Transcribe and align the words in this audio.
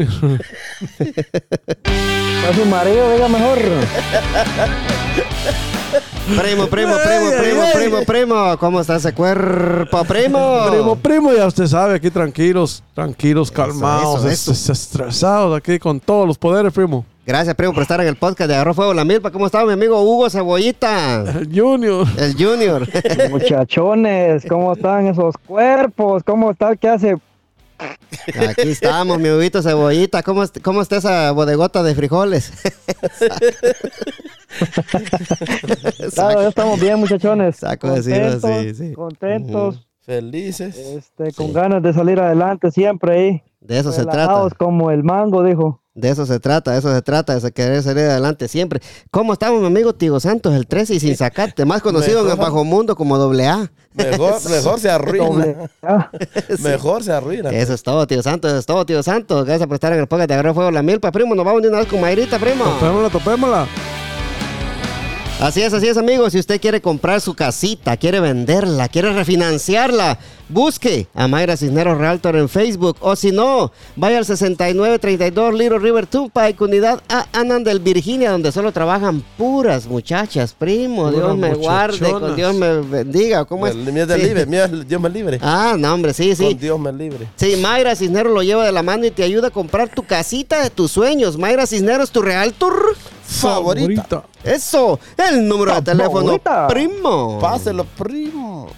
A 2.48 2.52
su 2.54 2.64
marido, 2.66 3.12
diga 3.12 3.28
mejor. 3.28 3.58
Primo, 6.26 6.66
primo, 6.66 6.94
primo, 6.96 7.30
primo, 7.40 7.62
primo, 7.74 8.02
primo. 8.06 8.56
¿Cómo 8.58 8.80
está 8.80 8.96
ese 8.96 9.12
cuerpo, 9.12 10.04
primo? 10.04 10.66
Primo, 10.70 10.96
primo, 10.96 11.32
ya 11.32 11.46
usted 11.46 11.66
sabe, 11.66 11.94
aquí 11.96 12.10
tranquilos, 12.10 12.82
tranquilos, 12.94 13.50
calmados, 13.50 14.24
eso, 14.24 14.52
es- 14.52 14.60
eso. 14.60 14.72
estresados, 14.72 15.56
aquí 15.56 15.78
con 15.78 16.00
todos 16.00 16.26
los 16.26 16.38
poderes, 16.38 16.72
primo. 16.72 17.04
Gracias, 17.24 17.54
primo, 17.54 17.72
por 17.72 17.82
estar 17.82 18.00
en 18.00 18.08
el 18.08 18.16
podcast 18.16 18.48
de 18.48 18.54
Agarró 18.56 18.74
Fuego 18.74 18.92
la 18.94 19.04
Milpa. 19.04 19.30
¿Cómo 19.30 19.46
está 19.46 19.64
mi 19.64 19.72
amigo 19.74 20.00
Hugo 20.02 20.28
Cebollita? 20.28 21.22
El 21.38 21.48
Junior. 21.54 22.04
El 22.18 22.34
Junior. 22.34 22.88
Muchachones, 23.30 24.44
¿cómo 24.48 24.72
están 24.72 25.06
esos 25.06 25.36
cuerpos? 25.46 26.24
¿Cómo 26.24 26.50
está? 26.50 26.74
¿Qué 26.74 26.88
hace? 26.88 27.16
Aquí 28.48 28.68
estamos, 28.70 29.18
mi 29.18 29.28
Huguito 29.30 29.62
Cebollita. 29.62 30.22
¿Cómo, 30.22 30.42
est- 30.42 30.60
¿Cómo 30.62 30.82
está 30.82 30.96
esa 30.96 31.30
bodegota 31.32 31.82
de 31.82 31.94
frijoles? 31.94 32.52
Claro, 36.14 36.42
ya 36.42 36.48
estamos 36.48 36.80
bien, 36.80 36.98
muchachones. 36.98 37.56
Saco 37.56 37.88
Contentos, 37.88 38.42
sí, 38.60 38.74
sí. 38.74 38.92
contentos, 38.92 39.88
Felices. 40.00 40.76
este, 40.76 41.32
con 41.32 41.52
ganas 41.52 41.82
de 41.82 41.92
salir 41.92 42.20
adelante 42.20 42.70
siempre 42.70 43.18
ahí. 43.18 43.42
De 43.60 43.78
eso 43.78 43.92
se 43.92 44.04
trata. 44.04 44.48
Como 44.58 44.90
el 44.90 45.04
mango, 45.04 45.42
dijo. 45.42 45.81
De 45.94 46.08
eso 46.08 46.24
se 46.24 46.40
trata, 46.40 46.72
de 46.72 46.78
eso 46.78 46.90
se 46.90 47.02
trata, 47.02 47.38
de 47.38 47.52
querer 47.52 47.82
salir 47.82 48.04
adelante 48.04 48.48
siempre. 48.48 48.80
¿Cómo 49.10 49.34
estamos, 49.34 49.60
mi 49.60 49.66
amigo 49.66 49.94
Tigo 49.94 50.20
Santos, 50.20 50.54
el 50.54 50.66
13 50.66 50.94
y 50.94 51.00
sin 51.00 51.16
sacate, 51.18 51.66
más 51.66 51.82
conocido 51.82 52.24
en 52.24 52.30
el 52.30 52.36
bajo 52.36 52.64
mundo 52.64 52.96
como 52.96 53.18
doble 53.18 53.46
A? 53.46 53.70
Mejor, 53.92 54.40
mejor 54.50 54.80
se 54.80 54.88
arruina. 54.90 55.70
Mejor 56.60 57.04
se 57.04 57.12
arruina. 57.12 57.50
Eso 57.50 57.74
es 57.74 57.82
todo, 57.82 58.06
tío 58.06 58.22
Santos, 58.22 58.52
eso 58.52 58.60
es 58.60 58.64
todo, 58.64 58.86
tío 58.86 59.02
Santos. 59.02 59.44
Gracias 59.44 59.66
por 59.66 59.74
estar 59.74 59.92
en 59.92 59.98
el 59.98 60.06
podcast 60.06 60.28
de 60.28 60.34
Agarró 60.34 60.54
Fuego 60.54 60.70
la 60.70 60.82
Milpa, 60.82 61.12
primo. 61.12 61.34
Nos 61.34 61.44
vamos 61.44 61.60
de 61.60 61.68
una 61.68 61.80
vez 61.80 61.88
con 61.88 62.00
Mayrita, 62.00 62.38
primo. 62.38 62.64
Topémosla, 62.64 63.10
topémosla. 63.10 63.68
Así 65.42 65.60
es, 65.60 65.74
así 65.74 65.88
es, 65.88 65.96
amigos. 65.96 66.32
Si 66.32 66.38
usted 66.38 66.60
quiere 66.60 66.80
comprar 66.80 67.20
su 67.20 67.34
casita, 67.34 67.96
quiere 67.96 68.20
venderla, 68.20 68.88
quiere 68.88 69.12
refinanciarla, 69.12 70.18
busque 70.52 71.06
a 71.14 71.26
Mayra 71.28 71.56
Cisneros 71.56 71.98
Realtor 71.98 72.36
en 72.36 72.48
Facebook. 72.48 72.96
O 73.00 73.16
si 73.16 73.32
no, 73.32 73.72
vaya 73.96 74.18
al 74.18 74.24
6932 74.24 75.54
Little 75.54 75.78
River 75.78 76.06
Turnpike, 76.06 76.60
unidad 76.60 77.02
A 77.08 77.26
Anandel, 77.32 77.80
Virginia, 77.80 78.30
donde 78.30 78.52
solo 78.52 78.72
trabajan 78.72 79.22
puras 79.36 79.86
muchachas, 79.86 80.54
primo. 80.56 81.04
Puras 81.10 81.14
Dios 81.16 81.36
me 81.38 81.54
guarde, 81.54 82.10
con. 82.12 82.36
Dios 82.36 82.54
me 82.54 82.80
bendiga. 82.80 83.44
¿Cómo 83.44 83.66
es? 83.66 83.74
Dios 83.74 83.86
me 84.08 84.14
Sí. 84.16 84.22
libre, 84.22 84.46
Dios 84.86 85.00
me 85.00 85.08
libre. 85.10 85.38
Ah, 85.42 85.74
no, 85.78 85.94
hombre, 85.94 86.12
sí, 86.12 86.34
sí. 86.36 86.44
Con 86.44 86.58
Dios 86.58 86.78
me 86.80 86.92
libre. 86.92 87.28
Sí, 87.36 87.56
Mayra 87.56 87.96
Cisneros 87.96 88.32
lo 88.32 88.42
lleva 88.42 88.64
de 88.64 88.72
la 88.72 88.82
mano 88.82 89.06
y 89.06 89.10
te 89.10 89.22
ayuda 89.22 89.48
a 89.48 89.50
comprar 89.50 89.88
tu 89.88 90.02
casita 90.04 90.62
de 90.62 90.70
tus 90.70 90.90
sueños. 90.90 91.38
Mayra 91.38 91.66
Cisneros, 91.66 92.10
tu 92.10 92.22
realtor. 92.22 92.74
Favorita. 93.24 94.24
Eso, 94.44 94.98
el 95.16 95.46
número 95.48 95.74
de 95.76 95.82
teléfono, 95.82 96.38
Favorita. 96.38 96.66
primo. 96.68 97.38
Páselo, 97.40 97.84
primo. 97.84 98.68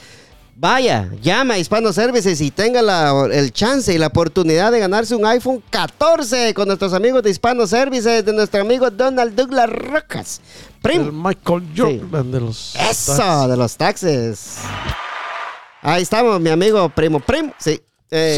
Vaya, 0.60 1.12
llama 1.22 1.54
a 1.56 1.60
Hispano 1.60 1.94
Services 1.94 2.42
y 2.42 2.52
tenga 2.52 2.82
la, 2.82 3.28
el 3.32 3.52
chance 3.52 3.94
y 3.94 3.98
la 3.98 4.08
oportunidad 4.08 4.72
de 4.72 4.80
ganarse 4.80 5.16
un 5.16 5.26
iPhone 5.26 5.62
14 5.70 6.54
con 6.54 6.68
nuestros 6.68 6.94
amigos 6.94 7.22
de 7.24 7.32
Hispano 7.32 7.68
Services, 7.68 8.24
de 8.24 8.34
nuestro 8.34 8.62
amigo 8.62 8.90
Donald 8.90 9.36
Douglas 9.36 9.70
Rocas. 9.70 10.40
El. 10.96 11.12
Michael 11.12 11.64
Jordan 11.76 12.32
de 12.32 12.40
los. 12.40 12.76
Eso, 12.76 13.48
de 13.48 13.58
los 13.58 13.76
taxes. 13.78 14.60
Ahí 15.82 16.04
estamos, 16.04 16.40
mi 16.40 16.50
amigo 16.50 16.90
primo. 16.90 17.20
Primo, 17.20 17.54
sí. 17.58 17.82
Eh, 18.10 18.38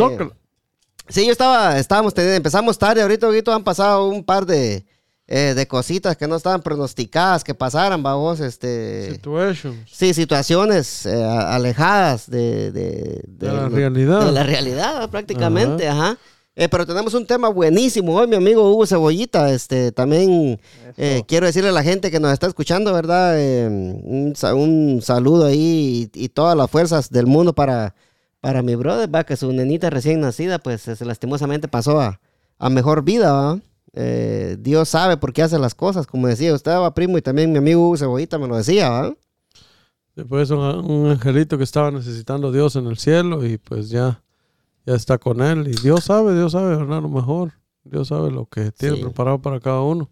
sí, 1.08 1.26
yo 1.26 1.32
estaba, 1.32 1.78
estábamos 1.78 2.14
teniendo, 2.14 2.38
empezamos 2.38 2.78
tarde, 2.78 3.02
ahorita, 3.02 3.28
ahorita 3.28 3.54
han 3.56 3.64
pasado 3.64 4.08
un 4.08 4.24
par 4.24 4.46
de, 4.46 4.86
eh, 5.28 5.54
de 5.56 5.68
cositas 5.68 6.18
que 6.18 6.28
no 6.28 6.36
estaban 6.36 6.62
pronosticadas 6.62 7.44
que 7.44 7.54
pasaran, 7.54 8.02
vamos, 8.02 8.40
este... 8.40 9.12
Situations. 9.12 9.78
Sí, 9.92 10.14
situaciones 10.14 11.06
eh, 11.06 11.24
alejadas 11.24 12.30
de, 12.30 12.72
de, 12.72 13.22
De 13.28 13.48
la 13.48 13.70
realidad. 13.70 14.26
De 14.26 14.32
la 14.32 14.44
realidad, 14.44 15.10
prácticamente, 15.10 15.88
ajá. 15.88 16.18
Eh, 16.62 16.68
pero 16.68 16.86
tenemos 16.86 17.14
un 17.14 17.26
tema 17.26 17.48
buenísimo 17.48 18.16
hoy, 18.16 18.28
mi 18.28 18.36
amigo 18.36 18.70
Hugo 18.70 18.86
Cebollita. 18.86 19.50
Este, 19.54 19.94
también 19.94 20.60
eh, 20.98 21.24
quiero 21.26 21.46
decirle 21.46 21.70
a 21.70 21.72
la 21.72 21.84
gente 21.84 22.12
que 22.12 22.20
nos 22.20 22.34
está 22.34 22.48
escuchando, 22.48 22.92
¿verdad? 22.94 23.36
Eh, 23.40 23.66
un, 24.04 24.34
sa- 24.36 24.54
un 24.54 25.00
saludo 25.02 25.46
ahí 25.46 26.10
y, 26.14 26.26
y 26.26 26.28
todas 26.28 26.58
las 26.58 26.70
fuerzas 26.70 27.10
del 27.12 27.28
mundo 27.28 27.54
para, 27.54 27.96
para 28.42 28.62
mi 28.62 28.76
brother, 28.76 29.14
va, 29.14 29.24
que 29.24 29.38
su 29.38 29.52
nenita 29.54 29.90
recién 29.90 30.20
nacida, 30.20 30.60
pues 30.60 30.86
lastimosamente 31.00 31.70
pasó 31.70 32.02
a, 32.02 32.20
a 32.58 32.70
mejor 32.70 33.04
vida, 33.04 33.32
¿va? 33.32 33.60
Dios 34.60 34.90
sabe 34.90 35.16
por 35.18 35.32
qué 35.34 35.44
hace 35.44 35.58
las 35.60 35.76
cosas, 35.76 36.08
como 36.08 36.28
decía 36.28 36.54
usted, 36.54 36.72
va, 36.72 36.94
primo, 36.94 37.18
y 37.18 37.22
también 37.22 37.52
mi 37.54 37.58
amigo 37.58 37.86
Hugo 37.86 37.98
Cebollita 37.98 38.38
me 38.38 38.48
lo 38.48 38.58
decía, 38.58 38.90
¿va? 38.90 39.14
Después 40.16 40.50
un, 40.52 40.60
un 40.60 41.12
angelito 41.12 41.58
que 41.58 41.64
estaba 41.64 41.90
necesitando 41.90 42.50
a 42.50 42.52
Dios 42.52 42.76
en 42.76 42.88
el 42.88 42.98
cielo 42.98 43.46
y 43.46 43.58
pues 43.58 43.90
ya, 43.90 44.22
ya 44.86 44.94
está 44.96 45.18
con 45.18 45.42
él. 45.42 45.68
Y 45.68 45.82
Dios 45.82 46.06
sabe, 46.06 46.34
Dios 46.36 46.52
sabe, 46.54 46.76
¿verdad? 46.76 47.02
Lo 47.02 47.10
mejor. 47.10 47.54
Dios 47.84 48.08
sabe 48.10 48.32
lo 48.32 48.46
que 48.46 48.72
tiene 48.72 48.98
Sí. 48.98 49.02
preparado 49.04 49.42
para 49.42 49.60
cada 49.60 49.82
uno. 49.82 50.10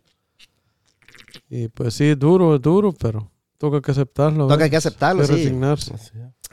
Y 1.50 1.68
pues 1.70 1.94
sí, 1.94 2.06
es 2.06 2.20
duro, 2.20 2.56
es 2.56 2.62
duro, 2.62 2.94
pero 2.94 3.32
toca 3.58 3.82
que 3.82 3.92
aceptarlo. 3.92 4.46
Toca 4.46 4.56
¿verdad? 4.56 4.70
que 4.70 4.78
aceptarlo, 4.78 5.26
sí. 5.26 5.34
resignarse. 5.34 5.94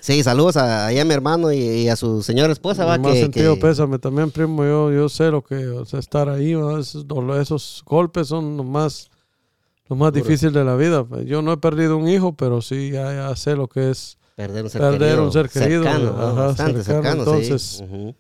Sí, 0.01 0.23
saludos 0.23 0.57
a, 0.57 0.89
a 0.89 0.91
mi 1.05 1.15
hermano 1.15 1.51
y, 1.53 1.57
y 1.59 1.89
a 1.89 1.97
su 1.97 2.23
señora 2.23 2.53
esposa, 2.53 2.85
va, 2.85 2.99
Más 2.99 3.13
que, 3.13 3.21
sentido 3.23 3.55
que- 3.55 3.61
pésame 3.63 3.99
también, 3.99 4.31
primo. 4.31 4.65
Yo, 4.65 4.93
yo 4.93 5.09
sé 5.09 5.31
lo 5.31 5.43
que 5.43 5.67
o 5.69 5.85
sea, 5.87 5.99
estar 6.01 6.29
ahí, 6.29 6.53
esos, 6.53 7.07
esos 7.41 7.83
golpes 7.87 8.29
son 8.29 8.57
lo 8.57 8.65
más, 8.65 9.11
lo 9.89 9.97
más 9.97 10.13
difícil 10.13 10.53
de 10.53 10.65
la 10.65 10.77
vida. 10.77 11.07
Yo 11.25 11.41
no 11.41 11.53
he 11.53 11.57
perdido 11.57 11.97
un 11.97 12.09
hijo, 12.09 12.35
pero 12.35 12.61
sí 12.61 12.91
ya, 12.91 13.15
ya 13.15 13.37
sé 13.37 13.57
lo 13.57 13.69
que 13.69 13.91
es 13.91 14.19
perder 14.35 14.65
un 14.65 14.71
ser 14.71 14.81
perder 14.81 14.99
querido. 15.01 15.25
un 15.25 15.33
ser 15.33 15.49
querido, 15.49 15.83
Cercano, 15.85 16.13
¿no? 16.13 16.23
ajá, 16.29 16.47
bastante 16.47 16.83
cercano, 16.83 17.03
cercano, 17.03 17.19
entonces, 17.23 17.63
sí. 17.63 17.85
Ujú. 17.85 18.15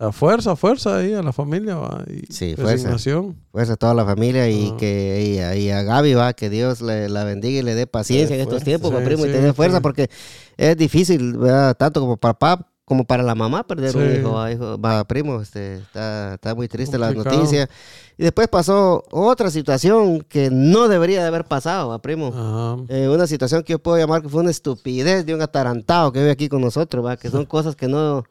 a 0.00 0.12
fuerza, 0.12 0.56
fuerza 0.56 0.96
ahí 0.98 1.12
a 1.12 1.22
la 1.22 1.32
familia. 1.32 1.76
¿va? 1.76 2.04
Y 2.08 2.32
Sí, 2.32 2.54
fuerza. 2.54 2.72
resignación. 2.72 3.36
Fuerza 3.52 3.72
a 3.72 3.76
toda 3.76 3.94
la 3.94 4.04
familia 4.04 4.48
y 4.48 4.72
que 4.76 5.52
y, 5.56 5.60
y 5.64 5.70
a 5.70 5.82
Gaby 5.82 6.14
va, 6.14 6.32
que 6.34 6.50
Dios 6.50 6.80
le, 6.80 7.08
la 7.08 7.24
bendiga 7.24 7.58
y 7.60 7.62
le 7.62 7.74
dé 7.74 7.86
paciencia 7.86 8.34
en 8.34 8.40
estos 8.42 8.62
fuerza. 8.62 8.64
tiempos, 8.64 8.90
Sí, 8.96 9.04
primo, 9.04 9.24
y 9.24 9.28
sí, 9.28 9.32
tener 9.34 9.54
fuerza 9.54 9.76
sí. 9.78 9.82
porque 9.82 10.10
es 10.56 10.76
difícil, 10.76 11.36
¿verdad? 11.36 11.76
tanto 11.76 12.00
como 12.00 12.16
papá 12.16 12.70
como 12.88 13.04
para 13.04 13.22
la 13.22 13.34
mamá 13.34 13.64
perder 13.66 13.94
un 13.96 14.02
Sí. 14.10 14.18
hijo, 14.18 14.32
va, 14.32 14.50
hijo, 14.50 14.80
va, 14.80 15.04
primo, 15.04 15.40
este, 15.42 15.74
está, 15.76 16.34
está 16.34 16.54
muy 16.54 16.66
triste 16.68 16.96
la 16.96 17.08
Complicado. 17.08 17.36
noticia. 17.36 17.68
Y 18.16 18.22
después 18.24 18.48
pasó 18.48 19.04
otra 19.10 19.50
situación 19.50 20.22
que 20.22 20.48
no 20.50 20.88
debería 20.88 21.20
de 21.20 21.28
haber 21.28 21.44
pasado, 21.44 21.90
va, 21.90 21.98
primo. 22.00 22.28
Ajá. 22.34 22.76
Eh, 22.88 23.08
una 23.08 23.26
situación 23.26 23.62
que 23.62 23.74
yo 23.74 23.78
puedo 23.78 23.98
llamar 23.98 24.22
que 24.22 24.28
fue 24.30 24.40
una 24.40 24.50
estupidez 24.50 25.26
de 25.26 25.34
un 25.34 25.42
atarantado 25.42 26.10
que 26.12 26.20
vive 26.20 26.30
aquí 26.32 26.48
con 26.48 26.62
nosotros, 26.62 27.04
¿va? 27.04 27.16
que 27.18 27.28
son 27.30 27.44
cosas 27.46 27.76
que 27.76 27.88
no, 27.88 28.24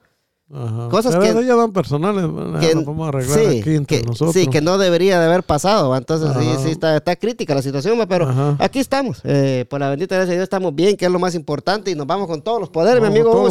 Ajá. 0.49 0.87
Cosas 0.87 1.13
Pero 1.17 1.33
que- 1.35 1.41
ellas 1.41 1.57
dan 1.57 1.73
personales, 1.73 2.23
que, 2.61 2.73
las 2.73 2.85
vamos 2.85 3.05
a 3.05 3.09
arreglar 3.09 3.37
sí, 3.37 3.59
aquí 3.59 3.75
entre 3.75 3.99
que, 3.99 4.03
nosotros. 4.07 4.33
sí, 4.33 4.47
que 4.47 4.61
no 4.61 4.77
debería 4.77 5.19
de 5.19 5.25
haber 5.25 5.43
pasado. 5.43 5.93
Entonces, 5.93 6.29
sí, 6.39 6.49
Ajá. 6.49 6.59
sí, 6.63 6.69
está, 6.71 6.95
está 6.95 7.17
crítica 7.17 7.53
la 7.53 7.61
situación, 7.61 7.99
pero 8.07 8.29
Ajá. 8.29 8.55
aquí 8.57 8.79
estamos. 8.79 9.19
Eh, 9.25 9.65
por 9.69 9.81
la 9.81 9.89
bendita 9.89 10.15
gracia 10.15 10.29
de 10.31 10.35
Dios 10.37 10.43
estamos 10.43 10.73
bien, 10.73 10.95
que 10.95 11.03
es 11.05 11.11
lo 11.11 11.19
más 11.19 11.35
importante, 11.35 11.91
y 11.91 11.95
nos 11.95 12.07
vamos 12.07 12.27
con 12.27 12.41
todos 12.41 12.61
los 12.61 12.69
poderes, 12.69 13.01
Vamos 13.01 13.13
mi 13.13 13.19
amigo 13.19 13.31
con 13.33 13.41
Hugo 13.41 13.47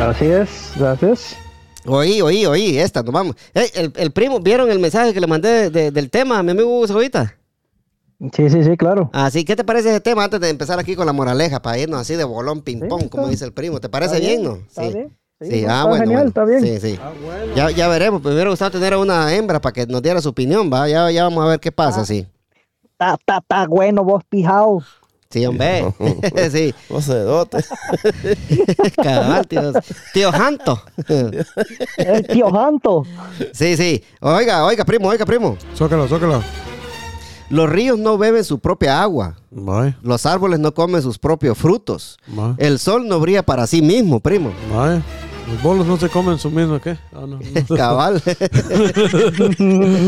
Así 0.00 0.26
es, 0.26 0.72
gracias. 0.76 1.36
Oí, 1.86 2.20
oí, 2.20 2.46
oí, 2.46 2.78
esta, 2.78 3.02
nos 3.02 3.12
vamos. 3.12 3.36
El, 3.54 3.92
el 3.96 4.10
primo, 4.12 4.40
¿vieron 4.40 4.70
el 4.70 4.78
mensaje 4.78 5.12
que 5.12 5.20
le 5.20 5.26
mandé 5.26 5.48
de- 5.48 5.70
de- 5.70 5.90
del 5.90 6.10
tema 6.10 6.38
a 6.38 6.42
mi 6.42 6.52
amigo 6.52 6.68
Hugo 6.68 6.86
Cebollita? 6.86 7.34
Sí, 8.34 8.48
sí, 8.50 8.62
sí, 8.62 8.76
claro. 8.76 9.10
Así, 9.12 9.44
¿qué 9.44 9.56
te 9.56 9.64
parece 9.64 9.90
ese 9.90 10.00
tema 10.00 10.22
antes 10.24 10.40
de 10.40 10.48
empezar 10.48 10.78
aquí 10.78 10.94
con 10.94 11.06
la 11.06 11.12
moraleja 11.12 11.60
para 11.60 11.78
irnos 11.78 12.00
así 12.00 12.14
de 12.14 12.22
bolón 12.22 12.62
ping-pong, 12.62 13.02
Sí, 13.02 13.08
como 13.08 13.26
dice 13.28 13.44
el 13.44 13.52
primo? 13.52 13.80
¿Te 13.80 13.88
parece 13.88 14.16
Está 14.16 14.26
bien, 14.28 14.44
no? 14.44 14.54
Está 14.56 14.82
bien. 14.82 15.16
Sí, 15.40 15.50
Sí, 15.50 15.62
no, 15.62 15.68
ah, 15.72 15.72
está 15.72 15.84
bueno. 15.88 16.04
genial, 16.04 16.16
bueno. 16.16 16.28
está 16.28 16.44
bien. 16.44 16.80
Sí, 16.80 16.88
sí. 16.90 16.98
Ah, 17.02 17.12
bueno. 17.20 17.54
Ya, 17.56 17.70
ya 17.72 17.88
veremos, 17.88 18.22
pues 18.22 18.30
me 18.32 18.36
hubiera 18.36 18.50
gustado 18.50 18.70
tener 18.70 18.92
a 18.92 18.98
una 18.98 19.34
hembra 19.34 19.60
para 19.60 19.72
que 19.72 19.86
nos 19.88 20.00
diera 20.02 20.20
su 20.20 20.28
opinión, 20.28 20.70
va. 20.72 20.88
Ya, 20.88 21.10
ya 21.10 21.24
vamos 21.24 21.44
a 21.44 21.48
ver 21.48 21.58
qué 21.58 21.72
pasa, 21.72 22.02
Ah. 22.02 22.06
sí. 22.06 22.26
Está, 22.84 23.14
está, 23.14 23.38
está 23.38 23.66
bueno 23.66 24.04
vos, 24.04 24.22
pijao. 24.28 24.84
Sí, 25.32 25.46
hombre. 25.46 25.84
sí, 26.50 26.74
Vos 26.88 27.04
sedote. 27.04 27.64
cabal, 29.02 29.46
tío. 29.46 29.72
Tío 30.12 30.30
Janto. 30.32 30.82
El 31.96 32.26
tío 32.26 32.50
Janto. 32.50 33.04
sí, 33.52 33.76
sí. 33.76 34.02
Oiga, 34.20 34.64
oiga, 34.64 34.84
primo, 34.84 35.08
oiga, 35.08 35.24
primo. 35.24 35.56
Zócala, 35.74 36.06
zócala. 36.06 36.42
Los 37.48 37.68
ríos 37.70 37.98
no 37.98 38.16
beben 38.16 38.44
su 38.44 38.58
propia 38.58 39.02
agua. 39.02 39.36
Los 40.02 40.24
árboles 40.26 40.58
no 40.58 40.72
comen 40.72 41.02
sus 41.02 41.18
propios 41.18 41.56
frutos. 41.58 42.18
El 42.58 42.78
sol 42.78 43.06
no 43.08 43.20
brilla 43.20 43.42
para 43.42 43.66
sí 43.66 43.82
mismo, 43.82 44.20
primo. 44.20 44.52
vaya. 44.74 45.02
Los 45.52 45.62
bolos 45.62 45.86
no 45.86 45.96
se 45.98 46.08
comen 46.08 46.38
su 46.38 46.50
mismo, 46.50 46.80
¿qué? 46.80 46.92
Ah, 47.12 47.26
no, 47.26 47.38
no. 47.38 47.40
Cabal. 47.76 48.22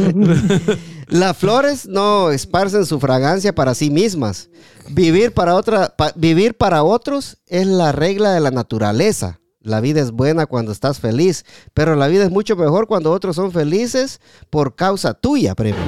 Las 1.08 1.36
flores 1.36 1.86
no 1.86 2.30
esparcen 2.30 2.86
su 2.86 2.98
fragancia 2.98 3.54
para 3.54 3.74
sí 3.74 3.90
mismas. 3.90 4.48
Vivir 4.90 5.32
para, 5.32 5.54
otra, 5.54 5.94
pa- 5.96 6.12
vivir 6.16 6.56
para 6.56 6.82
otros 6.82 7.38
es 7.46 7.66
la 7.66 7.92
regla 7.92 8.32
de 8.32 8.40
la 8.40 8.50
naturaleza. 8.50 9.40
La 9.60 9.80
vida 9.80 10.00
es 10.00 10.10
buena 10.10 10.46
cuando 10.46 10.72
estás 10.72 11.00
feliz, 11.00 11.44
pero 11.72 11.94
la 11.94 12.08
vida 12.08 12.24
es 12.24 12.30
mucho 12.30 12.56
mejor 12.56 12.86
cuando 12.86 13.12
otros 13.12 13.36
son 13.36 13.52
felices 13.52 14.20
por 14.50 14.74
causa 14.74 15.14
tuya, 15.14 15.54
primo. 15.54 15.78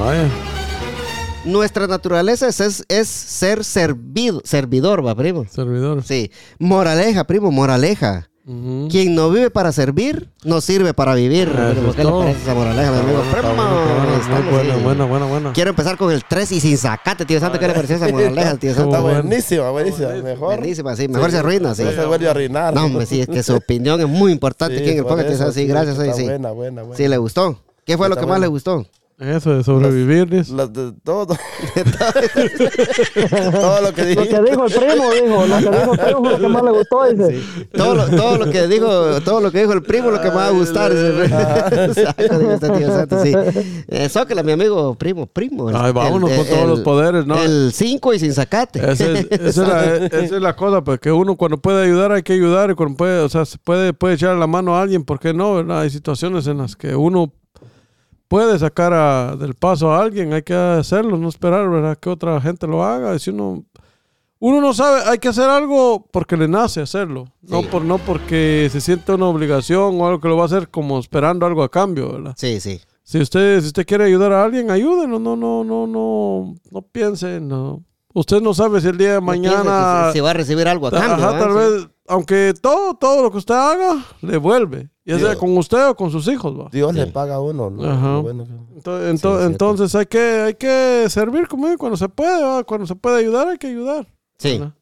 Vaya. 0.00 0.28
Nuestra 1.44 1.86
naturaleza 1.86 2.48
es, 2.48 2.60
es, 2.60 2.84
es 2.88 3.08
ser 3.08 3.64
servido, 3.64 4.42
servidor, 4.44 5.06
va, 5.06 5.14
primo. 5.14 5.46
Servidor. 5.50 6.02
Sí. 6.02 6.30
Moraleja, 6.58 7.24
primo, 7.24 7.50
moraleja. 7.52 8.28
Ujú. 8.48 8.86
Quien 8.88 9.16
no 9.16 9.28
vive 9.30 9.50
para 9.50 9.72
servir, 9.72 10.28
no 10.44 10.60
sirve 10.60 10.94
para 10.94 11.16
vivir. 11.16 11.48
Eso 11.48 11.72
Primo, 11.72 11.90
es 11.90 11.96
¿Qué 11.96 12.04
le 12.04 12.08
todo. 12.10 12.20
parece 12.20 12.42
esa 12.42 12.54
moraleja, 12.54 12.92
mi 12.92 12.98
amigo? 13.00 13.22
Está 13.22 13.38
Primo, 13.40 14.50
bueno, 14.52 14.78
bueno, 14.84 15.06
buena, 15.08 15.26
buena. 15.26 15.52
Quiero 15.52 15.70
empezar 15.70 15.96
con 15.96 16.12
el 16.12 16.24
3 16.24 16.52
y 16.52 16.60
sin 16.60 16.78
sacate, 16.78 17.24
tío 17.24 17.40
Santo. 17.40 17.58
¿Qué 17.58 17.66
le 17.66 17.74
pareció 17.74 17.96
esa 17.96 18.08
moraleja, 18.08 18.56
tío 18.56 18.72
Santo? 18.72 18.90
Está 18.90 19.00
bueno. 19.00 19.22
buenísima, 19.22 19.70
buenísima. 19.70 20.08
Mejor. 20.10 20.56
Buenísima, 20.58 20.94
sí. 20.94 21.08
Mejor 21.08 21.30
se 21.32 21.38
arruina, 21.38 21.74
sí. 21.74 21.82
No 21.82 21.90
se 21.90 22.06
vuelve 22.06 22.28
a 22.28 22.30
arruinar. 22.30 22.72
No, 22.72 22.84
hombre, 22.84 23.04
sí, 23.06 23.20
es 23.20 23.26
que 23.26 23.42
su 23.42 23.54
opinión 23.56 24.00
es 24.00 24.06
muy 24.08 24.30
importante 24.30 24.76
Sí, 24.76 24.82
aquí 24.82 24.90
en 24.92 24.98
el 24.98 25.04
podcast. 25.04 25.28
eso, 25.30 25.52
Sí, 25.52 25.66
gracias, 25.66 25.96
sí, 25.96 26.02
está 26.02 26.14
sí. 26.14 26.24
Buena, 26.24 26.50
buena, 26.52 26.82
buena. 26.82 26.96
Sí, 26.96 27.08
le 27.08 27.16
gustó. 27.18 27.58
¿Qué 27.84 27.96
fue 27.96 28.08
lo 28.08 28.16
que 28.16 28.26
más 28.26 28.38
le 28.38 28.46
gustó? 28.46 28.86
Eso 29.18 29.56
de 29.56 29.64
sobrevivir, 29.64 30.28
dice. 30.28 30.52
Las 30.52 30.70
de 30.74 30.92
todo. 31.02 31.34
todo 33.50 33.80
lo 33.80 33.94
que 33.94 34.14
Lo 34.14 34.22
dije. 34.22 34.28
que 34.28 34.42
dijo 34.42 34.66
el 34.66 34.72
primo, 34.74 35.10
dijo. 35.10 35.46
Lo 35.46 35.56
que 35.56 35.70
dijo 35.70 35.92
el 35.94 35.98
primo 35.98 36.20
fue 36.20 36.32
lo 36.32 36.38
que 36.38 36.48
más 36.48 36.62
le 36.62 36.70
gustó, 36.72 37.04
dice. 37.04 37.40
Todo 37.72 37.94
lo, 37.94 38.08
todo 38.08 38.36
lo 38.36 38.50
que 38.50 38.66
dijo, 38.66 39.20
todo 39.22 39.40
lo 39.40 39.50
que 39.50 39.60
dijo 39.60 39.72
el 39.72 39.82
primo, 39.82 40.10
lo 40.10 40.20
que 40.20 40.28
me 40.28 40.34
va 40.34 40.48
a 40.48 40.50
gustar. 40.50 40.92
Dijo 42.76 43.00
este 43.00 43.22
sí. 43.22 43.32
Eh, 43.88 44.08
Zócala, 44.10 44.42
mi 44.42 44.52
amigo, 44.52 44.94
primo, 44.96 45.26
primo. 45.26 45.70
Ay, 45.74 45.92
vámonos 45.92 46.30
con 46.30 46.46
todos 46.46 46.68
los 46.68 46.80
poderes, 46.80 47.26
¿no? 47.26 47.42
El 47.42 47.70
5 47.72 48.12
y 48.14 48.18
sin 48.18 48.34
sacate. 48.34 48.80
Esa 48.80 49.06
es, 49.12 49.26
esa 49.30 49.48
es 49.48 49.56
la, 49.56 49.96
esa 50.06 50.36
es 50.36 50.42
la 50.42 50.54
cosa, 50.56 50.84
pues 50.84 51.00
que 51.00 51.10
uno 51.10 51.36
cuando 51.36 51.56
puede 51.56 51.84
ayudar 51.84 52.12
hay 52.12 52.22
que 52.22 52.34
ayudar 52.34 52.70
y 52.70 52.74
cuando 52.74 52.96
puede, 52.98 53.20
o 53.20 53.28
sea, 53.30 53.46
se 53.46 53.56
puede, 53.56 53.94
puede 53.94 54.14
echar 54.14 54.36
la 54.36 54.46
mano 54.46 54.76
a 54.76 54.82
alguien, 54.82 55.04
¿por 55.04 55.18
qué 55.18 55.32
no? 55.32 55.54
verdad? 55.54 55.80
Hay 55.80 55.90
situaciones 55.90 56.46
en 56.46 56.58
las 56.58 56.76
que 56.76 56.94
uno 56.94 57.32
puede 58.28 58.58
sacar 58.58 58.92
a- 58.92 59.36
del 59.36 59.54
paso 59.54 59.92
a 59.92 60.00
alguien, 60.02 60.32
hay 60.32 60.42
que 60.42 60.54
hacerlo, 60.54 61.16
no 61.16 61.28
esperar, 61.28 61.68
¿verdad? 61.68 61.96
Que 61.98 62.08
otra 62.10 62.40
gente 62.40 62.66
lo 62.66 62.84
haga. 62.84 63.18
Si 63.18 63.30
uno, 63.30 63.64
uno 64.38 64.60
no 64.60 64.74
sabe, 64.74 65.02
hay 65.08 65.18
que 65.18 65.28
hacer 65.28 65.48
algo 65.48 66.06
porque 66.12 66.36
le 66.36 66.48
nace 66.48 66.80
hacerlo, 66.82 67.26
no, 67.42 67.62
por, 67.62 67.82
no 67.84 67.98
porque 67.98 68.68
se 68.70 68.80
siente 68.80 69.12
una 69.12 69.26
obligación 69.26 70.00
o 70.00 70.06
algo 70.06 70.20
que 70.20 70.28
lo 70.28 70.36
va 70.36 70.42
a 70.42 70.46
hacer 70.46 70.68
como 70.68 70.98
esperando 70.98 71.46
algo 71.46 71.62
a 71.62 71.70
cambio, 71.70 72.12
¿verdad? 72.12 72.34
Sí, 72.36 72.60
sí. 72.60 72.80
Si 73.02 73.20
usted, 73.20 73.60
si 73.60 73.68
usted 73.68 73.86
quiere 73.86 74.04
ayudar 74.04 74.32
a 74.32 74.42
alguien, 74.44 74.70
ayúdenlo, 74.70 75.18
no, 75.20 75.36
no, 75.36 75.62
no, 75.62 75.86
no, 75.86 76.54
no 76.70 76.82
piense, 76.82 77.40
no. 77.40 77.82
Usted 78.12 78.40
no 78.40 78.52
sabe 78.54 78.80
si 78.80 78.88
el 78.88 78.98
día 78.98 79.10
de 79.10 79.14
No 79.16 79.22
mañana, 79.22 80.06
que 80.08 80.14
se- 80.14 80.20
va 80.22 80.30
a 80.30 80.34
recibir 80.34 80.66
algo 80.66 80.88
a 80.88 80.90
cambio. 80.90 81.16
tal 81.38 81.54
vez, 81.54 81.88
aunque 82.08 82.54
todo, 82.60 82.94
todo 82.94 83.22
lo 83.22 83.30
que 83.30 83.38
usted 83.38 83.54
haga, 83.54 84.04
le 84.22 84.36
vuelve, 84.38 84.88
ya 85.04 85.18
sea 85.18 85.36
con 85.36 85.56
usted 85.56 85.88
o 85.88 85.94
con 85.96 86.10
sus 86.10 86.26
hijos, 86.28 86.58
va. 86.58 86.68
Dios 86.72 86.92
Sí. 86.92 86.98
le 86.98 87.06
paga 87.08 87.36
a 87.36 87.40
uno, 87.40 87.70
¿no? 87.70 87.84
Ajá. 87.84 88.18
Bueno 88.18 88.46
Entonces, 88.74 89.46
entonces 89.46 89.94
hay 89.94 90.06
que, 90.06 90.18
hay 90.46 90.54
que 90.54 91.06
servir 91.08 91.48
como 91.48 91.66
cuando 91.78 91.96
se 91.96 92.08
puede, 92.08 92.42
¿va? 92.42 92.64
cuando 92.64 92.86
se 92.86 92.94
puede 92.96 93.18
ayudar, 93.20 93.48
hay 93.48 93.58
que 93.58 93.68
ayudar. 93.68 94.06
Sí. 94.38 94.58
¿verdad? 94.58 94.72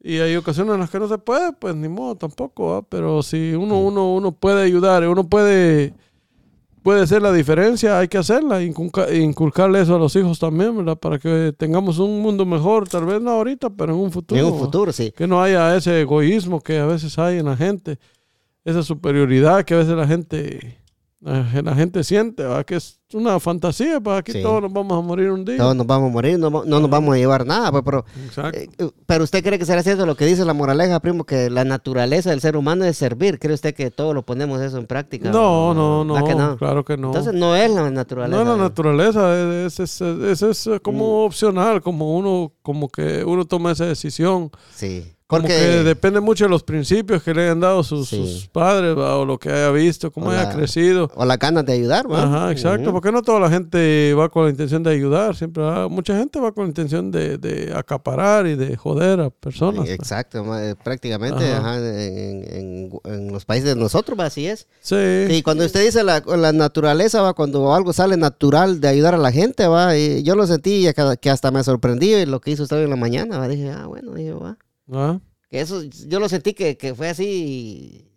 Y 0.00 0.18
hay 0.18 0.36
ocasiones 0.36 0.74
en 0.74 0.80
las 0.80 0.90
que 0.90 0.98
no 1.00 1.08
se 1.08 1.16
puede, 1.16 1.52
pues 1.52 1.74
ni 1.74 1.88
modo 1.88 2.14
tampoco, 2.16 2.72
¿va? 2.72 2.82
pero 2.82 3.22
si 3.22 3.54
uno, 3.54 3.80
uno, 3.80 4.14
uno 4.14 4.32
puede 4.32 4.62
ayudar, 4.64 5.08
uno 5.08 5.26
puede, 5.28 5.94
puede 6.84 7.00
hacer 7.00 7.22
la 7.22 7.32
diferencia, 7.32 7.98
hay 7.98 8.08
que 8.08 8.18
hacerla, 8.18 8.62
inculca- 8.62 9.10
inculcarle 9.12 9.80
eso 9.80 9.96
a 9.96 9.98
los 9.98 10.14
hijos 10.16 10.38
también, 10.38 10.76
¿verdad? 10.76 10.98
Para 10.98 11.18
que 11.18 11.54
tengamos 11.56 11.98
un 11.98 12.20
mundo 12.20 12.44
mejor, 12.44 12.86
tal 12.86 13.06
vez 13.06 13.20
no 13.22 13.30
ahorita, 13.30 13.70
pero 13.70 13.94
en 13.94 14.00
un 14.00 14.12
futuro. 14.12 14.38
En 14.38 14.46
un 14.46 14.58
futuro, 14.58 14.92
sí. 14.92 15.10
Que 15.16 15.26
no 15.26 15.42
haya 15.42 15.74
ese 15.74 16.02
egoísmo 16.02 16.60
que 16.60 16.78
a 16.78 16.84
veces 16.86 17.18
hay 17.18 17.38
en 17.38 17.46
la 17.46 17.56
gente, 17.56 17.98
esa 18.64 18.82
superioridad 18.82 19.64
que 19.64 19.72
a 19.74 19.78
veces 19.78 19.96
la 19.96 20.06
gente, 20.06 20.78
la, 21.24 21.74
gente 21.74 22.04
siente, 22.04 22.44
¿va? 22.44 22.64
que 22.64 22.76
es 22.76 23.00
una 23.14 23.40
fantasía, 23.40 23.98
pues 24.00 24.18
aquí 24.18 24.32
Sí. 24.32 24.42
todos 24.42 24.60
nos 24.60 24.72
vamos 24.72 24.98
a 24.98 25.00
morir 25.00 25.30
un 25.30 25.44
día. 25.44 25.56
Todos 25.56 25.74
nos 25.74 25.86
vamos 25.86 26.10
a 26.10 26.12
morir, 26.12 26.38
no, 26.38 26.50
no 26.50 26.64
nos 26.80 26.90
vamos 26.90 27.14
a 27.14 27.18
llevar 27.18 27.46
nada, 27.46 27.70
pues, 27.70 27.82
pero, 27.84 28.04
Exacto. 28.26 28.58
eh, 28.58 28.68
eh, 28.78 28.90
pero 29.06 29.24
usted 29.24 29.42
cree 29.42 29.58
que 29.58 29.64
será 29.64 29.82
cierto 29.82 30.04
lo 30.04 30.16
que 30.16 30.26
dice 30.26 30.44
la 30.44 30.52
moraleja, 30.52 31.00
primo, 31.00 31.24
que 31.24 31.48
la 31.48 31.64
naturaleza 31.64 32.30
del 32.30 32.40
ser 32.40 32.56
humano 32.56 32.84
es 32.84 32.96
servir. 32.98 33.38
¿Cree 33.38 33.54
usted 33.54 33.74
que 33.74 33.90
todos 33.90 34.14
lo 34.14 34.22
ponemos 34.24 34.60
eso 34.60 34.76
en 34.78 34.86
práctica? 34.86 35.30
No, 35.30 35.72
no, 35.72 36.12
¿Va 36.12 36.20
no, 36.20 36.26
que 36.26 36.34
no? 36.34 36.56
claro 36.58 36.84
que 36.84 36.96
no. 36.96 37.06
Entonces 37.08 37.32
no 37.34 37.56
es 37.56 37.70
la 37.70 37.88
naturaleza. 37.90 38.36
no 38.36 38.52
es 38.52 38.58
la 38.58 38.62
naturaleza, 38.64 39.64
es, 39.66 39.80
es, 39.80 40.00
es- 40.02 40.42
es- 40.42 40.66
es 40.66 40.80
como 40.80 41.22
Mm. 41.22 41.26
opcional, 41.26 41.80
como 41.82 42.16
uno, 42.16 42.52
como 42.62 42.88
que 42.90 43.24
uno 43.24 43.44
toma 43.46 43.72
esa 43.72 43.86
decisión. 43.86 44.50
Sí. 44.74 45.13
Como 45.26 45.40
Porque 45.40 45.56
que 45.56 45.66
depende 45.84 46.20
mucho 46.20 46.44
de 46.44 46.50
los 46.50 46.62
principios 46.62 47.22
que 47.22 47.32
le 47.32 47.44
hayan 47.44 47.58
dado 47.58 47.82
sus, 47.82 48.10
Sí. 48.10 48.16
sus 48.16 48.46
padres, 48.46 48.94
¿va? 48.96 49.16
o 49.16 49.24
lo 49.24 49.38
que 49.38 49.48
haya 49.50 49.70
visto, 49.70 50.12
cómo 50.12 50.26
O 50.26 50.30
haya 50.30 50.44
la- 50.44 50.54
crecido. 50.54 51.10
o 51.14 51.24
las 51.24 51.38
ganas 51.38 51.64
de 51.64 51.72
ayudar, 51.72 52.12
¿va? 52.12 52.24
Ajá, 52.24 52.52
exacto, 52.52 52.92
porque 52.92 53.10
no 53.10 53.22
toda 53.22 53.40
la 53.40 53.48
gente 53.48 54.12
va 54.12 54.28
con 54.28 54.44
la 54.44 54.50
intención 54.50 54.82
de 54.82 54.90
ayudar, 54.90 55.34
siempre 55.34 55.62
va- 55.62 55.88
mucha 55.88 56.14
gente 56.18 56.38
va 56.38 56.52
con 56.52 56.64
la 56.64 56.68
intención 56.68 57.10
de, 57.10 57.38
de 57.38 57.72
acaparar 57.74 58.46
y 58.46 58.54
de 58.54 58.76
joder 58.76 59.18
a 59.20 59.30
personas. 59.30 59.86
pues. 59.86 59.90
Exacto, 59.92 60.44
eh, 60.58 60.74
prácticamente 60.84 61.42
Ajá. 61.54 61.76
ajá, 61.76 61.78
en, 61.78 62.44
en- 62.52 62.90
en 63.04 63.32
los 63.32 63.46
países 63.46 63.74
de 63.74 63.80
nosotros, 63.80 64.18
¿va? 64.20 64.26
así 64.26 64.46
es. 64.46 64.66
Sí, 64.82 64.94
Sí, 65.30 65.42
cuando 65.42 65.64
usted 65.64 65.82
dice 65.86 66.04
la, 66.04 66.22
la 66.36 66.52
naturaleza, 66.52 67.22
va, 67.22 67.32
cuando 67.32 67.72
algo 67.74 67.94
sale 67.94 68.18
natural 68.18 68.78
de 68.78 68.88
ayudar 68.88 69.14
a 69.14 69.18
la 69.18 69.32
gente, 69.32 69.66
va, 69.68 69.96
y 69.96 70.22
yo 70.22 70.34
lo 70.36 70.46
sentí 70.46 70.86
y 70.86 70.92
que, 70.92 71.30
hasta 71.30 71.50
me 71.50 71.64
sorprendí 71.64 72.12
y 72.14 72.26
lo 72.26 72.42
que 72.42 72.50
hizo 72.50 72.64
usted 72.64 72.76
hoy 72.76 72.84
en 72.84 72.90
la 72.90 72.96
mañana, 72.96 73.38
va, 73.38 73.48
dije, 73.48 73.70
ah, 73.70 73.86
bueno, 73.86 74.12
dije, 74.12 74.34
va. 74.34 74.58
¿Va? 74.92 75.20
Que 75.50 75.60
eso, 75.60 75.82
yo 75.82 76.18
lo 76.20 76.28
sentí 76.28 76.52
que, 76.54 76.76
que 76.76 76.94
fue 76.94 77.08
así, 77.08 78.08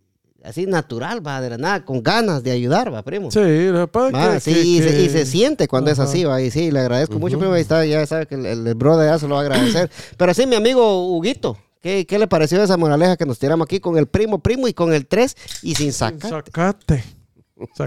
así 0.43 0.65
natural, 0.65 1.25
va, 1.25 1.39
de 1.41 1.49
la 1.51 1.57
nada, 1.57 1.85
con 1.85 2.01
ganas 2.01 2.41
de 2.43 2.51
ayudar, 2.51 2.93
va, 2.93 3.03
primo. 3.03 3.29
Sí, 3.31 3.39
que 3.39 3.69
es 3.69 3.73
Va, 3.73 4.33
que- 4.33 4.39
sí, 4.39 4.53
que- 4.53 4.61
y, 4.63 4.79
se, 4.81 4.89
y 5.01 5.03
que- 5.05 5.09
se 5.11 5.25
siente 5.25 5.67
cuando 5.67 5.91
es 5.91 5.99
Ajá. 5.99 6.09
así, 6.09 6.23
va, 6.23 6.41
y 6.41 6.49
sí, 6.51 6.71
le 6.71 6.79
agradezco 6.79 7.19
mucho, 7.19 7.37
primo, 7.37 7.53
ahí 7.53 7.61
está, 7.61 7.85
ya 7.85 8.05
sabe 8.05 8.25
que 8.25 8.35
el, 8.35 8.45
el, 8.45 8.75
brother 8.75 9.09
ya 9.11 9.19
se 9.19 9.27
lo 9.27 9.35
va 9.35 9.41
a 9.41 9.43
agradecer. 9.43 9.89
Pero 10.17 10.33
sí, 10.33 10.45
mi 10.47 10.55
amigo 10.55 11.07
Huguito, 11.15 11.57
¿qué, 11.81 12.05
qué 12.07 12.17
le 12.17 12.27
pareció 12.27 12.61
esa 12.63 12.77
moraleja 12.77 13.17
que 13.17 13.25
nos 13.25 13.37
tiramos 13.39 13.65
aquí 13.65 13.79
con 13.79 13.97
el 13.97 14.07
primo, 14.07 14.39
primo 14.39 14.67
y 14.67 14.73
con 14.73 14.93
el 14.93 15.05
3 15.05 15.35
y 15.61 15.75
sin 15.75 15.91
sacar? 15.93 16.29
Sacate. 16.31 17.03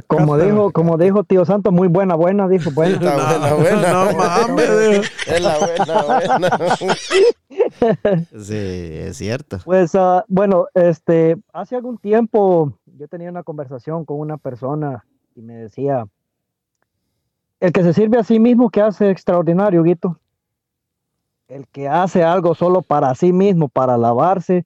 Como 0.06 0.36
dijo, 0.36 0.72
como 0.72 0.98
dijo 0.98 1.22
tío 1.22 1.44
Santo, 1.44 1.70
muy 1.70 1.86
buena, 1.88 2.16
buena, 2.16 2.48
dijo, 2.48 2.70
buena. 2.74 2.94
Está 2.96 3.54
buena, 3.54 3.54
buena. 3.54 3.92
No 3.92 4.12
mames. 4.18 5.12
Es 5.26 5.40
la 5.42 5.58
buena, 5.58 6.02
buena. 6.02 6.50
Sí, 8.40 8.56
es 8.56 9.16
cierto. 9.16 9.58
Pues 9.64 9.94
ah, 9.94 10.24
bueno, 10.28 10.66
este, 10.74 11.36
hace 11.52 11.76
algún 11.76 11.98
tiempo 11.98 12.72
yo 12.86 13.06
tenía 13.06 13.30
una 13.30 13.44
conversación 13.44 14.04
con 14.04 14.18
una 14.18 14.38
persona 14.38 15.04
y 15.36 15.42
me 15.42 15.54
decía, 15.54 16.06
el 17.60 17.72
que 17.72 17.82
se 17.82 17.92
sirve 17.92 18.18
a 18.18 18.24
sí 18.24 18.40
mismo, 18.40 18.70
que 18.70 18.80
hace 18.80 19.10
extraordinario, 19.10 19.82
Guito? 19.82 20.18
El 21.46 21.68
que 21.68 21.88
hace 21.88 22.24
algo 22.24 22.54
solo 22.54 22.82
para 22.82 23.14
sí 23.14 23.32
mismo, 23.32 23.68
para 23.68 23.94
alabarse, 23.94 24.64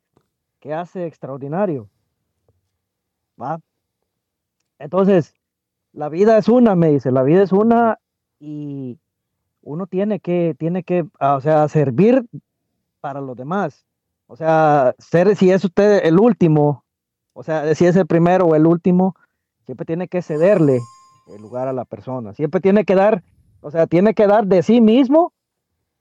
que 0.61 0.73
hace 0.73 1.07
extraordinario? 1.07 1.89
¿Va? 3.41 3.61
Entonces, 4.79 5.35
la 5.93 6.09
vida 6.09 6.37
es 6.39 6.49
una, 6.49 6.75
me 6.75 6.91
dice, 6.91 7.13
la 7.13 7.23
vida 7.23 7.43
es 7.43 7.53
una 7.53 7.99
y 8.41 8.99
uno 9.63 9.87
tiene 9.87 10.21
que, 10.21 10.55
tiene 10.59 10.83
que, 10.83 11.07
ah, 11.21 11.37
o 11.37 11.41
sea, 11.41 11.69
servir 11.69 12.27
para 13.01 13.21
los 13.21 13.37
demás. 13.37 13.87
O 14.27 14.37
sea, 14.37 14.95
ser, 14.99 15.37
si 15.37 15.51
es 15.51 15.65
usted 15.65 16.05
el 16.05 16.19
último 16.19 16.85
O 17.35 17.43
sea, 17.43 17.75
si 17.75 17.85
es 17.85 17.95
el 17.97 18.07
primero 18.07 18.47
o 18.47 18.55
el 18.55 18.67
último, 18.67 19.15
siempre 19.67 19.85
tiene 19.85 20.09
que 20.09 20.23
cederle 20.23 20.81
el 21.29 21.43
lugar 21.43 21.69
a 21.69 21.73
la 21.73 21.85
persona. 21.85 22.33
Siempre 22.33 22.61
tiene 22.61 22.85
que 22.85 22.95
dar, 22.95 23.23
o 23.61 23.71
sea, 23.71 23.87
tiene 23.87 24.15
que 24.15 24.27
dar 24.27 24.47
de 24.47 24.63
sí 24.63 24.81
mismo 24.81 25.33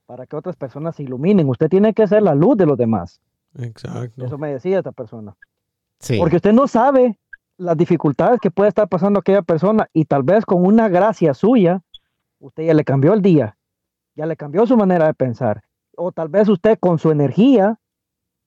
para 0.05 0.27
que 0.27 0.35
otras 0.35 0.55
personas 0.55 0.95
se 0.95 1.03
iluminen. 1.03 1.49
Usted 1.49 1.69
tiene 1.69 1.93
que 1.93 2.07
ser 2.07 2.23
la 2.23 2.35
luz 2.35 2.57
de 2.57 2.65
los 2.65 2.77
demás. 2.77 3.19
Exacto. 3.57 4.25
Eso 4.25 4.37
me 4.37 4.53
decía 4.53 4.77
esta 4.77 4.91
persona. 4.91 5.35
Sí. 5.99 6.17
Porque 6.19 6.37
usted 6.37 6.53
no 6.53 6.67
sabe 6.67 7.17
las 7.57 7.77
dificultades 7.77 8.39
que 8.39 8.51
puede 8.51 8.69
estar 8.69 8.87
pasando 8.87 9.19
aquella 9.19 9.41
persona 9.41 9.89
y 9.93 10.05
tal 10.05 10.23
vez 10.23 10.45
con 10.45 10.65
una 10.65 10.89
gracia 10.89 11.33
suya, 11.33 11.81
usted 12.39 12.63
ya 12.63 12.73
le 12.73 12.83
cambió 12.83 13.13
el 13.13 13.21
día, 13.21 13.57
ya 14.15 14.25
le 14.25 14.35
cambió 14.35 14.65
su 14.65 14.75
manera 14.77 15.07
de 15.07 15.13
pensar. 15.13 15.63
O 15.95 16.11
tal 16.11 16.29
vez 16.29 16.49
usted 16.49 16.77
con 16.79 16.99
su 16.99 17.11
energía 17.11 17.79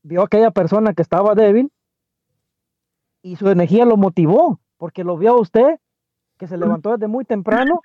vio 0.02 0.22
a 0.22 0.24
aquella 0.24 0.50
persona 0.50 0.94
que 0.94 1.02
estaba 1.02 1.34
débil 1.34 1.70
y 3.22 3.36
su 3.36 3.48
energía 3.48 3.84
lo 3.84 3.96
motivó, 3.96 4.60
porque 4.76 5.04
lo 5.04 5.16
vio 5.16 5.32
a 5.32 5.40
usted 5.40 5.78
que 6.38 6.46
se 6.46 6.56
levantó 6.56 6.92
desde 6.92 7.06
muy 7.06 7.24
temprano 7.24 7.80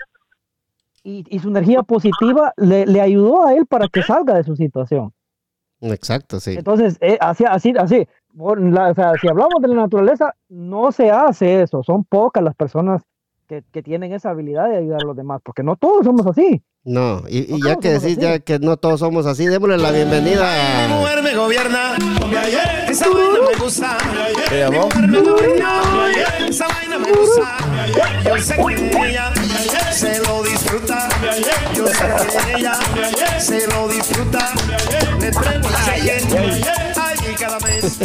y, 1.04 1.24
y 1.30 1.40
su 1.40 1.50
energía 1.50 1.84
positiva 1.84 2.54
le, 2.58 2.86
le 2.86 3.02
ayudó 3.02 3.48
a 3.48 3.54
él 3.54 3.66
para 3.66 3.88
que 3.88 4.04
salga 4.04 4.36
de 4.36 4.44
su 4.44 4.56
situación. 4.56 5.14
Exacto, 5.82 6.40
sí. 6.40 6.56
Entonces, 6.58 6.98
eh, 7.02 7.18
así, 7.22 7.44
así, 7.46 7.74
así, 7.78 8.08
la- 8.36 8.90
o 8.92 8.94
sea, 8.96 9.14
si 9.22 9.28
hablamos 9.28 9.62
de 9.62 9.68
la 9.70 9.76
naturaleza, 9.76 10.34
no 10.50 10.92
se 10.92 11.12
hace 11.12 11.62
eso. 11.62 11.84
Son 11.84 12.04
pocas 12.04 12.44
las 12.44 12.56
personas 12.56 13.02
que, 13.48 13.64
que 13.72 13.84
tienen 13.84 14.14
esa 14.14 14.30
habilidad 14.30 14.70
de 14.70 14.78
ayudar 14.78 15.02
a 15.04 15.06
los 15.06 15.16
demás, 15.18 15.42
porque 15.44 15.64
no 15.64 15.76
todos 15.76 16.06
somos 16.06 16.26
así. 16.26 16.62
No, 16.84 17.22
y, 17.30 17.54
y 17.54 17.60
No 17.60 17.68
ya 17.68 17.76
que 17.76 17.90
decís 17.90 18.18
así. 18.18 18.22
ya 18.22 18.40
que 18.40 18.58
no 18.58 18.76
todos 18.78 19.02
somos 19.02 19.26
así, 19.28 19.46
démosle 19.46 19.78
la 19.78 19.92
bienvenida 19.92 20.86
a... 20.86 20.88
mujer 20.88 21.22
me 21.22 21.36
gobierna. 21.36 21.94
Esa 22.90 23.08
vaina 23.08 23.40
me 23.52 23.64
gusta. 23.64 23.98
¿Te 24.50 24.60
llamó? 24.60 24.88
Mi 24.88 25.08
mujer 25.08 25.08
me 25.08 25.20
gobierna. 25.22 25.82
Esa 26.50 26.68
vaina 26.68 26.98
me 26.98 27.12
gusta. 27.12 27.58
Yo 28.26 28.38
sé 28.38 28.56
que 28.56 29.10
ella 29.10 29.32
se 29.92 30.20
lo 30.24 30.44
disfruta. 30.44 31.10
Yo 31.76 31.88
sé 31.88 32.06
que 32.06 32.58
ella 32.58 32.74
se 33.40 33.68
lo 33.68 33.88
disfruta. 33.88 34.40
Le 35.20 35.32
traigo 35.32 35.68
el 35.68 35.76
cheque 35.86 36.38
allí 36.38 36.62
cada 37.42 37.60
mes. 37.60 38.00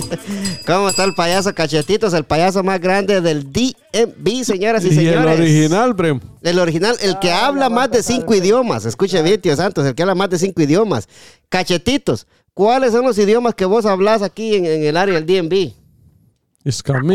¿Cómo 0.67 0.89
está 0.89 1.05
el 1.05 1.15
payaso 1.15 1.55
Cachetitos? 1.55 2.13
El 2.15 2.25
payaso 2.25 2.63
más 2.63 2.81
grande 2.81 3.21
del 3.21 3.53
DMV, 3.53 4.45
señoras 4.45 4.85
y, 4.85 4.89
Y 4.89 4.91
el 4.91 4.97
señores. 5.15 5.39
original, 5.41 5.95
Brem. 5.95 6.21
El 6.43 6.59
original, 6.59 6.97
el 7.03 7.19
que 7.19 7.31
Ah, 7.31 7.47
habla 7.47 7.69
más 7.69 7.91
de 7.91 8.03
cinco 8.03 8.35
idiomas. 8.35 8.85
Escuche 8.87 9.21
bien, 9.23 9.41
tío 9.41 9.55
Santos, 9.55 9.85
el 9.87 9.95
que 9.95 10.03
habla 10.03 10.15
más 10.15 10.31
de 10.31 10.39
cinco 10.39 10.63
idiomas. 10.63 11.09
Cachetitos, 11.49 12.27
¿cuáles 12.55 12.93
son 12.93 13.05
los 13.05 13.19
idiomas 13.19 13.55
que 13.55 13.65
vos 13.67 13.85
hablas 13.87 14.23
aquí 14.23 14.55
en, 14.57 14.65
en 14.67 14.83
el 14.85 14.97
área 14.97 15.21
del 15.21 15.27
DMV? 15.27 15.73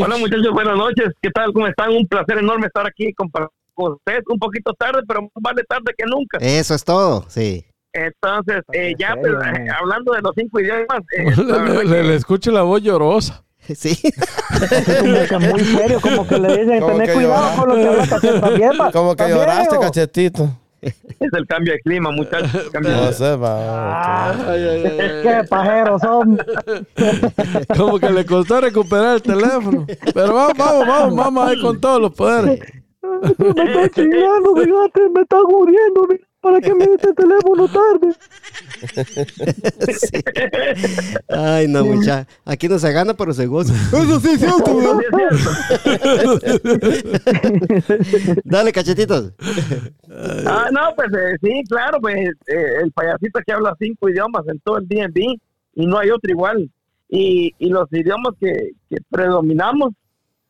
Hola 0.04 0.18
muchachos, 0.18 0.48
buenas 0.54 0.78
noches. 0.78 1.08
¿Qué 1.22 1.30
tal? 1.32 1.52
¿Cómo 1.52 1.68
están? 1.68 1.90
Un 1.92 2.08
placer 2.08 2.38
enorme 2.38 2.68
estar 2.68 2.88
aquí 2.88 3.12
con, 3.14 3.30
con 3.74 3.94
ustedes. 3.94 4.24
Un 4.30 4.40
poquito 4.40 4.74
tarde, 4.74 5.02
pero 5.06 5.24
más 5.24 5.30
vale 5.42 5.64
tarde 5.68 5.94
que 5.98 6.06
nunca. 6.06 6.38
Eso 6.40 6.74
es 6.74 6.84
todo, 6.86 7.26
sí. 7.28 7.66
Entonces, 7.94 8.62
eh, 8.74 8.92
¿En 8.92 8.98
ya 8.98 9.16
pues, 9.20 9.34
man? 9.34 9.68
eh, 9.68 9.70
hablando 9.78 10.14
de 10.14 10.22
los 10.22 10.32
cinco 10.36 10.60
idiomas, 10.60 11.02
eh, 11.18 11.24
Le, 11.38 11.44
verdad 11.44 11.84
le- 11.84 11.90
que- 11.98 12.04
le 12.04 12.16
escucho 12.16 12.52
la 12.52 12.62
voz 12.64 12.82
llorosa. 12.82 13.44
Sí. 13.76 13.96
Como 15.00 15.14
que 15.30 15.50
muy 15.50 15.60
serio, 15.64 16.02
como 16.02 16.28
que 16.28 16.38
le 16.40 16.58
dicen, 16.58 16.86
tener 16.86 17.14
cuidado 17.14 17.56
con 17.60 17.70
lo 17.70 17.76
que 17.76 17.88
habla 17.88 18.08
Cachete 18.08 18.40
también, 18.40 18.72
pa- 18.78 18.92
Como 18.92 19.12
que 19.12 19.16
también, 19.18 19.38
lloraste, 19.40 19.80
cachetito. 19.80 20.50
es 20.82 20.96
el 21.34 21.46
cambio 21.48 21.74
de 21.74 21.80
clima, 21.82 22.10
muchachos. 22.12 22.72
No 22.82 23.12
sé, 23.12 23.36
va. 23.36 24.36
Qué 25.22 25.42
pajeros 25.48 26.02
son. 26.02 26.40
Como 27.78 28.00
que 28.00 28.10
le 28.10 28.26
costó 28.26 28.60
recuperar 28.62 29.16
el 29.18 29.22
teléfono. 29.22 29.86
Pero 30.14 30.34
vamos, 30.34 30.58
vamos, 30.58 30.88
vamos, 30.88 31.16
vamos 31.16 31.48
ahí 31.48 31.62
con 31.62 31.80
todos 31.80 32.02
los 32.02 32.14
poderes. 32.16 32.60
me 33.02 33.64
está 33.64 33.90
chingando, 33.90 34.56
fíjate, 34.56 35.10
me 35.14 35.22
está 35.22 35.38
muriendo. 35.48 36.08
mira, 36.10 36.24
¿Para 36.42 36.60
qué 36.60 36.74
me 36.74 36.88
dice 36.88 37.08
el 37.10 37.16
teléfono 37.16 37.68
tarde? 37.68 38.16
Ay, 41.30 41.68
no, 41.68 41.86
mucha. 41.86 42.28
Aquí 42.46 42.68
no 42.68 42.80
se 42.80 42.92
gana, 42.92 43.14
pero 43.14 43.32
se 43.34 43.46
goza. 43.46 43.74
Eso 43.76 44.20
sí 44.20 44.30
es 44.32 44.40
cierto, 44.40 44.80
Eso 44.80 44.94
güey. 44.96 45.06
sí 45.12 45.22
es 46.02 46.32
cierto. 47.92 48.42
Dale, 48.44 48.72
cachetitos. 48.72 49.34
Ah, 50.48 50.70
no, 50.72 50.96
pues 50.96 51.10
eh, 51.14 51.38
sí, 51.44 51.62
claro, 51.70 52.00
pues 52.02 52.18
eh, 52.48 52.66
el 52.84 52.92
payasito 52.92 53.40
que 53.46 53.54
habla 53.54 53.76
cinco 53.80 54.10
idiomas 54.10 54.42
en 54.48 54.60
todo 54.62 54.78
el 54.80 54.88
DNB 54.88 55.18
y 55.76 55.86
no 55.86 56.00
hay 56.00 56.10
otro 56.10 56.32
igual. 56.32 56.70
Y, 57.08 57.54
y 57.60 57.70
los 57.70 57.88
idiomas 57.92 58.34
que, 58.40 58.72
que 58.90 58.98
predominamos, 59.10 59.94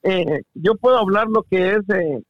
eh, 0.03 0.43
yo 0.53 0.75
puedo 0.75 0.98
hablar 0.98 1.27
lo 1.27 1.43
que 1.43 1.71
es 1.75 1.81
eh, 1.93 2.21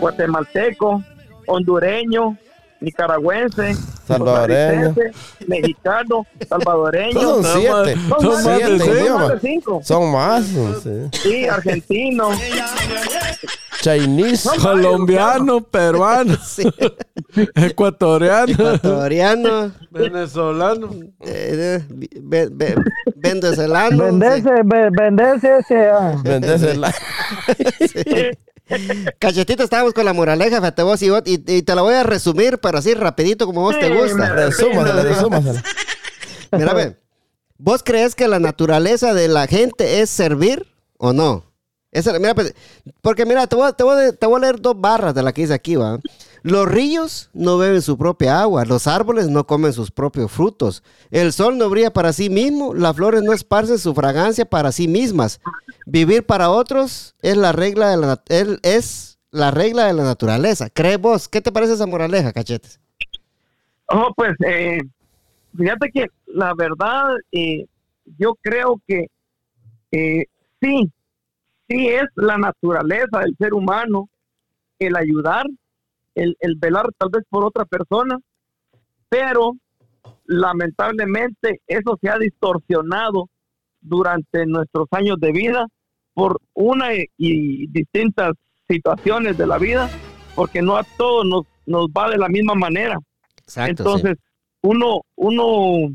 guatemalteco, 0.00 1.02
hondureño, 1.46 2.38
nicaragüense, 2.84 3.74
Salvadoreño. 4.06 4.94
mexicano, 5.46 6.26
salvadoreño. 6.48 7.20
Son 7.20 7.44
siete. 7.44 7.96
más- 7.96 8.08
Son 8.08 8.20
son 8.20 8.32
más 8.44 8.44
Siete 8.44 8.78
son 8.78 9.14
más 9.20 9.28
de 9.28 9.40
cinco. 9.40 9.80
Son 9.82 10.12
más. 10.12 10.44
Sí. 10.82 11.18
Sí, 11.22 11.46
argentino. 11.48 12.28
Chinese. 13.80 14.48
Colombiano, 14.62 15.60
peruano, 15.60 16.36
Sí. 16.44 16.62
ecuatoriano, 17.54 18.52
Ecuatoriano. 18.52 19.72
venezolano. 19.90 20.90
eh, 21.20 21.82
ve- 21.90 22.48
ve- 22.50 22.76
venezolano. 23.16 24.04
Venderse, 24.04 24.50
ve- 24.64 24.90
venderse 24.90 25.58
ese. 25.58 25.90
ah. 25.90 26.14
Cachetito, 29.18 29.62
estábamos 29.62 29.92
con 29.92 30.04
la 30.04 30.12
moraleja, 30.12 30.56
fíjate 30.58 30.82
vos 30.82 31.02
y, 31.02 31.10
vos, 31.10 31.22
y, 31.26 31.34
y 31.52 31.62
te 31.62 31.74
la 31.74 31.82
voy 31.82 31.94
a 31.94 32.02
resumir, 32.02 32.58
pero 32.58 32.78
así 32.78 32.94
rapidito 32.94 33.46
como 33.46 33.60
vos 33.62 33.78
te 33.78 33.88
gusta. 33.94 34.30
Resúmasela, 34.34 35.02
resúmasela. 35.02 35.62
Mira, 36.52 36.72
ve, 36.72 36.96
¿vos 37.58 37.82
crees 37.82 38.14
que 38.14 38.26
la 38.28 38.38
naturaleza 38.38 39.12
de 39.12 39.28
la 39.28 39.46
gente 39.46 40.00
es 40.00 40.10
servir 40.10 40.66
o 40.98 41.12
no? 41.12 41.44
Esa- 41.92 42.18
mira, 42.18 42.34
pues, 42.34 42.54
porque 43.02 43.26
mira, 43.26 43.46
te 43.46 43.54
voy, 43.56 43.68
a- 43.68 43.72
te, 43.72 43.84
voy 43.84 44.12
te 44.18 44.26
voy 44.26 44.36
a 44.36 44.40
leer 44.40 44.60
dos 44.60 44.80
barras 44.80 45.14
de 45.14 45.22
la 45.22 45.32
que 45.32 45.42
dice 45.42 45.54
aquí, 45.54 45.76
va. 45.76 45.98
Los 46.44 46.68
ríos 46.70 47.30
no 47.32 47.56
beben 47.56 47.80
su 47.80 47.96
propia 47.96 48.42
agua, 48.42 48.66
los 48.66 48.86
árboles 48.86 49.30
no 49.30 49.46
comen 49.46 49.72
sus 49.72 49.90
propios 49.90 50.30
frutos, 50.30 50.82
el 51.10 51.32
sol 51.32 51.56
no 51.56 51.70
brilla 51.70 51.90
para 51.90 52.12
sí 52.12 52.28
mismo, 52.28 52.74
las 52.74 52.94
flores 52.94 53.22
no 53.22 53.32
esparcen 53.32 53.78
su 53.78 53.94
fragancia 53.94 54.44
para 54.44 54.70
sí 54.70 54.86
mismas. 54.86 55.40
Vivir 55.86 56.26
para 56.26 56.50
otros 56.50 57.14
es 57.22 57.38
la 57.38 57.52
regla 57.52 57.88
de 57.88 57.96
la, 57.96 58.22
es 58.62 59.18
la 59.30 59.52
regla 59.52 59.86
de 59.86 59.94
la 59.94 60.04
naturaleza. 60.04 60.68
¿Crees 60.68 61.00
vos? 61.00 61.30
¿Qué 61.30 61.40
te 61.40 61.50
parece 61.50 61.72
esa 61.72 61.86
moraleja, 61.86 62.30
cachetes? 62.30 62.78
Oh, 63.86 64.12
pues, 64.14 64.34
eh, 64.46 64.80
fíjate 65.56 65.90
que 65.94 66.08
la 66.26 66.52
verdad, 66.54 67.14
eh, 67.32 67.64
yo 68.18 68.34
creo 68.42 68.82
que 68.86 69.06
eh, 69.92 70.26
sí, 70.60 70.92
sí 71.70 71.88
es 71.88 72.04
la 72.16 72.36
naturaleza 72.36 73.20
del 73.20 73.34
ser 73.38 73.54
humano 73.54 74.10
el 74.78 74.94
ayudar, 74.94 75.46
el, 76.14 76.36
el 76.40 76.56
velar 76.56 76.86
tal 76.98 77.10
vez 77.10 77.22
por 77.28 77.44
otra 77.44 77.64
persona, 77.64 78.18
pero 79.08 79.52
lamentablemente 80.26 81.60
eso 81.66 81.98
se 82.00 82.08
ha 82.08 82.18
distorsionado 82.18 83.28
durante 83.80 84.46
nuestros 84.46 84.86
años 84.92 85.18
de 85.20 85.32
vida 85.32 85.66
por 86.14 86.40
una 86.54 86.94
y- 86.94 87.06
y 87.18 87.66
distintas 87.68 88.32
situaciones 88.68 89.36
de 89.36 89.46
la 89.46 89.58
vida, 89.58 89.88
porque 90.34 90.62
no 90.62 90.76
a 90.76 90.84
todos 90.96 91.26
nos, 91.26 91.42
nos 91.66 91.86
va 91.88 92.08
de 92.10 92.16
la 92.18 92.28
misma 92.28 92.54
manera. 92.54 92.98
Exacto. 93.42 93.70
Entonces, 93.82 94.16
uno, 94.62 95.02
uno, 95.16 95.94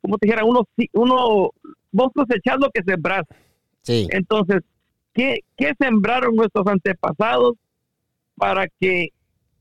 como 0.00 0.18
te 0.18 0.26
dijera, 0.26 0.44
uno, 0.44 0.62
uno, 0.92 1.50
vos 1.90 2.08
cosechás 2.14 2.58
lo 2.60 2.70
que 2.70 2.82
sembrás. 2.84 3.24
sí. 3.82 4.04
sí. 4.04 4.08
Entonces, 4.12 4.60
¿qué, 5.12 5.40
¿qué 5.56 5.72
sembraron 5.80 6.36
nuestros 6.36 6.66
antepasados 6.68 7.54
para 8.36 8.68
que 8.78 9.08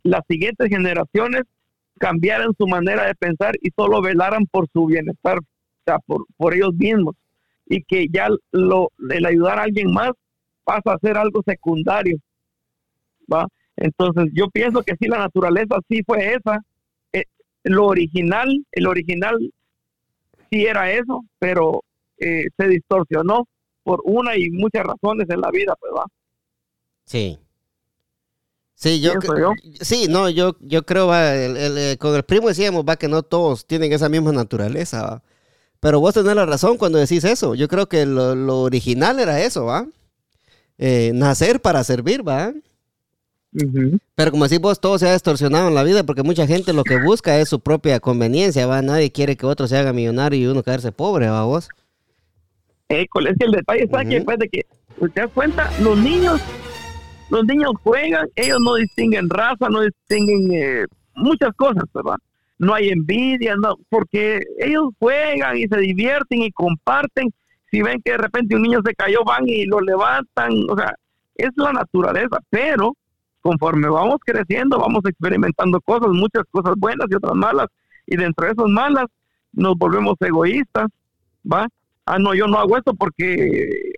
las 0.09 0.21
siguientes 0.27 0.67
generaciones 0.69 1.43
cambiaran 1.99 2.53
su 2.57 2.67
manera 2.67 3.05
de 3.05 3.15
pensar 3.15 3.55
y 3.61 3.69
solo 3.75 4.01
velaran 4.01 4.45
por 4.45 4.67
su 4.71 4.85
bienestar, 4.85 5.37
o 5.37 5.43
sea, 5.85 5.99
por, 5.99 6.25
por 6.37 6.53
ellos 6.53 6.73
mismos? 6.75 7.15
Y 7.65 7.83
que 7.83 8.07
ya 8.11 8.29
lo, 8.51 8.89
el 9.09 9.25
ayudar 9.25 9.59
a 9.59 9.63
alguien 9.63 9.91
más 9.91 10.11
pasa 10.63 10.93
a 10.93 10.99
ser 10.99 11.17
algo 11.17 11.41
secundario. 11.45 12.17
¿va? 13.31 13.47
Entonces, 13.75 14.31
yo 14.33 14.49
pienso 14.49 14.81
que 14.81 14.95
sí, 14.99 15.07
la 15.07 15.19
naturaleza 15.19 15.77
sí 15.87 16.01
fue 16.05 16.33
esa. 16.33 16.59
Eh, 17.13 17.23
lo 17.63 17.85
original, 17.85 18.65
el 18.71 18.87
original 18.87 19.37
sí 20.49 20.65
era 20.65 20.91
eso, 20.91 21.23
pero 21.37 21.83
eh, 22.17 22.47
se 22.57 22.67
distorsionó 22.67 23.47
por 23.83 24.01
una 24.03 24.35
y 24.35 24.49
muchas 24.49 24.83
razones 24.83 25.29
en 25.29 25.41
la 25.41 25.51
vida, 25.51 25.75
pues 25.79 25.91
va. 25.95 26.05
Sí. 27.05 27.39
Sí, 28.81 29.01
yo, 29.01 29.11
yo. 29.37 29.53
sí, 29.81 30.07
no, 30.09 30.29
yo, 30.29 30.55
yo 30.61 30.85
creo, 30.85 31.07
va, 31.07 31.35
el- 31.35 31.57
el, 31.57 31.77
eh, 31.77 31.97
con 31.97 32.15
el 32.15 32.23
primo 32.23 32.47
decíamos, 32.47 32.85
va, 32.87 32.95
que 32.95 33.09
no 33.09 33.23
todos 33.23 33.65
tienen 33.65 33.91
esa 33.91 34.07
misma 34.07 34.31
naturaleza, 34.31 35.01
va. 35.03 35.21
Pero 35.81 35.99
vos 35.99 36.13
tenés 36.13 36.33
la 36.33 36.45
razón 36.45 36.77
cuando 36.77 36.97
decís 36.97 37.25
eso. 37.25 37.55
Yo 37.55 37.67
creo 37.67 37.89
que 37.89 38.05
lo, 38.05 38.35
lo 38.35 38.61
original 38.61 39.19
era 39.19 39.41
eso, 39.41 39.65
va. 39.65 39.85
eh, 40.77 41.11
nacer 41.13 41.59
para 41.61 41.83
servir, 41.83 42.25
¿va? 42.25 42.53
Pero 44.15 44.31
como 44.31 44.45
decís 44.45 44.61
vos, 44.61 44.79
todo 44.79 44.97
se 44.97 45.09
ha 45.09 45.13
distorsionado 45.13 45.67
en 45.67 45.75
la 45.75 45.83
vida 45.83 46.03
porque 46.03 46.23
mucha 46.23 46.47
gente 46.47 46.71
lo 46.71 46.85
que 46.85 46.95
busca 46.95 47.37
es 47.37 47.49
su 47.49 47.59
propia 47.59 47.99
conveniencia, 47.99 48.65
¿va? 48.65 48.81
Nadie 48.81 49.11
quiere 49.11 49.35
que 49.35 49.45
otro 49.45 49.67
se 49.67 49.75
haga 49.77 49.91
millonario 49.91 50.39
y 50.39 50.45
uno 50.47 50.63
quedarse 50.63 50.93
pobre, 50.93 51.27
¿va 51.29 51.43
vos? 51.43 51.67
École, 52.87 53.31
es 53.31 53.37
que 53.37 53.45
el 53.45 53.51
detalle 53.51 53.83
está 53.83 53.99
que 54.01 54.07
Ujú. 54.07 54.15
después 54.15 54.39
de 54.39 54.47
que 54.49 54.65
te 55.13 55.21
das 55.21 55.31
cuenta, 55.33 55.69
los 55.81 55.97
niños, 55.97 56.39
los 57.29 57.45
niños 57.45 57.71
juegan, 57.83 58.27
ellos 58.35 58.59
no 58.59 58.75
distinguen 58.75 59.29
raza, 59.29 59.69
no 59.69 59.81
distinguen 59.81 60.51
eh, 60.51 60.85
muchas 61.15 61.53
cosas, 61.55 61.83
¿verdad? 61.93 62.15
No 62.57 62.73
hay 62.73 62.89
envidia, 62.89 63.55
no, 63.55 63.75
porque 63.89 64.41
ellos 64.57 64.89
juegan 64.99 65.57
y 65.57 65.67
se 65.67 65.77
divierten 65.77 66.41
y 66.41 66.51
comparten. 66.51 67.31
Si 67.71 67.81
ven 67.81 68.01
que 68.03 68.11
de 68.11 68.17
repente 68.17 68.55
un 68.55 68.63
niño 68.63 68.79
se 68.83 68.95
cayó, 68.95 69.23
van 69.23 69.47
y 69.47 69.65
lo 69.65 69.79
levantan, 69.79 70.51
o 70.69 70.75
sea, 70.75 70.93
es 71.35 71.49
la 71.55 71.71
naturaleza, 71.71 72.39
pero 72.49 72.95
conforme 73.41 73.87
vamos 73.87 74.17
creciendo, 74.25 74.79
vamos 74.79 75.01
experimentando 75.05 75.79
cosas, 75.81 76.09
muchas 76.09 76.43
cosas 76.51 76.73
buenas 76.77 77.07
y 77.09 77.15
otras 77.15 77.35
malas, 77.35 77.67
y 78.07 78.17
dentro 78.17 78.45
de 78.45 78.53
esas 78.53 78.67
malas 78.67 79.05
nos 79.53 79.77
volvemos 79.77 80.15
egoístas, 80.19 80.87
¿va? 81.49 81.67
ah, 82.09 82.19
no, 82.19 82.33
yo 82.33 82.47
no 82.47 82.57
hago 82.57 82.75
esto 82.77 82.93
porque 82.93 83.93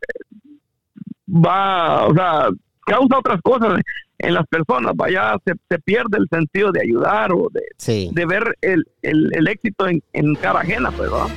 va, 1.27 2.07
o 2.07 2.13
sea, 2.13 2.49
causa 2.85 3.17
otras 3.19 3.41
cosas 3.41 3.79
en 4.19 4.33
las 4.33 4.45
personas, 4.47 4.93
vaya, 4.95 5.35
se, 5.45 5.53
se 5.69 5.79
pierde 5.79 6.17
el 6.19 6.27
sentido 6.29 6.71
de 6.71 6.81
ayudar 6.81 7.31
o 7.33 7.47
de, 7.51 7.61
Sí, 7.77 8.09
de 8.13 8.25
ver 8.25 8.55
el, 8.61 8.83
el, 9.01 9.29
el 9.33 9.47
éxito 9.47 9.87
en, 9.87 10.01
en 10.13 10.35
cara 10.35 10.59
ajena, 10.61 10.91
pues, 10.91 11.09
¿verdad? 11.09 11.27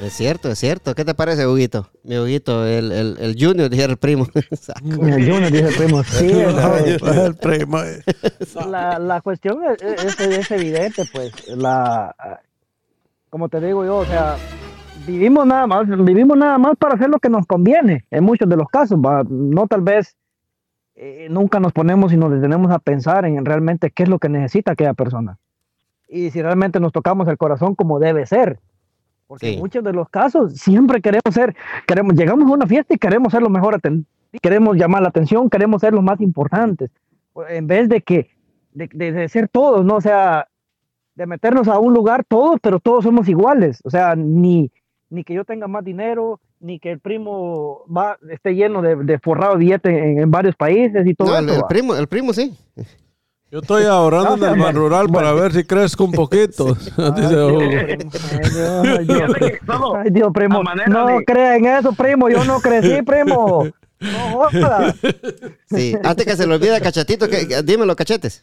es 0.00 0.12
cierto, 0.12 0.48
es 0.48 0.58
cierto. 0.60 0.94
¿Qué 0.94 1.04
te 1.04 1.12
parece, 1.12 1.44
Huguito? 1.46 1.90
Mi 2.04 2.16
Huguito, 2.18 2.64
el, 2.64 2.92
el, 2.92 3.16
el 3.18 3.34
Junior, 3.38 3.68
dijera 3.68 3.90
el 3.92 3.98
primo. 3.98 4.28
El 4.34 5.28
Junior 5.28 5.50
dice 5.50 5.68
el 5.68 5.74
primo. 5.74 6.02
Sí, 6.04 6.30
el 6.30 7.34
primo. 7.34 7.82
eh. 7.82 8.00
la, 8.70 8.98
la 9.00 9.20
cuestión 9.20 9.58
es, 9.64 9.82
es- 9.82 10.20
es 10.20 10.50
evidente, 10.52 11.02
pues, 11.12 11.32
la, 11.48 12.14
como 13.28 13.48
te 13.48 13.60
digo 13.60 13.84
yo, 13.84 13.96
o 13.98 14.04
sea, 14.06 14.36
vivimos 15.06 15.44
nada 15.46 15.66
más, 15.66 15.86
vivimos 15.88 16.36
nada 16.38 16.58
más 16.58 16.76
para 16.78 16.94
hacer 16.94 17.08
lo 17.10 17.18
que 17.18 17.28
nos 17.28 17.44
conviene, 17.46 18.04
en 18.10 18.24
muchos 18.24 18.48
de 18.48 18.56
los 18.56 18.68
casos, 18.68 18.98
¿va? 18.98 19.22
no 19.28 19.66
tal 19.66 19.80
vez 19.82 20.16
eh, 21.00 21.28
nunca 21.30 21.60
nos 21.60 21.72
ponemos 21.72 22.12
y 22.12 22.16
nos 22.16 22.32
detenemos 22.32 22.72
a 22.72 22.80
pensar 22.80 23.24
en 23.24 23.44
realmente 23.44 23.90
qué 23.92 24.02
es 24.02 24.08
lo 24.08 24.18
que 24.18 24.28
necesita 24.28 24.72
aquella 24.72 24.94
persona. 24.94 25.38
Y 26.08 26.30
si 26.30 26.42
realmente 26.42 26.80
nos 26.80 26.90
tocamos 26.92 27.28
el 27.28 27.36
corazón 27.38 27.74
como 27.76 27.98
debe 28.00 28.26
ser. 28.26 28.58
Porque 29.28 29.46
Sí. 29.46 29.54
en 29.54 29.60
muchos 29.60 29.84
de 29.84 29.92
los 29.92 30.08
casos 30.08 30.54
siempre 30.54 31.00
queremos 31.00 31.32
ser, 31.32 31.54
queremos, 31.86 32.14
llegamos 32.14 32.50
a 32.50 32.54
una 32.54 32.66
fiesta 32.66 32.94
y 32.94 32.98
queremos 32.98 33.30
ser 33.32 33.42
lo 33.42 33.50
mejor 33.50 33.74
atendidos, 33.76 34.08
queremos 34.42 34.76
llamar 34.76 35.02
la 35.02 35.08
atención, 35.08 35.48
queremos 35.50 35.80
ser 35.82 35.92
los 35.92 36.02
más 36.02 36.20
importantes. 36.20 36.90
En 37.48 37.66
vez 37.66 37.88
de 37.88 38.00
que, 38.00 38.30
de, 38.72 38.88
de- 38.92 39.12
de 39.12 39.28
ser 39.28 39.48
todos, 39.48 39.84
¿no? 39.84 39.96
O 39.96 40.00
sea, 40.00 40.48
de 41.14 41.26
meternos 41.26 41.68
a 41.68 41.78
un 41.78 41.92
lugar 41.94 42.24
todos, 42.24 42.58
pero 42.60 42.80
todos 42.80 43.04
somos 43.04 43.28
iguales. 43.28 43.80
O 43.84 43.90
sea, 43.90 44.16
ni, 44.16 44.72
ni 45.10 45.22
que 45.24 45.34
yo 45.34 45.44
tenga 45.44 45.68
más 45.68 45.84
dinero, 45.84 46.40
ni 46.60 46.78
que 46.80 46.92
el 46.92 47.00
primo 47.00 47.84
va, 47.86 48.18
esté 48.30 48.54
lleno 48.54 48.82
de, 48.82 48.96
de 48.96 49.18
forrado 49.18 49.56
billete 49.56 49.88
en, 49.90 50.20
en 50.20 50.30
varios 50.30 50.56
países 50.56 51.06
y 51.06 51.14
todo 51.14 51.28
No, 51.28 51.38
el, 51.38 51.44
eso. 51.46 51.54
el 51.56 51.62
¿va? 51.64 51.68
primo, 51.68 51.94
el 51.94 52.06
primo 52.08 52.32
sí. 52.32 52.56
Yo 53.50 53.60
estoy 53.60 53.84
ahorrando 53.84 54.46
en 54.46 54.54
el 54.54 54.60
ban 54.60 54.74
rural 54.74 55.08
para 55.08 55.32
ver 55.32 55.52
si 55.52 55.64
crezco 55.64 56.04
un 56.04 56.12
poquito. 56.12 56.76
Ay, 56.98 57.12
Dios, 59.06 59.32
Ay, 59.96 60.10
primo. 60.34 60.62
No 60.88 61.06
de- 61.06 61.24
crea 61.24 61.56
en 61.56 61.66
eso, 61.66 61.92
primo. 61.92 62.28
Yo 62.28 62.44
no 62.44 62.60
crecí, 62.60 63.02
primo. 63.02 63.64
No 64.00 64.38
jodas. 64.50 64.96
Sí, 65.66 65.94
antes 66.04 66.26
que 66.26 66.36
se 66.36 66.46
le 66.46 66.54
olvide 66.54 66.80
cachetito, 66.80 67.28
que, 67.28 67.48
que- 67.48 67.62
dímelo, 67.62 67.96
cachetes. 67.96 68.42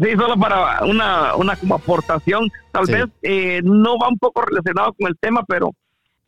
Sí, 0.00 0.10
solo 0.16 0.36
para 0.38 0.84
una, 0.84 1.34
una 1.34 1.56
como 1.56 1.74
aportación, 1.74 2.48
tal 2.72 2.86
Sí. 2.86 2.92
vez 2.92 3.04
eh, 3.22 3.60
no 3.64 3.98
va 3.98 4.08
un 4.08 4.18
poco 4.18 4.42
relacionado 4.42 4.92
con 4.92 5.08
el 5.08 5.18
tema, 5.18 5.42
pero 5.48 5.70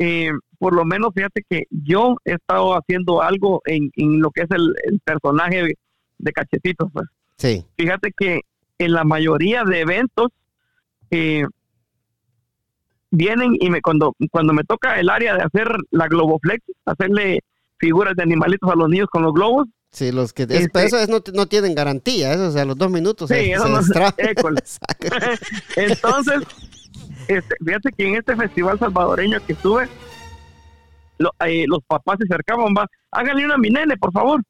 eh, 0.00 0.30
por 0.58 0.74
lo 0.74 0.84
menos 0.84 1.10
fíjate 1.14 1.44
que 1.48 1.64
yo 1.70 2.16
he 2.24 2.32
estado 2.32 2.72
haciendo 2.74 3.22
algo 3.22 3.60
en, 3.66 3.90
en 3.96 4.20
lo 4.20 4.30
que 4.30 4.42
es 4.42 4.50
el, 4.50 4.74
el 4.84 4.98
personaje 5.00 5.74
de 6.18 6.32
Cachetitos. 6.32 6.90
Pues. 6.92 7.06
Sí, 7.36 7.64
Fíjate 7.76 8.12
que 8.16 8.40
en 8.78 8.92
la 8.92 9.04
mayoría 9.04 9.62
de 9.64 9.80
eventos 9.80 10.28
eh, 11.10 11.44
vienen 13.10 13.56
y 13.60 13.70
me 13.70 13.80
cuando, 13.82 14.14
cuando 14.30 14.52
me 14.52 14.64
toca 14.64 14.98
el 15.00 15.08
área 15.10 15.34
de 15.36 15.42
hacer 15.42 15.68
la 15.90 16.06
Globoflex, 16.08 16.64
hacerle 16.86 17.40
figuras 17.78 18.14
de 18.16 18.22
animalitos 18.22 18.70
a 18.70 18.74
los 18.76 18.88
niños 18.88 19.08
con 19.10 19.22
los 19.22 19.32
globos, 19.32 19.66
sí, 19.90 20.12
los 20.12 20.32
que... 20.32 20.44
Es, 20.44 20.50
Este- 20.50 20.84
eso 20.84 20.98
es- 20.98 21.08
no, 21.08 21.20
no 21.34 21.46
tienen 21.46 21.74
garantía, 21.74 22.32
eso, 22.32 22.48
o 22.48 22.50
sea, 22.50 22.64
los 22.64 22.76
dos 22.76 22.90
minutos 22.90 23.28
Sí, 23.28 23.34
se, 23.36 23.52
eso 23.52 23.64
se 23.64 23.70
no-. 23.70 23.82
Saca. 23.82 24.14
Entonces, 25.76 26.40
este, 27.36 27.54
fíjate 27.64 27.92
que 27.92 28.08
en 28.08 28.14
este 28.16 28.36
festival 28.36 28.78
salvadoreño 28.78 29.38
que 29.46 29.52
estuve, 29.54 29.88
lo- 31.18 31.32
eh, 31.46 31.64
los 31.66 31.80
papás 31.86 32.16
se 32.18 32.24
acercaban, 32.24 32.74
va, 32.76 32.86
háganle 33.10 33.44
una 33.44 33.54
a 33.54 33.58
mi 33.58 33.70
nene, 33.70 33.96
por 33.96 34.12
favor. 34.12 34.40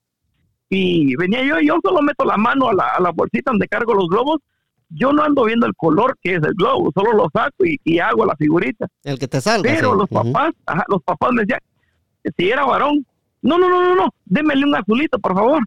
Y 0.68 1.16
venía 1.16 1.42
yo, 1.44 1.58
y 1.60 1.66
yo 1.66 1.78
solo 1.82 2.00
meto 2.00 2.24
la 2.24 2.36
mano 2.36 2.68
a 2.68 2.74
la, 2.74 2.84
a 2.96 3.00
la 3.00 3.10
bolsita 3.10 3.50
donde 3.50 3.66
cargo 3.68 3.94
los 3.94 4.08
globos. 4.08 4.38
Yo 4.88 5.12
no 5.12 5.22
ando 5.22 5.44
viendo 5.44 5.66
el 5.66 5.74
color 5.76 6.16
que 6.20 6.34
es 6.34 6.42
el 6.42 6.54
globo, 6.54 6.90
solo 6.94 7.12
lo 7.12 7.28
saco 7.32 7.64
y, 7.64 7.78
y 7.84 7.98
hago 8.00 8.24
la 8.26 8.34
figurita. 8.36 8.86
El 9.04 9.18
que 9.18 9.28
te 9.28 9.40
salga. 9.40 9.70
Pero 9.72 9.92
sí. 9.92 9.98
los 9.98 10.08
papás, 10.08 10.50
ajá, 10.66 10.84
los 10.88 11.02
papás 11.02 11.30
me 11.32 11.42
decían, 11.42 11.60
si 12.36 12.50
era 12.50 12.64
varón, 12.64 13.06
no, 13.42 13.56
no, 13.58 13.68
no, 13.68 13.80
no, 13.80 13.94
no, 13.94 14.08
démele 14.24 14.64
un 14.64 14.74
azulito, 14.74 15.18
por 15.20 15.34
favor. 15.34 15.60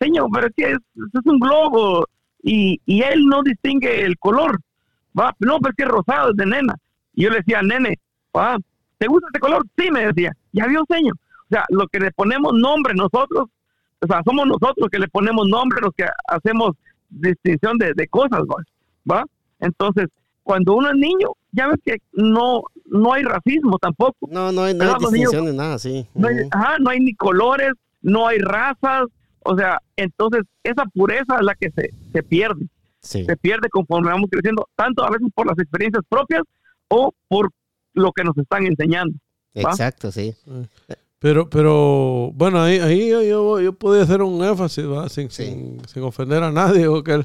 Señor, 0.00 0.28
pero 0.32 0.48
es 0.48 0.52
que 0.56 0.70
es, 0.72 0.78
es 0.96 1.20
un 1.24 1.38
globo 1.38 2.04
y, 2.42 2.80
y 2.84 3.02
él 3.02 3.26
no 3.26 3.42
distingue 3.42 4.02
el 4.02 4.16
color. 4.18 4.58
Va, 5.18 5.34
no, 5.40 5.58
pero 5.58 5.70
es 5.70 5.76
que 5.76 5.82
es 5.84 5.88
rosado, 5.88 6.30
es 6.30 6.36
de 6.36 6.46
nena. 6.46 6.74
Y 7.14 7.22
yo 7.24 7.30
le 7.30 7.36
decía, 7.38 7.62
nene, 7.62 7.98
va, 8.36 8.58
¿te 8.98 9.06
gusta 9.06 9.28
este 9.28 9.40
color? 9.40 9.64
Sí, 9.78 9.90
me 9.90 10.06
decía. 10.06 10.32
Ya 10.52 10.66
vio, 10.66 10.84
señor. 10.88 11.14
O 11.14 11.48
sea, 11.48 11.64
lo 11.70 11.86
que 11.88 12.00
le 12.00 12.10
ponemos 12.12 12.52
nombre 12.54 12.92
nosotros, 12.94 13.48
o 14.00 14.06
sea, 14.06 14.20
somos 14.24 14.46
nosotros 14.46 14.88
que 14.90 14.98
le 14.98 15.08
ponemos 15.08 15.46
nombre, 15.48 15.78
los 15.80 15.94
que 15.94 16.04
hacemos 16.28 16.72
distinción 17.08 17.78
de, 17.78 17.92
de 17.94 18.08
cosas, 18.08 18.40
¿va? 19.10 19.24
Entonces, 19.60 20.08
cuando 20.42 20.74
uno 20.74 20.88
es 20.90 20.96
niño, 20.96 21.28
ya 21.52 21.68
ves 21.68 21.78
que 21.84 21.96
no, 22.12 22.62
no 22.86 23.12
hay 23.14 23.22
racismo 23.22 23.78
tampoco. 23.78 24.28
No, 24.30 24.52
no 24.52 24.64
hay, 24.64 24.74
no 24.74 24.84
hay 24.84 24.90
niños- 24.90 25.12
distinción 25.12 25.46
de 25.46 25.54
nada, 25.54 25.78
sí. 25.78 26.06
No 26.14 26.28
hay, 26.28 26.36
ajá, 26.50 26.76
no 26.80 26.90
hay 26.90 27.00
ni 27.00 27.14
colores, 27.14 27.72
no 28.02 28.26
hay 28.26 28.38
razas, 28.38 29.04
o 29.40 29.56
sea, 29.56 29.78
entonces 29.96 30.42
esa 30.62 30.84
pureza 30.86 31.36
es 31.36 31.42
la 31.42 31.54
que 31.54 31.70
se, 31.70 31.90
se 32.12 32.22
pierde, 32.22 32.66
Sí. 33.06 33.24
se 33.24 33.36
pierde 33.36 33.68
conforme 33.70 34.10
vamos 34.10 34.28
creciendo, 34.30 34.68
tanto 34.76 35.04
a 35.04 35.10
veces 35.10 35.28
por 35.34 35.46
las 35.46 35.58
experiencias 35.58 36.02
propias 36.08 36.42
o 36.88 37.12
por 37.28 37.50
lo 37.94 38.12
que 38.12 38.24
nos 38.24 38.36
están 38.36 38.66
enseñando. 38.66 39.14
¿va? 39.56 39.70
Exacto, 39.70 40.10
sí. 40.12 40.34
Pero, 41.18 41.48
pero, 41.48 42.30
bueno, 42.34 42.60
ahí, 42.62 42.78
ahí 42.78 43.08
yo, 43.08 43.22
yo, 43.22 43.60
yo 43.60 43.72
podía 43.72 44.02
hacer 44.02 44.20
un 44.22 44.44
énfasis, 44.44 44.84
¿va? 44.86 45.08
Sin, 45.08 45.30
Sí. 45.30 45.46
sin, 45.46 45.80
sin 45.88 46.02
ofender 46.02 46.42
a 46.42 46.52
nadie. 46.52 46.86
o 46.88 47.02
que 47.02 47.24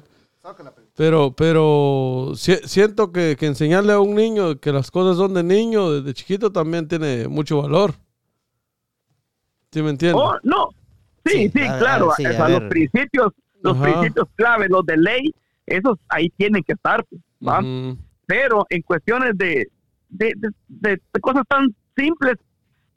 pero, 0.95 1.31
pero 1.35 2.31
si- 2.35 2.57
siento 2.65 3.11
que, 3.11 3.35
que 3.37 3.45
enseñarle 3.47 3.93
a 3.93 3.99
un 3.99 4.13
niño 4.15 4.59
que 4.59 4.71
las 4.71 4.91
cosas 4.91 5.17
son 5.17 5.33
de 5.33 5.43
niño, 5.43 5.91
desde 5.91 6.13
chiquito, 6.13 6.51
también 6.51 6.87
tiene 6.87 7.27
mucho 7.27 7.61
valor. 7.61 7.93
¿Sí 9.71 9.81
me 9.81 9.89
entiendes? 9.91 10.21
Oh, 10.21 10.35
no, 10.43 10.69
sí, 11.25 11.31
Sí, 11.47 11.51
sí, 11.55 11.61
a- 11.61 11.75
a- 11.75 11.79
claro, 11.79 12.11
sí, 12.17 12.25
a 12.25 12.49
los 12.49 12.63
principios, 12.69 13.31
los 13.61 13.75
Ajá. 13.77 13.83
principios 13.83 14.27
clave, 14.35 14.67
los 14.69 14.85
de 14.85 14.97
ley, 14.97 15.33
esos 15.75 15.97
ahí 16.09 16.29
tienen 16.37 16.63
que 16.63 16.73
estar, 16.73 17.03
pues, 17.05 17.21
¿va? 17.47 17.59
Pero 18.25 18.65
en 18.69 18.81
cuestiones 18.83 19.37
de, 19.37 19.67
de, 20.09 20.33
de- 20.37 20.49
de- 20.67 21.01
de 21.13 21.19
cosas 21.21 21.43
tan 21.47 21.67
simples, 21.95 22.35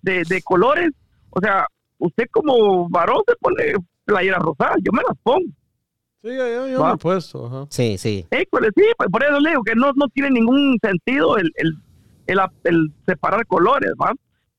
de, 0.03 0.23
de 0.29 0.43
colores, 0.43 0.91
o 1.31 1.41
sea, 1.41 1.67
usted 1.99 2.25
como 2.31 2.89
varón 2.89 3.23
se 3.27 3.35
pone 3.37 3.75
playera 4.05 4.39
rosada, 4.39 4.75
yo 4.83 4.93
me 4.93 5.03
las 5.09 5.17
pongo. 5.23 5.47
Sí, 6.23 6.29
yo, 6.37 6.69
yo, 6.69 6.85
me 6.85 6.93
he 6.93 6.97
puesto. 6.97 7.47
Ajá. 7.47 7.67
Sí, 7.71 7.99
sí. 7.99 8.27
Sí, 8.31 8.47
pues 8.51 9.11
por 9.11 9.23
eso 9.23 9.39
le 9.41 9.51
digo 9.51 9.63
que 9.63 9.75
no, 9.75 9.93
no 9.95 10.09
tiene 10.09 10.31
ningún 10.31 10.79
sentido 10.83 11.37
el, 11.37 11.51
el, 11.57 11.75
el, 12.27 12.39
el 12.65 12.93
separar 13.07 13.47
colores, 13.47 13.91
¿va? 14.01 14.13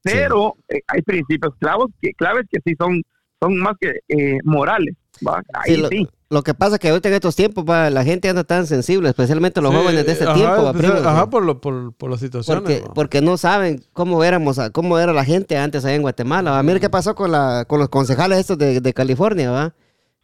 Pero 0.04 0.56
eh, 0.70 0.82
hay 0.88 1.02
principios 1.02 1.56
clavos 1.60 1.90
que, 2.02 2.12
claves 2.14 2.46
que 2.52 2.60
sí 2.64 2.76
son, 2.78 3.02
son 3.42 3.58
más 3.58 3.74
que 3.80 3.94
eh, 4.10 4.38
morales, 4.44 4.96
¿va? 5.28 5.42
Ahí 5.54 5.76
Sí, 5.76 5.86
sí. 5.90 6.08
Lo, 6.30 6.44
que 6.44 6.54
pasa 6.54 6.78
que 6.80 6.90
ahorita 6.90 7.10
en 7.10 7.16
estos 7.16 7.36
tiempos 7.36 7.66
va, 7.70 7.90
la 7.90 8.04
gente 8.04 8.28
anda 8.30 8.44
tan 8.44 8.66
sensible, 8.68 9.10
especialmente 9.10 9.62
los 9.62 9.72
Sí, 9.72 9.78
jóvenes 9.78 10.06
de 10.06 10.12
este 10.12 10.24
ajá, 10.26 10.34
tiempo. 10.34 10.72
pues, 10.72 10.76
primo, 10.78 11.10
ajá, 11.10 11.30
por, 11.30 11.44
lo, 11.46 11.62
por, 11.62 11.94
por 11.94 12.10
las 12.12 12.20
situaciones. 12.20 12.84
porque, 12.94 13.22
no 13.22 13.38
saben 13.38 13.84
cómo 13.94 14.24
éramos, 14.24 14.60
cómo 14.74 14.98
era 15.00 15.14
la 15.14 15.24
gente 15.26 15.58
antes 15.58 15.86
allá 15.86 15.96
en 15.96 16.02
Guatemala. 16.02 16.62
Mira 16.64 16.80
qué 16.80 16.90
pasó 16.90 17.14
con, 17.16 17.32
la, 17.32 17.66
con 17.68 17.80
los 17.80 17.90
concejales 17.90 18.40
estos 18.40 18.58
de, 18.58 18.82
de 18.82 18.94
California, 18.94 19.52
¿va? 19.52 19.76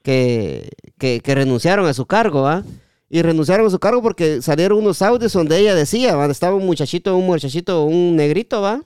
Que, 0.03 0.69
que, 0.97 1.19
que 1.21 1.35
renunciaron 1.35 1.85
a 1.85 1.93
su 1.93 2.05
cargo, 2.07 2.41
¿va? 2.41 2.63
Y 3.07 3.21
renunciaron 3.21 3.67
a 3.67 3.69
su 3.69 3.77
cargo 3.77 4.01
porque 4.01 4.41
salieron 4.41 4.79
unos 4.79 5.01
audios 5.01 5.33
donde 5.33 5.57
ella 5.59 5.75
decía, 5.75 6.15
¿va? 6.15 6.25
Estaba 6.27 6.55
un 6.55 6.65
muchachito, 6.65 7.15
un 7.15 7.25
muchachito, 7.27 7.83
un 7.83 8.15
negrito, 8.15 8.61
¿va? 8.61 8.81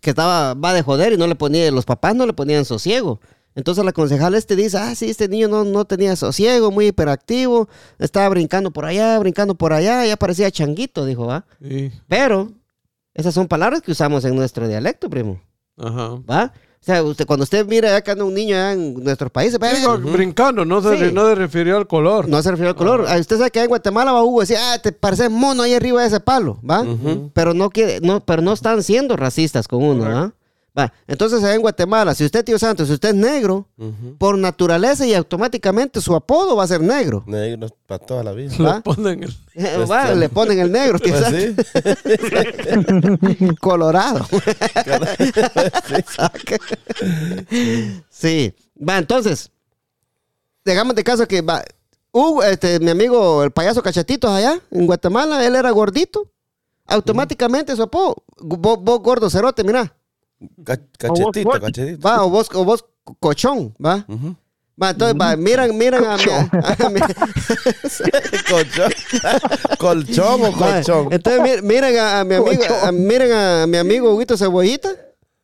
Que 0.00 0.10
estaba, 0.10 0.54
va 0.54 0.72
de 0.72 0.82
joder 0.82 1.12
y 1.12 1.16
no 1.18 1.26
le 1.26 1.34
ponía, 1.34 1.70
los 1.70 1.84
papás 1.84 2.14
no 2.16 2.24
le 2.26 2.32
ponían 2.32 2.64
sosiego. 2.64 3.20
Entonces 3.56 3.84
la 3.84 3.92
concejal 3.92 4.34
este 4.36 4.54
dice, 4.54 4.76
ah, 4.78 4.94
sí, 4.94 5.10
este 5.10 5.26
niño 5.28 5.48
no, 5.48 5.64
no 5.64 5.84
tenía 5.86 6.14
sosiego, 6.14 6.70
muy 6.70 6.86
hiperactivo, 6.88 7.68
estaba 7.98 8.28
brincando 8.28 8.70
por 8.70 8.84
allá, 8.84 9.18
brincando 9.18 9.54
por 9.56 9.72
allá, 9.72 10.04
ya 10.06 10.16
parecía 10.16 10.50
changuito, 10.50 11.04
dijo, 11.06 11.26
va. 11.26 11.44
Sí. 11.60 11.90
Pero 12.06 12.52
esas 13.14 13.34
son 13.34 13.48
palabras 13.48 13.80
que 13.82 13.90
usamos 13.90 14.24
en 14.26 14.36
nuestro 14.36 14.68
dialecto, 14.68 15.08
primo, 15.10 15.40
Ajá. 15.78 16.10
¿va? 16.30 16.52
O 16.54 16.84
sea, 16.86 17.02
usted, 17.02 17.26
cuando 17.26 17.42
usted 17.42 17.66
mira 17.66 17.96
acá 17.96 18.12
anda 18.12 18.22
un 18.24 18.34
niño 18.34 18.54
allá 18.54 18.72
en 18.74 19.02
nuestros 19.02 19.32
países, 19.32 19.58
va, 19.60 19.72
Digo, 19.72 19.98
brincando, 19.98 20.64
no 20.64 20.80
se, 20.82 21.08
Sí. 21.08 21.12
no 21.12 21.26
se 21.26 21.34
refirió 21.34 21.78
al 21.78 21.86
color. 21.88 22.28
no 22.28 22.40
se 22.42 22.50
refiere 22.50 22.68
al 22.68 22.76
color. 22.76 23.06
Ah, 23.08 23.16
Usted 23.18 23.38
sabe 23.38 23.50
que 23.50 23.60
en 23.62 23.68
Guatemala 23.68 24.12
va 24.12 24.22
Hugo 24.22 24.40
decía, 24.42 24.74
ah, 24.74 24.78
te 24.78 24.92
pareces 24.92 25.28
mono 25.30 25.62
ahí 25.64 25.74
arriba 25.74 26.02
de 26.02 26.06
ese 26.08 26.20
palo, 26.20 26.60
¿va? 26.62 26.84
Pero 27.32 27.54
no 27.54 27.70
quiere, 27.70 28.00
no, 28.02 28.20
pero 28.24 28.42
no 28.42 28.52
están 28.52 28.82
siendo 28.84 29.16
racistas 29.16 29.66
con 29.66 29.82
uno, 29.82 30.04
¿va? 30.04 30.32
Entonces 31.06 31.42
allá 31.42 31.54
en 31.54 31.62
Guatemala, 31.62 32.14
si 32.14 32.24
usted, 32.24 32.44
tío 32.44 32.58
Santos, 32.58 32.88
si 32.88 32.94
usted 32.94 33.08
es 33.10 33.14
negro, 33.14 33.66
por 34.18 34.36
naturaleza 34.36 35.06
y 35.06 35.14
automáticamente 35.14 36.00
su 36.02 36.14
apodo 36.14 36.54
va 36.56 36.64
a 36.64 36.66
ser 36.66 36.82
negro. 36.82 37.24
Negros 37.26 37.72
para 37.86 38.04
toda 38.04 38.22
la 38.22 38.32
vida. 38.32 38.54
¿va? 38.60 38.76
Le 38.76 38.82
ponen 38.82 39.22
el- 39.24 39.90
Va, 39.90 40.12
le 40.14 40.28
ponen 40.28 40.58
el 40.58 40.70
negro, 40.70 40.98
tío 40.98 41.14
Pues 41.14 41.24
Santos. 41.24 41.66
sí. 43.38 43.48
Colorado. 43.60 44.26
sí. 48.10 48.54
Va, 48.88 48.98
entonces, 48.98 49.50
digamos 50.64 50.94
de 50.94 51.04
caso 51.04 51.26
que 51.26 51.40
va. 51.42 51.64
Hugo, 52.12 52.42
este, 52.42 52.80
mi 52.80 52.90
amigo, 52.90 53.42
el 53.44 53.50
payaso 53.50 53.82
Cachetitos 53.82 54.30
allá 54.30 54.58
en 54.70 54.86
Guatemala, 54.86 55.44
él 55.46 55.54
era 55.54 55.70
gordito. 55.70 56.30
Automáticamente 56.86 57.74
su 57.74 57.82
apodo, 57.82 58.22
vos, 58.38 58.78
vos 58.80 59.00
gordo 59.00 59.28
cerote, 59.28 59.64
mira. 59.64 59.92
Ca- 60.64 60.78
Cachetito, 60.98 61.50
cachetito. 61.50 62.06
Va, 62.06 62.24
o 62.24 62.30
vos, 62.30 62.48
o 62.54 62.64
vos 62.64 62.84
cochón, 63.20 63.74
va. 63.84 64.04
Va, 64.80 64.90
entonces, 64.90 65.16
va, 65.18 65.34
miran, 65.36 65.76
miran 65.78 66.04
a 66.04 66.16
mi. 66.16 66.24
a 66.84 66.88
mi- 66.90 67.00
Colchón. 68.50 68.92
Colchón 69.78 70.42
o 70.42 70.52
Va, 70.52 70.72
colchón. 70.74 71.08
Entonces, 71.12 71.62
mi- 71.62 71.66
miren 71.68 71.98
a, 71.98 72.20
a 72.20 72.24
mi 72.24 72.34
amigo, 72.34 72.62
a- 72.82 72.92
miren 72.92 73.32
a 73.32 73.66
mi 73.66 73.76
amigo 73.78 74.14
Huguito 74.14 74.36
Cebollita. 74.36 74.90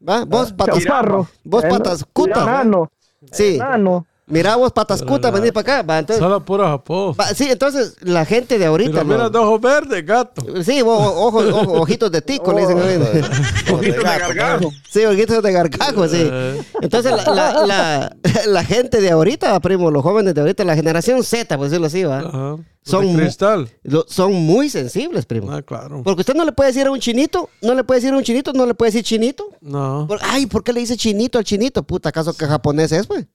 Va, 0.06 0.24
vos 0.24 0.52
patas, 0.52 0.82
Chaparro. 0.82 1.28
vos 1.44 1.64
patas 1.64 2.04
cuta. 2.12 2.42
Enano. 2.42 2.90
Sí. 3.30 3.54
Enano. 3.56 4.06
Mira 4.32 4.56
vos 4.56 4.72
patas 4.72 5.02
cuta, 5.02 5.30
vení 5.30 5.52
para 5.52 5.80
acá. 5.80 5.82
Va, 5.86 5.98
entonces, 5.98 6.22
Solo 6.22 6.42
puros 6.44 6.66
apodos. 6.70 7.16
va, 7.20 7.26
sí, 7.34 7.48
entonces 7.50 7.96
la 8.00 8.24
gente 8.24 8.58
de 8.58 8.64
ahorita. 8.66 8.98
lo 9.00 9.04
miras 9.04 9.30
de 9.30 9.38
ojos 9.38 9.60
verdes, 9.60 10.06
gato. 10.06 10.42
Sí, 10.64 10.80
vos, 10.82 10.98
ojos, 11.16 11.44
ojos- 11.52 11.80
ojitos 11.80 12.10
de 12.10 12.22
tico, 12.22 12.52
le 12.52 12.62
dicen. 12.62 12.78
Ojitos 13.72 13.96
de 13.98 14.18
gargajo. 14.18 14.70
Sí, 14.90 15.04
ojitos 15.04 15.42
de 15.42 15.52
gargajo, 15.52 16.08
sí. 16.08 16.18
Eh. 16.30 16.62
Entonces, 16.80 17.12
la, 17.12 17.34
la, 17.34 17.66
la, 17.66 18.16
la 18.46 18.64
gente 18.64 19.00
de 19.00 19.10
ahorita, 19.10 19.58
primo, 19.60 19.90
los 19.90 20.02
jóvenes 20.02 20.34
de 20.34 20.40
ahorita, 20.40 20.64
la 20.64 20.74
generación 20.76 21.22
Z, 21.22 21.56
por 21.56 21.66
decirlo 21.66 21.86
así, 21.88 22.02
¿va? 22.04 22.18
Ajá. 22.20 22.56
Son 22.84 23.14
cristal. 23.16 23.68
Lo- 23.84 24.04
son 24.08 24.32
muy 24.32 24.68
sensibles, 24.68 25.24
primo. 25.24 25.52
Ah, 25.52 25.62
claro. 25.62 26.02
Porque 26.02 26.20
usted 26.22 26.34
no 26.34 26.44
le 26.44 26.52
puede 26.52 26.70
decir 26.70 26.86
a 26.86 26.90
un 26.90 26.98
chinito, 26.98 27.48
no 27.62 27.74
le 27.74 27.84
puede 27.84 28.00
decir 28.00 28.12
a 28.12 28.16
un 28.16 28.24
chinito, 28.24 28.52
no 28.52 28.66
le 28.66 28.74
puede 28.74 28.90
decir 28.90 29.04
chinito. 29.04 29.50
No. 29.60 30.06
Por- 30.08 30.18
ay, 30.22 30.46
¿por 30.46 30.64
qué 30.64 30.72
le 30.72 30.80
dice 30.80 30.96
chinito 30.96 31.38
al 31.38 31.44
chinito? 31.44 31.82
Puta, 31.84 32.08
¿acaso 32.08 32.34
que 32.34 32.44
japonés 32.46 32.90
es, 32.92 33.06
pues? 33.06 33.26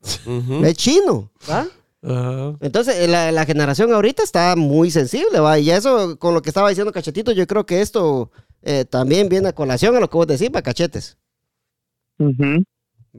Es 0.63 0.73
chino, 0.75 1.31
¿va? 1.49 1.65
Ajá. 2.03 2.57
Entonces, 2.61 2.95
eh, 2.97 3.07
la, 3.07 3.31
la 3.31 3.45
generación 3.45 3.91
ahorita 3.93 4.21
está 4.23 4.55
muy 4.55 4.91
sensible, 4.91 5.39
¿va? 5.39 5.57
Y 5.59 5.71
eso, 5.71 6.17
con 6.19 6.33
lo 6.33 6.41
que 6.41 6.49
estaba 6.49 6.69
diciendo 6.69 6.91
Cachetito, 6.91 7.31
yo 7.31 7.47
creo 7.47 7.65
que 7.65 7.81
esto 7.81 8.31
eh, 8.61 8.85
también 8.85 9.29
viene 9.29 9.47
a 9.49 9.53
colación 9.53 9.95
a 9.95 9.99
lo 9.99 10.09
que 10.09 10.17
vos 10.17 10.27
decís, 10.27 10.49
va, 10.53 10.61
cachetes. 10.61 11.17
Ujú. 12.19 12.63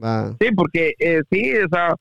Va. 0.01 0.35
Sí, 0.39 0.47
porque 0.55 0.93
eh, 0.99 1.21
sí, 1.31 1.51
o 1.55 1.67
sea, 1.69 1.95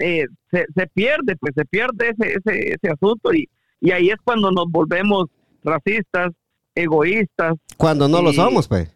eh, 0.00 0.26
se, 0.50 0.64
se 0.74 0.86
pierde, 0.88 1.36
pues 1.36 1.54
se 1.54 1.64
pierde 1.64 2.10
ese, 2.10 2.32
ese, 2.44 2.68
ese 2.74 2.90
asunto 2.90 3.32
y, 3.32 3.48
y 3.80 3.90
ahí 3.92 4.10
es 4.10 4.16
cuando 4.24 4.50
nos 4.50 4.66
volvemos 4.70 5.26
racistas, 5.64 6.32
egoístas. 6.74 7.54
Cuando 7.76 8.08
no 8.08 8.22
lo 8.22 8.32
somos, 8.32 8.68
pues. 8.68 8.88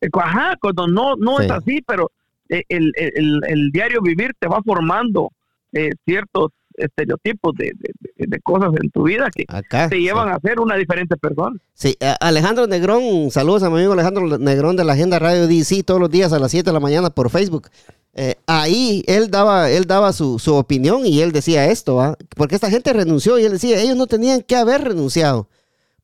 Eh, 0.00 0.08
Ajá, 0.12 0.56
cuando 0.60 0.86
no, 0.86 1.16
no 1.16 1.38
Sí. 1.38 1.44
es 1.46 1.50
así, 1.50 1.82
pero 1.86 2.10
eh, 2.48 2.62
el, 2.68 2.92
el, 2.96 3.40
el- 3.48 3.70
diario 3.70 4.02
vivir 4.02 4.32
te 4.38 4.46
va 4.48 4.60
formando 4.62 5.30
eh, 5.72 5.90
ciertos 6.04 6.50
estereotipos 6.76 7.54
de, 7.56 7.72
de- 8.16 8.40
cosas 8.40 8.70
en 8.82 8.90
tu 8.90 9.04
vida 9.04 9.28
que 9.34 9.44
Acá. 9.48 9.88
te 9.88 10.00
llevan 10.00 10.28
a 10.28 10.38
ser 10.40 10.60
una 10.60 10.76
diferente 10.76 11.16
persona. 11.16 11.56
Sí, 11.72 11.96
Alejandro 12.20 12.66
Negrón, 12.66 13.30
saludos 13.30 13.62
a 13.62 13.70
mi 13.70 13.76
amigo 13.78 13.92
Alejandro 13.94 14.38
Negrón 14.38 14.76
de 14.76 14.84
la 14.84 14.92
Agenda 14.94 15.18
Radio 15.18 15.46
DC 15.46 15.82
todos 15.84 16.00
los 16.00 16.10
días 16.10 16.32
a 16.32 16.38
las 16.38 16.50
7 16.50 16.68
de 16.68 16.74
la 16.74 16.80
mañana 16.80 17.10
por 17.10 17.30
Facebook. 17.30 17.68
Eh, 18.16 18.36
ahí 18.46 19.02
él 19.08 19.28
daba, 19.28 19.70
él 19.70 19.86
daba 19.86 20.12
su, 20.12 20.38
su 20.38 20.54
opinión 20.54 21.04
y 21.04 21.20
él 21.20 21.32
decía 21.32 21.66
esto, 21.66 21.96
¿va? 21.96 22.16
porque 22.36 22.54
esta 22.54 22.70
gente 22.70 22.92
renunció 22.92 23.40
y 23.40 23.44
él 23.44 23.52
decía, 23.52 23.80
ellos 23.80 23.96
no 23.96 24.06
tenían 24.06 24.42
que 24.42 24.54
haber 24.54 24.84
renunciado, 24.84 25.48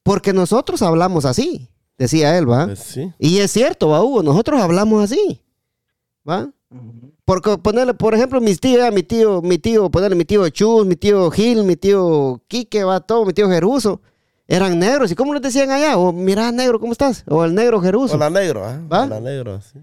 porque 0.03 0.33
nosotros 0.33 0.83
hablamos 0.83 1.25
así, 1.25 1.69
decía 1.99 2.37
él, 2.37 2.51
¿va? 2.51 2.67
Pues 2.67 2.81
sí. 2.81 3.13
Y 3.21 3.39
es 3.39 3.53
cierto, 3.53 3.91
¿va, 3.91 4.03
Hugo? 4.03 4.25
Nosotros 4.25 4.61
hablamos 4.61 5.05
así, 5.05 5.41
¿va? 6.29 6.51
Porque 7.25 7.59
ponerle, 7.59 7.95
por 7.95 8.13
ejemplo, 8.13 8.41
mis 8.41 8.59
tíos, 8.59 8.93
mi 8.93 9.05
tío, 9.05 9.41
mi 9.41 9.59
tío, 9.59 9.89
ponerle 9.89 10.17
mi 10.17 10.25
tío 10.25 10.49
Chus, 10.49 10.85
mi 10.85 10.97
tío 10.97 11.31
Gil, 11.31 11.63
mi 11.63 11.77
tío 11.77 12.43
Quique, 12.49 12.83
va 12.83 12.99
todo, 12.99 13.25
mi 13.25 13.33
tío 13.33 13.49
Jeruso, 13.49 14.01
eran 14.49 14.81
negros. 14.81 15.13
¿Y 15.13 15.15
cómo 15.15 15.33
les 15.33 15.43
decían 15.43 15.71
allá? 15.71 15.97
O 15.97 16.13
mira, 16.13 16.51
negro, 16.51 16.81
¿cómo 16.81 16.91
estás? 16.91 17.23
O 17.29 17.45
el 17.45 17.55
negro 17.55 17.81
Jeruso. 17.81 18.17
Hola 18.17 18.31
negro, 18.31 18.65
¿ah? 18.65 18.81
¿Va? 18.93 19.05
Hola 19.05 19.21
negro, 19.21 19.61
sí. 19.61 19.79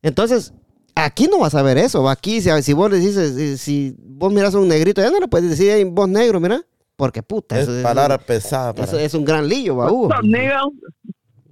Entonces, 0.00 0.52
aquí 0.94 1.26
no 1.28 1.38
vas 1.38 1.54
a 1.54 1.62
ver 1.62 1.78
eso. 1.78 2.02
¿va? 2.02 2.12
Aquí, 2.12 2.40
si, 2.40 2.50
si 2.62 2.72
vos 2.72 2.90
le 2.90 2.98
dices, 2.98 3.34
si, 3.34 3.56
si 3.58 3.96
vos 3.98 4.32
miras 4.32 4.54
a 4.54 4.58
un 4.58 4.68
negrito, 4.68 5.00
ya 5.02 5.10
no 5.10 5.20
le 5.20 5.28
puedes 5.28 5.50
decir, 5.50 5.70
"Ey, 5.70 5.84
vos 5.84 6.08
negro, 6.08 6.40
mira. 6.40 6.60
Porque 6.96 7.22
puta, 7.22 7.56
Es 7.56 7.62
eso, 7.64 7.76
es- 7.78 7.82
palabra 7.82 8.18
pesada 8.18 8.72
para 8.74 8.86
eso 8.86 8.98
es 8.98 9.14
un 9.14 9.24
gran 9.24 9.48
lío, 9.48 9.76
va, 9.76 9.90
Hugo. 9.90 10.08
What's 10.08 10.18
up, 10.20 10.24
nigga? 10.26 10.60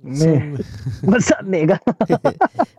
Me- 0.03 0.55
What's 1.03 1.31
up, 1.31 1.47
nigga? 1.47 1.81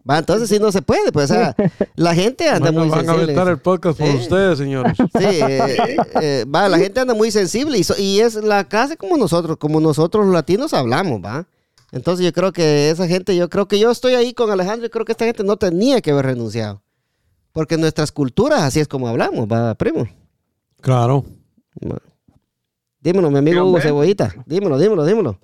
Va, 0.09 0.17
entonces 0.19 0.49
sí 0.49 0.57
no 0.59 0.71
se 0.71 0.81
puede, 0.81 1.11
pues, 1.11 1.29
o 1.29 1.33
sea, 1.35 1.55
la 1.95 2.15
gente 2.15 2.47
anda 2.47 2.71
Van, 2.71 2.77
a- 2.77 2.79
muy 2.79 2.89
van 2.89 2.99
a 2.99 3.03
sensible. 3.03 3.23
aventar 3.23 3.47
el 3.49 3.59
podcast 3.59 3.99
por 3.99 4.07
Sí. 4.07 4.15
ustedes, 4.17 4.57
señores. 4.57 4.93
Sí, 5.19 5.25
eh, 5.25 5.97
eh, 6.21 6.45
va, 6.53 6.67
la 6.69 6.77
gente 6.79 6.99
anda 6.99 7.13
muy 7.13 7.29
sensible 7.31 7.77
y, 7.77 7.83
so- 7.83 7.95
y 7.97 8.21
es 8.21 8.35
la 8.35 8.63
clase 8.63 8.95
como 8.97 9.17
nosotros, 9.17 9.57
como 9.57 9.79
nosotros 9.81 10.25
los 10.25 10.33
latinos 10.33 10.73
hablamos, 10.73 11.19
va. 11.23 11.45
Entonces 11.91 12.25
yo 12.25 12.31
creo 12.31 12.51
que 12.53 12.89
esa 12.89 13.07
gente, 13.07 13.35
yo 13.35 13.49
creo 13.49 13.67
que 13.67 13.79
yo 13.79 13.91
estoy 13.91 14.13
ahí 14.13 14.33
con 14.33 14.49
Alejandro, 14.49 14.85
yo 14.87 14.91
creo 14.91 15.05
que 15.05 15.11
esta 15.11 15.25
gente 15.25 15.43
no 15.43 15.57
tenía 15.57 16.01
que 16.01 16.11
haber 16.11 16.25
renunciado. 16.27 16.81
Porque 17.51 17.77
nuestras 17.77 18.11
culturas 18.13 18.61
así 18.61 18.79
es 18.79 18.87
como 18.87 19.07
hablamos, 19.09 19.45
va, 19.47 19.75
primo. 19.75 20.07
Claro. 20.79 21.25
Dímelo, 23.01 23.29
mi 23.31 23.39
amigo 23.39 23.65
Hugo. 23.65 23.79
Cebollita. 23.81 24.33
Dímelo, 24.45 24.77
dímelo, 24.77 25.05
dímelo. 25.05 25.39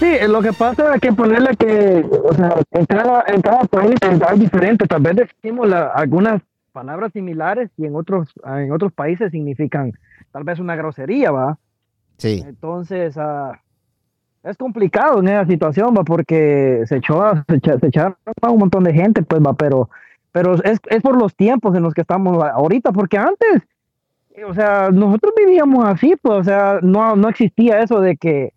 Sí, 0.00 0.16
lo 0.26 0.42
que 0.42 0.52
pasa 0.52 0.94
es 0.94 1.00
que 1.00 1.12
ponerle 1.12 1.50
que, 1.56 2.04
o 2.24 2.34
sea, 2.34 2.56
en 2.72 2.84
cada, 2.86 3.24
en 3.28 3.40
cada 3.40 3.62
país 3.64 3.94
es 4.02 4.40
diferente. 4.40 4.86
Tal 4.86 5.02
vez 5.02 5.16
decimos 5.16 5.68
la- 5.68 5.88
algunas 5.88 6.42
palabras 6.72 7.12
similares 7.12 7.70
y 7.76 7.86
en 7.86 7.94
otros, 7.94 8.28
en 8.44 8.72
otros 8.72 8.92
países 8.92 9.30
significan 9.30 9.92
tal 10.32 10.42
vez 10.42 10.58
una 10.58 10.74
grosería, 10.74 11.30
¿va? 11.30 11.58
Sí. 12.18 12.42
Entonces, 12.44 13.16
ah, 13.16 13.60
es 14.44 14.56
complicado 14.56 15.20
en 15.20 15.28
esa 15.28 15.46
situación, 15.46 15.94
va, 15.96 16.04
porque 16.04 16.82
se 16.86 16.96
echó, 16.96 17.22
se, 17.48 17.56
echa- 17.56 17.78
se 17.80 17.86
echaron 17.88 18.16
a 18.42 18.50
un 18.50 18.58
montón 18.58 18.84
de 18.84 18.92
gente, 18.92 19.22
pues, 19.22 19.40
va, 19.42 19.54
pero, 19.54 19.88
pero 20.32 20.54
es, 20.62 20.78
es 20.88 21.02
por 21.02 21.16
los 21.16 21.34
tiempos 21.34 21.74
en 21.76 21.82
los 21.82 21.94
que 21.94 22.02
estamos 22.02 22.42
ahorita, 22.42 22.92
porque 22.92 23.16
antes, 23.18 23.62
o 24.46 24.52
sea, 24.54 24.90
nosotros 24.90 25.32
vivíamos 25.36 25.84
así, 25.86 26.14
pues, 26.20 26.38
o 26.40 26.44
sea, 26.44 26.78
no, 26.82 27.16
no 27.16 27.28
existía 27.28 27.80
eso 27.80 28.00
de 28.00 28.16
que, 28.16 28.52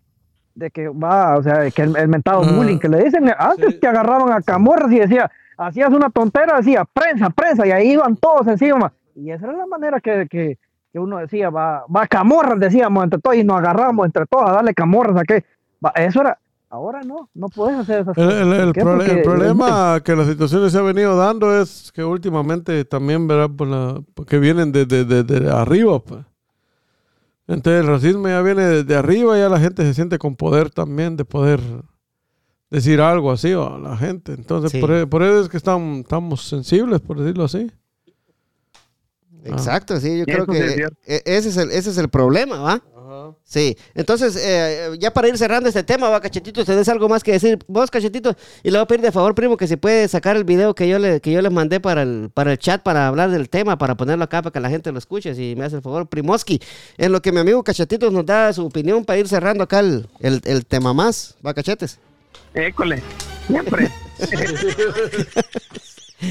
de 0.56 0.72
que 0.72 0.90
va, 0.90 1.38
o 1.38 1.44
sea, 1.44 1.70
que 1.72 1.84
el, 1.84 1.96
el 1.96 2.08
mentado 2.08 2.42
Ah, 2.44 2.52
bullying, 2.52 2.80
que 2.80 2.90
le 2.90 3.04
dicen, 3.04 3.32
antes 3.38 3.74
sí. 3.76 3.80
que 3.80 3.88
agarraban 3.88 4.32
a 4.34 4.42
camorras 4.42 4.92
y 4.92 5.00
decía, 5.00 5.30
hacías 5.58 5.92
una 5.92 6.10
tontera, 6.10 6.58
decía, 6.58 6.84
prensa, 6.92 7.30
prensa, 7.30 7.66
y 7.66 7.72
ahí 7.72 7.92
iban 7.92 8.16
todos 8.18 8.48
encima, 8.48 8.92
y 9.16 9.32
esa 9.32 9.48
era 9.48 9.58
la 9.58 9.66
manera 9.68 10.00
que, 10.02 10.28
que, 10.30 10.58
que 10.92 11.00
uno 11.00 11.18
decía, 11.20 11.50
va, 11.50 11.86
va 11.96 12.08
camorras, 12.08 12.60
decíamos 12.60 13.04
entre 13.04 13.20
todos, 13.22 13.36
y 13.38 13.44
nos 13.44 13.58
agarramos 13.60 14.06
entre 14.06 14.26
todos 14.26 14.50
a 14.50 14.54
darle 14.54 14.74
camorras 14.74 15.16
a 15.18 15.24
que, 15.24 15.46
eso 15.96 16.22
era, 16.22 16.40
ahora 16.70 17.02
no, 17.04 17.30
no 17.34 17.48
puedes 17.50 17.78
hacer 17.80 18.02
esas 18.02 18.18
El, 18.18 18.74
cosas. 18.74 19.08
el- 19.10 19.22
problema 19.24 20.02
que 20.04 20.16
la 20.16 20.26
situación 20.26 20.70
se 20.70 20.78
ha 20.78 20.82
venido 20.82 21.16
dando 21.18 21.60
es 21.60 21.92
que 21.94 22.04
últimamente 22.04 22.84
también, 22.86 23.28
¿verdad? 23.28 23.50
Por 23.56 23.68
la, 23.68 24.02
porque 24.14 24.40
vienen 24.40 24.72
de, 24.72 24.86
de- 24.86 25.06
de- 25.06 25.24
de 25.24 25.50
arriba. 25.52 26.00
pues. 26.04 26.26
Entonces 27.48 27.82
el 27.82 27.88
racismo 27.88 28.28
ya 28.28 28.42
viene 28.42 28.64
de, 28.64 28.84
de 28.84 28.96
arriba, 28.96 29.38
ya 29.38 29.48
la 29.48 29.60
gente 29.60 29.84
se 29.84 29.94
siente 29.94 30.18
con 30.20 30.36
poder 30.36 30.70
también 30.70 31.16
de 31.16 31.24
poder 31.24 31.62
decir 32.70 33.00
algo 33.00 33.32
así 33.32 33.54
a 33.54 33.78
la 33.78 33.96
gente. 33.96 34.34
Entonces 34.34 34.72
Sí. 34.72 34.82
por, 34.82 34.92
e- 34.92 35.08
por 35.08 35.24
eso 35.24 35.40
es 35.42 35.48
que 35.50 35.56
estamos, 35.56 36.00
estamos 36.00 36.46
sensibles, 36.46 37.00
por 37.00 37.18
decirlo 37.20 37.46
así. 37.46 37.72
Exacto, 39.46 39.98
sí, 40.00 40.18
yo 40.20 40.26
creo 40.26 40.46
es 40.52 40.76
que 40.76 40.88
e- 41.06 41.22
ese 41.26 41.50
es 41.50 41.56
el, 41.58 41.72
ese 41.72 41.90
es 41.92 41.98
el 41.98 42.10
problema, 42.10 42.60
¿va? 42.60 42.82
Sí, 43.44 43.78
entonces, 43.96 44.36
eh, 44.36 44.96
ya 45.00 45.12
para 45.12 45.28
ir 45.28 45.38
cerrando 45.38 45.70
este 45.70 45.84
tema, 45.84 46.10
va, 46.10 46.20
Cachetito, 46.22 46.66
¿tenés 46.66 46.90
algo 46.90 47.08
más 47.10 47.24
que 47.24 47.32
decir? 47.34 47.60
Vos, 47.68 47.90
Cachetito, 47.92 48.36
y 48.64 48.72
le 48.72 48.78
voy 48.78 48.84
a 48.84 48.88
pedir 48.88 49.02
de 49.02 49.12
favor, 49.12 49.36
primo, 49.36 49.58
que 49.58 49.68
si 49.68 49.76
puede 49.76 50.08
sacar 50.08 50.36
el 50.36 50.44
video 50.44 50.76
que 50.76 50.88
yo 50.88 51.00
le, 51.00 51.22
que 51.22 51.32
yo 51.32 51.42
les 51.42 51.52
mandé 51.52 51.80
para 51.80 52.02
el, 52.02 52.30
para 52.34 52.52
el 52.52 52.58
chat 52.58 52.82
para 52.82 53.08
hablar 53.08 53.30
del 53.32 53.50
tema, 53.50 53.78
para 53.78 53.96
ponerlo 53.96 54.24
acá 54.24 54.42
para 54.42 54.52
que 54.52 54.60
la 54.60 54.70
gente 54.70 54.92
lo 54.92 54.98
escuche, 54.98 55.36
si 55.36 55.56
me 55.56 55.66
hace 55.66 55.78
el 55.78 55.82
favor, 55.82 56.08
Primoski, 56.08 56.60
en 56.98 57.12
lo 57.12 57.22
que 57.22 57.32
mi 57.32 57.40
amigo 57.40 57.64
Cachetito 57.64 58.12
nos 58.12 58.26
da 58.26 58.52
su 58.54 58.66
opinión 58.66 59.06
para 59.06 59.20
ir 59.20 59.28
cerrando 59.28 59.64
acá 59.64 59.80
el, 59.80 60.08
el, 60.20 60.42
el 60.46 60.66
tema 60.66 60.94
más, 60.94 61.36
va, 61.46 61.54
Cachetes. 61.54 62.00
École, 62.54 63.02
siempre. 63.48 63.92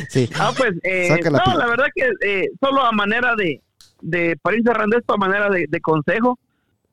Sí. 0.09 0.29
Ah, 0.35 0.53
pues, 0.57 0.75
eh, 0.83 1.17
no, 1.31 1.57
la 1.57 1.67
verdad 1.67 1.87
que 1.95 2.11
eh, 2.21 2.51
solo 2.61 2.83
a 2.83 2.91
manera 2.93 3.35
de, 3.37 3.63
de, 4.01 4.37
para 4.43 4.57
ir 4.57 4.63
cerrando 4.65 4.99
esto, 4.99 5.15
a 5.15 5.17
manera 5.17 5.49
de, 5.49 5.67
de 5.69 5.81
consejo, 5.81 6.39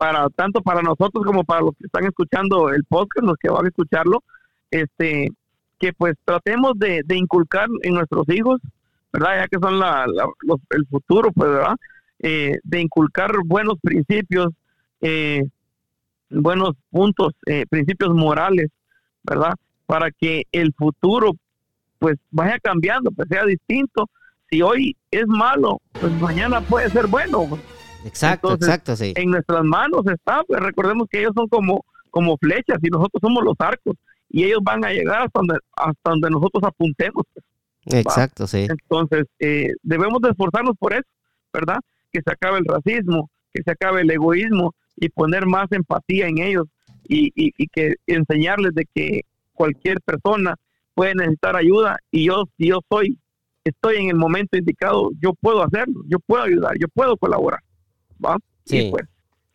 para 0.03 0.29
tanto 0.31 0.61
para 0.61 0.81
nosotros 0.81 1.23
como 1.25 1.45
para 1.45 1.61
los 1.61 1.71
que 1.77 1.85
están 1.85 2.03
escuchando 2.03 2.69
el 2.71 2.83
podcast, 2.83 3.25
los 3.25 3.37
que 3.37 3.47
van 3.49 3.63
a 3.63 3.69
escucharlo, 3.69 4.21
este, 4.69 5.29
que 5.79 5.93
pues 5.93 6.15
tratemos 6.25 6.73
de, 6.75 7.05
inculcar 7.15 7.69
en 7.83 7.93
nuestros 7.93 8.27
hijos, 8.27 8.59
¿verdad? 9.13 9.37
Ya 9.43 9.47
que 9.47 9.59
son 9.61 9.79
la, 9.79 10.05
la- 10.07 10.27
los- 10.41 10.59
el 10.71 10.85
futuro, 10.87 11.31
pues, 11.31 11.49
¿verdad? 11.49 11.75
Eh, 12.19 12.57
de 12.63 12.81
inculcar 12.81 13.31
buenos 13.45 13.75
principios, 13.81 14.49
eh, 14.99 15.43
buenos 16.29 16.71
puntos, 16.91 17.31
eh, 17.45 17.63
principios 17.69 18.13
morales, 18.13 18.67
¿verdad? 19.23 19.53
Para 19.85 20.11
que 20.11 20.43
el 20.51 20.73
futuro 20.73 21.31
pues 21.99 22.17
vaya 22.29 22.59
cambiando, 22.59 23.09
pues 23.11 23.29
sea 23.29 23.45
distinto. 23.45 24.09
Si 24.49 24.61
hoy 24.61 24.97
es 25.11 25.27
malo, 25.27 25.79
pues 25.97 26.11
mañana 26.19 26.59
puede 26.61 26.89
ser 26.91 27.07
bueno. 27.07 27.47
Exacto, 28.05 28.53
Entonces, 28.53 28.67
exacto, 28.67 28.95
sí. 28.95 29.13
En 29.15 29.31
nuestras 29.31 29.63
manos 29.63 30.05
está, 30.07 30.43
pues 30.47 30.59
recordemos 30.61 31.07
que 31.09 31.19
ellos 31.19 31.33
son 31.35 31.47
como, 31.47 31.85
como 32.11 32.37
flechas 32.37 32.77
y 32.81 32.89
nosotros 32.89 33.19
somos 33.21 33.43
los 33.43 33.55
arcos 33.59 33.95
y 34.29 34.43
ellos 34.43 34.59
van 34.63 34.83
a 34.83 34.89
llegar 34.91 35.23
hasta 35.23 35.39
donde, 35.39 35.57
hasta 35.75 36.09
donde 36.09 36.29
nosotros 36.29 36.63
apuntemos. 36.63 37.23
pues. 37.33 37.45
Exacto, 37.95 38.47
sí. 38.47 38.67
Entonces, 38.69 39.25
eh, 39.39 39.69
debemos 39.83 40.21
de 40.21 40.29
esforzarnos 40.29 40.75
por 40.77 40.93
eso, 40.93 41.07
¿verdad? 41.53 41.77
Que 42.11 42.21
se 42.25 42.31
acabe 42.31 42.59
el 42.59 42.65
racismo, 42.65 43.29
que 43.53 43.61
se 43.63 43.71
acabe 43.71 44.01
el 44.01 44.11
egoísmo 44.11 44.73
y 44.95 45.09
poner 45.09 45.45
más 45.45 45.71
empatía 45.71 46.27
en 46.27 46.39
ellos 46.39 46.67
y, 47.07 47.27
y, 47.35 47.53
y 47.57 47.67
que 47.67 47.95
enseñarles 48.07 48.73
de 48.73 48.87
que 48.93 49.21
cualquier 49.53 50.01
persona 50.01 50.55
puede 50.93 51.15
necesitar 51.15 51.55
ayuda 51.55 51.97
y 52.11 52.25
yo, 52.25 52.45
si 52.57 52.67
yo 52.67 52.79
soy, 52.89 53.17
estoy 53.63 53.97
en 53.97 54.09
el 54.09 54.15
momento 54.15 54.57
indicado, 54.57 55.09
yo 55.21 55.33
puedo 55.33 55.63
hacerlo, 55.63 56.01
yo 56.07 56.19
puedo 56.19 56.43
ayudar, 56.43 56.77
yo 56.79 56.87
puedo 56.87 57.17
colaborar, 57.17 57.61
¿va? 58.23 58.37
Sí. 58.65 58.77
Y 58.87 58.91
pues, 58.91 59.05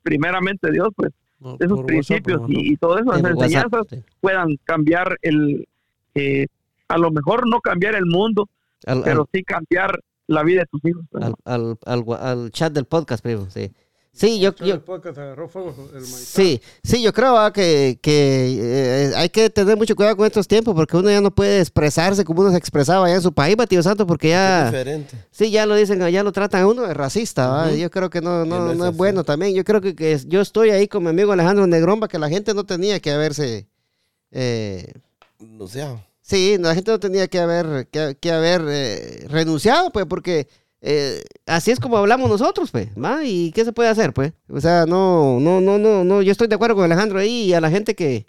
primeramente 0.02 0.70
Dios, 0.70 0.88
pues, 0.96 1.12
No, 1.40 1.56
esos 1.60 1.82
principios 1.84 2.40
WhatsApp, 2.40 2.56
y, 2.58 2.72
y 2.72 2.76
todo 2.76 2.98
eso, 2.98 3.04
las 3.12 3.22
WhatsApp, 3.22 3.42
enseñanzas 3.42 3.86
sí. 3.90 4.02
puedan 4.20 4.56
cambiar 4.64 5.16
el, 5.22 5.66
eh, 6.14 6.46
a 6.88 6.98
lo 6.98 7.10
mejor 7.10 7.48
no 7.48 7.60
cambiar 7.60 7.94
el 7.94 8.06
mundo, 8.06 8.48
Al, 8.86 9.02
pero 9.04 9.28
sí 9.32 9.42
cambiar 9.44 10.00
la 10.26 10.42
vida 10.42 10.60
de 10.62 10.66
tus 10.66 10.84
hijos. 10.84 11.04
al- 11.44 11.76
al 12.20 12.50
chat 12.50 12.72
del 12.72 12.84
podcast, 12.86 13.22
primo, 13.22 13.48
sí. 13.50 13.70
Sí, 14.18 14.40
yo, 14.40 14.52
¿no? 14.58 14.66
yo, 14.66 14.82
agarró 15.16 15.48
fuego, 15.48 15.72
el. 15.94 16.04
Sí, 16.04 16.60
sí, 16.82 17.00
yo 17.00 17.12
creo 17.12 17.52
que, 17.52 18.00
que 18.02 18.58
eh, 18.60 19.12
hay 19.14 19.28
que 19.28 19.48
tener 19.48 19.76
mucho 19.76 19.94
cuidado 19.94 20.16
con 20.16 20.26
estos 20.26 20.48
tiempos 20.48 20.74
porque 20.74 20.96
uno 20.96 21.08
ya 21.08 21.20
no 21.20 21.30
puede 21.30 21.60
expresarse 21.60 22.24
como 22.24 22.40
uno 22.40 22.50
se 22.50 22.56
expresaba 22.56 23.06
allá 23.06 23.14
en 23.14 23.22
su 23.22 23.32
país, 23.32 23.54
va, 23.56 23.68
tío 23.68 23.80
Santo, 23.80 24.08
porque 24.08 24.30
Es 24.30 24.32
ya, 24.32 24.64
diferente. 24.66 25.16
sí, 25.30 25.52
ya 25.52 25.66
lo 25.66 25.76
dicen, 25.76 26.00
ya 26.10 26.24
lo 26.24 26.32
tratan 26.32 26.62
a 26.62 26.66
uno 26.66 26.82
de 26.82 26.94
racista, 26.94 27.72
yo 27.72 27.90
creo 27.92 28.10
que 28.10 28.20
no, 28.20 28.44
no, 28.44 28.64
no 28.64 28.72
es 28.72 28.78
no 28.78 28.92
bueno 28.92 29.22
también, 29.22 29.54
yo 29.54 29.62
creo 29.62 29.80
que, 29.80 29.94
que 29.94 30.18
yo 30.26 30.40
estoy 30.40 30.70
ahí 30.70 30.88
con 30.88 31.04
mi 31.04 31.10
amigo 31.10 31.30
Alejandro 31.30 31.68
Negrón, 31.68 32.00
va, 32.02 32.08
que 32.08 32.18
la 32.18 32.28
gente 32.28 32.54
no 32.54 32.66
tenía 32.66 32.98
que 32.98 33.12
haberse, 33.12 33.68
eh, 34.32 34.94
O 35.60 35.68
sea, 35.68 36.04
sí, 36.22 36.56
la 36.58 36.74
gente 36.74 36.90
no 36.90 36.98
tenía 36.98 37.28
que 37.28 37.38
haber, 37.38 37.86
que, 37.86 38.16
que 38.20 38.32
haber 38.32 38.64
eh, 38.66 39.26
renunciado, 39.28 39.90
pues, 39.90 40.06
porque 40.06 40.48
eh, 40.80 41.22
así 41.46 41.70
es 41.70 41.80
como 41.80 41.96
hablamos 41.98 42.28
nosotros, 42.30 42.70
pues, 42.70 42.88
¿va? 42.96 43.24
¿Y 43.24 43.50
qué 43.52 43.64
se 43.64 43.72
puede 43.72 43.88
hacer, 43.88 44.12
pues? 44.12 44.32
O 44.48 44.60
sea, 44.60 44.86
no, 44.86 45.38
no, 45.40 45.60
no, 45.60 45.78
no, 45.78 46.04
no, 46.04 46.22
yo 46.22 46.32
estoy 46.32 46.48
de 46.48 46.54
acuerdo 46.54 46.76
con 46.76 46.84
Alejandro 46.84 47.18
ahí 47.18 47.44
y 47.46 47.54
a 47.54 47.60
la 47.60 47.70
gente 47.70 47.94
que, 47.94 48.26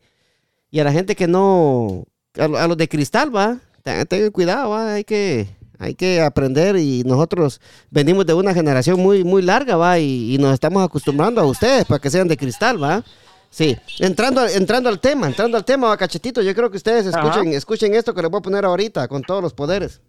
y 0.71 0.79
a 0.79 0.83
la 0.83 0.91
gente 0.91 1.15
que 1.15 1.27
no, 1.27 2.05
a, 2.37 2.47
lo- 2.47 2.57
a 2.57 2.67
los 2.67 2.77
de 2.77 2.87
cristal, 2.87 3.35
¿va? 3.35 3.59
Tengan, 3.83 4.31
cuidado, 4.31 4.71
¿va? 4.71 4.93
Hay 4.95 5.03
que, 5.03 5.47
hay 5.77 5.95
que 5.95 6.21
aprender 6.21 6.75
y 6.77 7.03
nosotros 7.05 7.61
venimos 7.89 8.25
de 8.25 8.33
una 8.33 8.53
generación 8.53 8.99
muy, 8.99 9.23
muy 9.23 9.41
larga, 9.41 9.75
¿va? 9.77 9.99
Y, 9.99 10.35
y 10.35 10.37
nos 10.37 10.53
estamos 10.53 10.83
acostumbrando 10.83 11.41
a 11.41 11.45
ustedes 11.45 11.85
para 11.85 11.99
que 11.99 12.09
sean 12.09 12.27
de 12.27 12.37
cristal, 12.37 12.81
¿va? 12.81 13.03
Sí, 13.51 13.75
entrando, 13.99 14.45
entrando 14.47 14.89
al 14.89 14.99
tema, 14.99 15.25
entrando 15.27 15.57
al 15.57 15.65
tema, 15.65 15.87
va, 15.87 15.97
cachetito, 15.97 16.41
yo 16.43 16.53
creo 16.53 16.69
que 16.69 16.77
ustedes 16.77 17.07
Ajá. 17.07 17.19
escuchen, 17.27 17.53
escuchen 17.53 17.95
esto 17.95 18.13
que 18.13 18.21
les 18.21 18.29
voy 18.29 18.37
a 18.39 18.41
poner 18.41 18.63
ahorita 18.65 19.07
con 19.07 19.23
todos 19.23 19.41
los 19.41 19.53
poderes. 19.55 20.01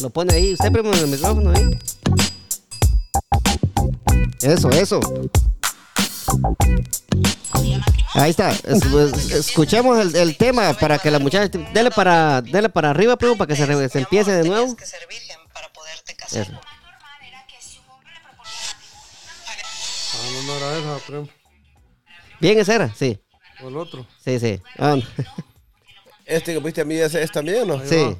Lo 0.00 0.10
pone 0.10 0.34
ahí, 0.34 0.52
usted 0.54 0.72
primo 0.72 0.92
en 0.92 0.98
el 0.98 1.06
micrófono 1.08 1.50
ahí. 1.52 1.78
Eso, 4.42 4.70
eso. 4.70 5.00
Ahí 8.14 8.30
está. 8.30 8.50
Es- 8.50 8.82
es- 8.84 9.30
escuchemos 9.32 9.98
el, 9.98 10.14
el 10.16 10.36
tema 10.36 10.72
para 10.74 10.98
que 10.98 11.10
la 11.10 11.18
muchacha 11.18 11.56
dele 11.72 11.90
para 11.90 12.42
dele 12.42 12.68
para 12.68 12.90
arriba, 12.90 13.16
primo, 13.16 13.36
para 13.36 13.48
que 13.48 13.56
se, 13.56 13.98
empiece 13.98 14.32
de 14.32 14.44
nuevo. 14.48 14.74
Tenías 14.74 14.78
que 14.78 14.86
ser 14.86 15.06
virgen 15.08 15.38
para 15.52 15.72
poderte 15.72 16.14
casar. 16.16 16.42
Eso. 16.42 16.52
Ah, 20.14 20.28
no, 20.34 20.42
no 20.42 20.54
era 20.56 20.78
esa, 20.78 21.06
primo. 21.06 21.28
Bien, 22.40 22.58
esa 22.58 22.74
era, 22.74 22.94
sí, 22.94 23.20
O 23.62 23.68
el 23.68 23.76
otro. 23.76 24.04
sí, 24.24 24.38
sí. 24.40 24.60
Ah, 24.78 24.96
no. 24.96 25.02
este 26.26 26.52
que 26.54 26.58
viste 26.60 26.80
a 26.80 26.84
mí 26.84 26.96
es, 26.96 27.14
es 27.14 27.30
también, 27.30 27.66
¿no? 27.68 27.80
sí. 27.86 28.16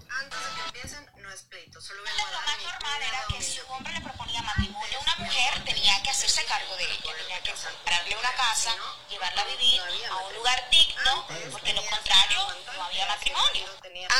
Llevarla 9.09 9.43
a 9.43 9.45
vivir 9.47 9.81
a 10.09 10.17
un 10.17 10.35
lugar 10.35 10.71
digno, 10.71 11.27
porque 11.51 11.73
lo 11.73 11.85
contrario 11.87 12.39
no 12.75 12.85
había 12.85 13.07
matrimonio. 13.07 13.67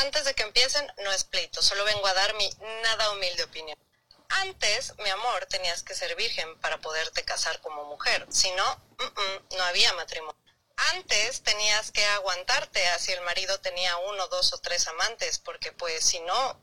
Antes 0.01 0.25
de 0.25 0.33
que 0.33 0.43
empiecen, 0.43 0.91
no 0.97 1.11
es 1.11 1.23
pleito. 1.23 1.61
Solo 1.61 1.83
vengo 1.85 2.05
a 2.07 2.13
dar 2.13 2.33
mi 2.35 2.49
nada 2.81 3.11
humilde 3.11 3.43
opinión. 3.43 3.77
Antes, 4.29 4.93
mi 4.99 5.09
amor, 5.09 5.45
tenías 5.45 5.83
que 5.83 5.95
ser 5.95 6.15
virgen 6.15 6.59
para 6.59 6.79
poderte 6.79 7.23
casar 7.23 7.61
como 7.61 7.85
mujer. 7.85 8.25
Si 8.29 8.51
no, 8.51 8.81
no 9.57 9.63
había 9.63 9.93
matrimonio. 9.93 10.39
Antes 10.75 11.43
tenías 11.43 11.91
que 11.91 12.03
aguantarte 12.05 12.87
a 12.87 12.99
si 12.99 13.11
el 13.11 13.21
marido 13.21 13.59
tenía 13.59 13.95
uno, 13.97 14.27
dos 14.27 14.53
o 14.53 14.57
tres 14.57 14.87
amantes, 14.87 15.37
porque 15.39 15.71
pues 15.71 16.03
si 16.03 16.19
no, 16.21 16.59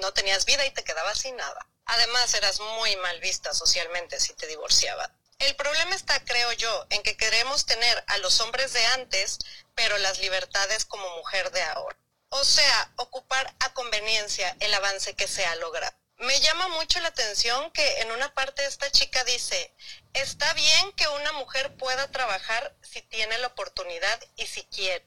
no 0.00 0.12
tenías 0.12 0.46
vida 0.46 0.64
y 0.64 0.70
te 0.70 0.82
quedabas 0.82 1.18
sin 1.18 1.36
nada. 1.36 1.66
Además, 1.84 2.32
eras 2.34 2.60
muy 2.60 2.96
mal 2.96 3.20
vista 3.20 3.52
socialmente 3.52 4.18
si 4.18 4.32
te 4.32 4.46
divorciabas. 4.46 5.10
El 5.38 5.56
problema 5.56 5.94
está, 5.94 6.24
creo 6.24 6.52
yo, 6.52 6.86
en 6.90 7.02
que 7.02 7.16
queremos 7.16 7.66
tener 7.66 8.04
a 8.06 8.18
los 8.18 8.40
hombres 8.40 8.72
de 8.72 8.84
antes, 8.86 9.38
pero 9.74 9.98
las 9.98 10.18
libertades 10.18 10.84
como 10.84 11.08
mujer 11.16 11.50
de 11.50 11.62
ahora. 11.62 11.98
O 12.28 12.44
sea, 12.44 12.92
ocupar 12.96 13.54
a 13.60 13.72
conveniencia 13.74 14.56
el 14.60 14.72
avance 14.74 15.14
que 15.14 15.28
se 15.28 15.44
ha 15.44 15.54
logrado. 15.56 15.96
Me 16.18 16.40
llama 16.40 16.68
mucho 16.68 17.00
la 17.00 17.08
atención 17.08 17.70
que 17.72 18.00
en 18.00 18.12
una 18.12 18.32
parte 18.34 18.64
esta 18.64 18.90
chica 18.90 19.24
dice, 19.24 19.74
está 20.12 20.52
bien 20.54 20.92
que 20.92 21.08
una 21.08 21.32
mujer 21.32 21.76
pueda 21.76 22.10
trabajar 22.10 22.76
si 22.82 23.02
tiene 23.02 23.36
la 23.38 23.48
oportunidad 23.48 24.20
y 24.36 24.46
si 24.46 24.62
quiere. 24.64 25.04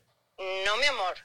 No, 0.65 0.75
mi 0.77 0.85
amor, 0.85 1.17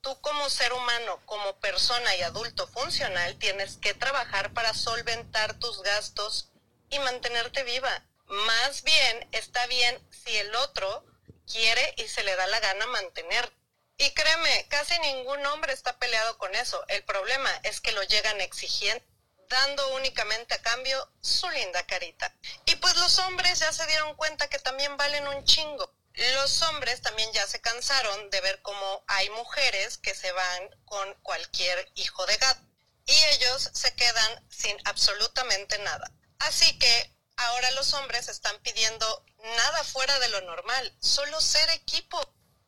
tú 0.00 0.18
como 0.22 0.48
ser 0.48 0.72
humano, 0.72 1.20
como 1.26 1.60
persona 1.60 2.16
y 2.16 2.22
adulto 2.22 2.66
funcional, 2.68 3.38
tienes 3.38 3.76
que 3.76 3.94
trabajar 3.94 4.52
para 4.54 4.72
solventar 4.72 5.58
tus 5.58 5.82
gastos 5.82 6.50
y 6.88 6.98
mantenerte 7.00 7.64
viva. 7.64 8.04
Más 8.28 8.82
bien 8.82 9.28
está 9.32 9.66
bien 9.66 9.98
si 10.10 10.36
el 10.36 10.54
otro 10.56 11.04
quiere 11.46 11.94
y 11.96 12.08
se 12.08 12.22
le 12.22 12.36
da 12.36 12.46
la 12.46 12.60
gana 12.60 12.86
mantener. 12.86 13.52
Y 13.96 14.10
créeme, 14.12 14.66
casi 14.68 14.98
ningún 15.00 15.44
hombre 15.46 15.72
está 15.72 15.98
peleado 15.98 16.38
con 16.38 16.54
eso. 16.54 16.84
El 16.88 17.04
problema 17.04 17.50
es 17.64 17.80
que 17.80 17.92
lo 17.92 18.02
llegan 18.02 18.40
exigiendo, 18.40 19.04
dando 19.48 19.94
únicamente 19.94 20.54
a 20.54 20.62
cambio 20.62 21.10
su 21.20 21.48
linda 21.50 21.84
carita. 21.86 22.34
Y 22.66 22.76
pues 22.76 22.96
los 22.96 23.18
hombres 23.18 23.58
ya 23.58 23.72
se 23.72 23.86
dieron 23.86 24.14
cuenta 24.14 24.48
que 24.48 24.58
también 24.58 24.96
valen 24.96 25.26
un 25.26 25.44
chingo. 25.44 25.92
Los 26.34 26.62
hombres 26.62 27.00
también 27.00 27.32
ya 27.32 27.46
se 27.46 27.60
cansaron 27.60 28.30
de 28.30 28.40
ver 28.40 28.60
cómo 28.62 29.04
hay 29.06 29.30
mujeres 29.30 29.98
que 29.98 30.14
se 30.14 30.30
van 30.32 30.70
con 30.84 31.14
cualquier 31.22 31.90
hijo 31.94 32.26
de 32.26 32.36
gato 32.36 32.60
y 33.06 33.24
ellos 33.34 33.70
se 33.72 33.94
quedan 33.94 34.46
sin 34.50 34.76
absolutamente 34.84 35.78
nada. 35.78 36.12
Así 36.40 36.78
que 36.78 37.17
ahora 37.38 37.70
los 37.72 37.94
hombres 37.94 38.28
están 38.28 38.58
pidiendo 38.60 39.24
nada 39.56 39.84
fuera 39.84 40.18
de 40.18 40.28
lo 40.28 40.40
normal, 40.42 40.94
solo 41.00 41.40
ser 41.40 41.68
equipo. 41.70 42.20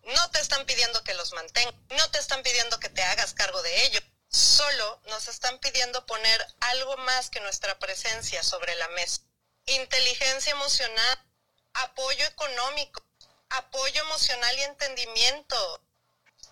No 0.03 0.31
te 0.31 0.41
están 0.41 0.65
pidiendo 0.65 1.05
que 1.05 1.15
los 1.15 1.33
mantengas, 1.33 1.75
no 1.91 2.11
te 2.11 2.19
están 2.19 2.43
pidiendo 2.43 2.81
que 2.81 2.89
te 2.89 3.03
hagas 3.03 3.35
cargo 3.35 3.61
de 3.63 3.85
ellos, 3.85 4.03
solo 4.29 5.01
nos 5.07 5.29
están 5.29 5.59
pidiendo 5.59 6.07
poner 6.07 6.47
algo 6.61 6.97
más 6.99 7.31
que 7.31 7.41
nuestra 7.41 7.79
presencia 7.79 8.43
sobre 8.43 8.75
la 8.77 8.89
mesa. 8.89 9.23
inteligencia 9.67 10.53
emocional, 10.53 11.25
apoyo 11.75 12.25
económico, 12.25 13.05
apoyo 13.51 14.03
emocional 14.03 14.59
y 14.59 14.63
entendimiento, 14.63 15.83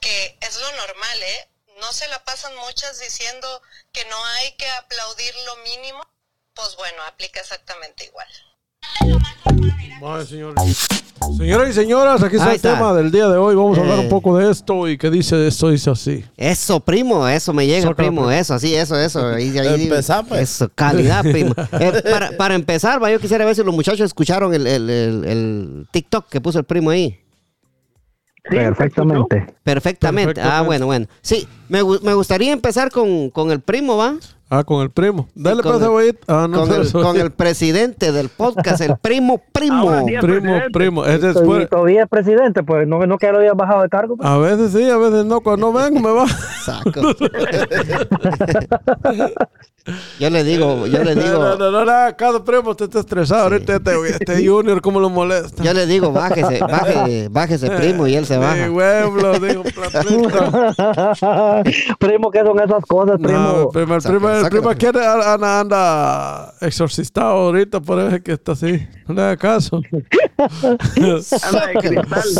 que 0.00 0.38
es 0.40 0.56
lo 0.56 0.72
normal, 0.72 1.22
¿eh? 1.22 1.50
No 1.78 1.92
se 1.92 2.08
la 2.08 2.22
pasan 2.24 2.54
muchas 2.56 2.98
diciendo 2.98 3.62
que 3.92 4.04
no 4.04 4.24
hay 4.24 4.52
que 4.56 4.68
aplaudir 4.70 5.34
lo 5.46 5.56
mínimo, 5.56 6.08
pues 6.58 6.76
bueno, 6.76 6.96
aplica 7.08 7.40
exactamente 7.40 8.04
igual. 8.06 8.26
Vaya, 10.00 10.24
señores. 10.26 10.88
Señoras 11.36 11.70
y 11.70 11.72
señoras, 11.72 12.22
aquí 12.22 12.36
está 12.36 12.52
el 12.54 12.60
tema 12.60 12.92
del 12.94 13.10
día 13.10 13.28
de 13.28 13.36
hoy. 13.36 13.54
Vamos 13.54 13.76
a 13.78 13.80
hablar 13.82 13.98
Eh. 13.98 14.02
un 14.02 14.08
poco 14.08 14.36
de 14.38 14.50
esto 14.50 14.88
y 14.88 14.96
qué 14.98 15.10
dice 15.10 15.46
esto, 15.46 15.68
dice 15.70 15.90
así. 15.90 16.24
Eso, 16.36 16.80
primo, 16.80 17.26
eso 17.28 17.52
me 17.52 17.66
llega, 17.66 17.94
primo, 17.94 18.22
primo. 18.22 18.30
eso, 18.30 18.54
así, 18.54 18.74
eso, 18.74 18.98
eso. 18.98 19.26
Ahí- 19.26 19.52
Empezá, 19.56 20.22
pues. 20.22 20.40
Eso, 20.42 20.70
calidad, 20.74 21.22
primo. 21.22 21.54
Eh, 21.80 22.02
para, 22.10 22.30
para 22.32 22.54
empezar, 22.54 23.02
va, 23.02 23.10
yo 23.10 23.20
quisiera 23.20 23.44
ver 23.44 23.54
si 23.56 23.62
los 23.64 23.74
muchachos 23.74 24.00
escucharon 24.06 24.54
el, 24.54 24.66
el- 24.66 24.90
el- 24.90 25.24
el 25.24 25.86
TikTok 25.92 26.28
que 26.28 26.40
puso 26.40 26.58
el 26.58 26.64
primo 26.64 26.90
ahí. 26.90 27.20
Sí, 28.50 28.56
Perfectamente. 28.56 29.54
Perfectamente. 29.62 30.30
Ah, 30.40 30.62
Perfectamente. 30.62 30.66
bueno, 30.66 30.86
bueno. 30.86 31.06
Sí, 31.20 31.46
me, 31.68 31.82
me 32.02 32.14
gustaría 32.14 32.52
empezar 32.52 32.90
con, 32.90 33.28
con 33.30 33.50
el 33.50 33.60
primo, 33.60 33.96
¿va? 33.96 34.14
Ah, 34.50 34.64
con 34.64 34.80
el 34.82 34.90
primo. 34.90 35.28
Dale 35.34 35.62
con 35.62 35.82
el- 35.82 35.88
güey. 35.90 36.18
Ah, 36.26 36.46
no, 36.48 36.60
con, 36.62 36.72
el, 36.72 36.80
eso- 36.82 37.02
con 37.02 37.16
el 37.20 37.30
presidente 37.30 38.12
del 38.12 38.30
podcast, 38.30 38.80
el 38.80 38.96
primo, 38.96 39.42
primo. 39.52 39.90
Ahora 39.90 40.00
sí, 40.00 40.06
primo, 40.06 40.22
presidente. 40.40 40.70
primo. 40.72 41.04
Es 41.04 41.18
Y 41.18 41.26
después. 41.26 41.68
todavía 41.68 42.02
es 42.04 42.08
presidente, 42.08 42.62
pues 42.62 42.88
no, 42.88 43.04
no 43.06 43.18
que 43.18 43.30
lo 43.30 43.38
había 43.38 43.52
bajado 43.52 43.82
de 43.82 43.88
cargo. 43.90 44.16
pues. 44.16 44.26
A 44.28 44.38
veces 44.38 44.72
sí, 44.72 44.88
a 44.88 44.96
veces 44.96 45.24
no. 45.26 45.40
Cuando 45.42 45.66
no 45.70 45.72
vengo 45.78 46.00
me 46.00 46.10
va. 46.12 46.26
Saco. 46.64 46.90
yo 50.20 50.28
le 50.30 50.44
digo, 50.44 50.86
yo 50.86 51.02
le 51.02 51.14
digo, 51.14 51.38
no, 51.38 51.56
no, 51.56 51.70
no, 51.70 51.84
no, 51.84 52.16
cada 52.16 52.42
primo 52.44 52.74
te 52.74 52.84
está 52.84 53.00
estresado. 53.00 53.44
Ahorita 53.44 53.76
este, 53.76 53.92
este 54.10 54.46
Junior, 54.46 54.80
¿cómo 54.82 55.00
lo 55.00 55.08
molesta? 55.08 55.62
yo 55.62 55.72
le 55.72 55.86
digo, 55.86 56.12
bájese, 56.12 56.58
bájese, 56.60 57.28
bájese, 57.30 57.70
primo, 57.76 58.06
y 58.06 58.14
él 58.16 58.26
se 58.26 58.34
Sí, 58.34 58.40
baja. 58.40 58.70
huevlo, 58.70 59.38
digo, 59.40 59.62
primo, 61.98 62.30
¿qué 62.30 62.40
son 62.44 62.60
esas 62.60 62.84
cosas, 62.86 63.16
primo? 63.18 63.38
No, 63.38 63.62
el 63.62 63.68
primo, 63.68 63.94
el 63.94 64.02
primo, 64.02 64.28
el 64.44 64.50
primo 64.50 64.68
primo. 64.70 64.78
quiere, 64.78 65.06
anda, 65.06 65.60
anda 65.60 66.54
exorcistado 66.60 67.28
ahorita, 67.30 67.80
por 67.80 67.98
eso 68.00 68.16
es 68.16 68.22
que 68.22 68.32
está 68.32 68.52
así. 68.52 68.86
No 69.06 69.14
le 69.14 69.22
haga 69.22 69.36
caso. 69.36 69.80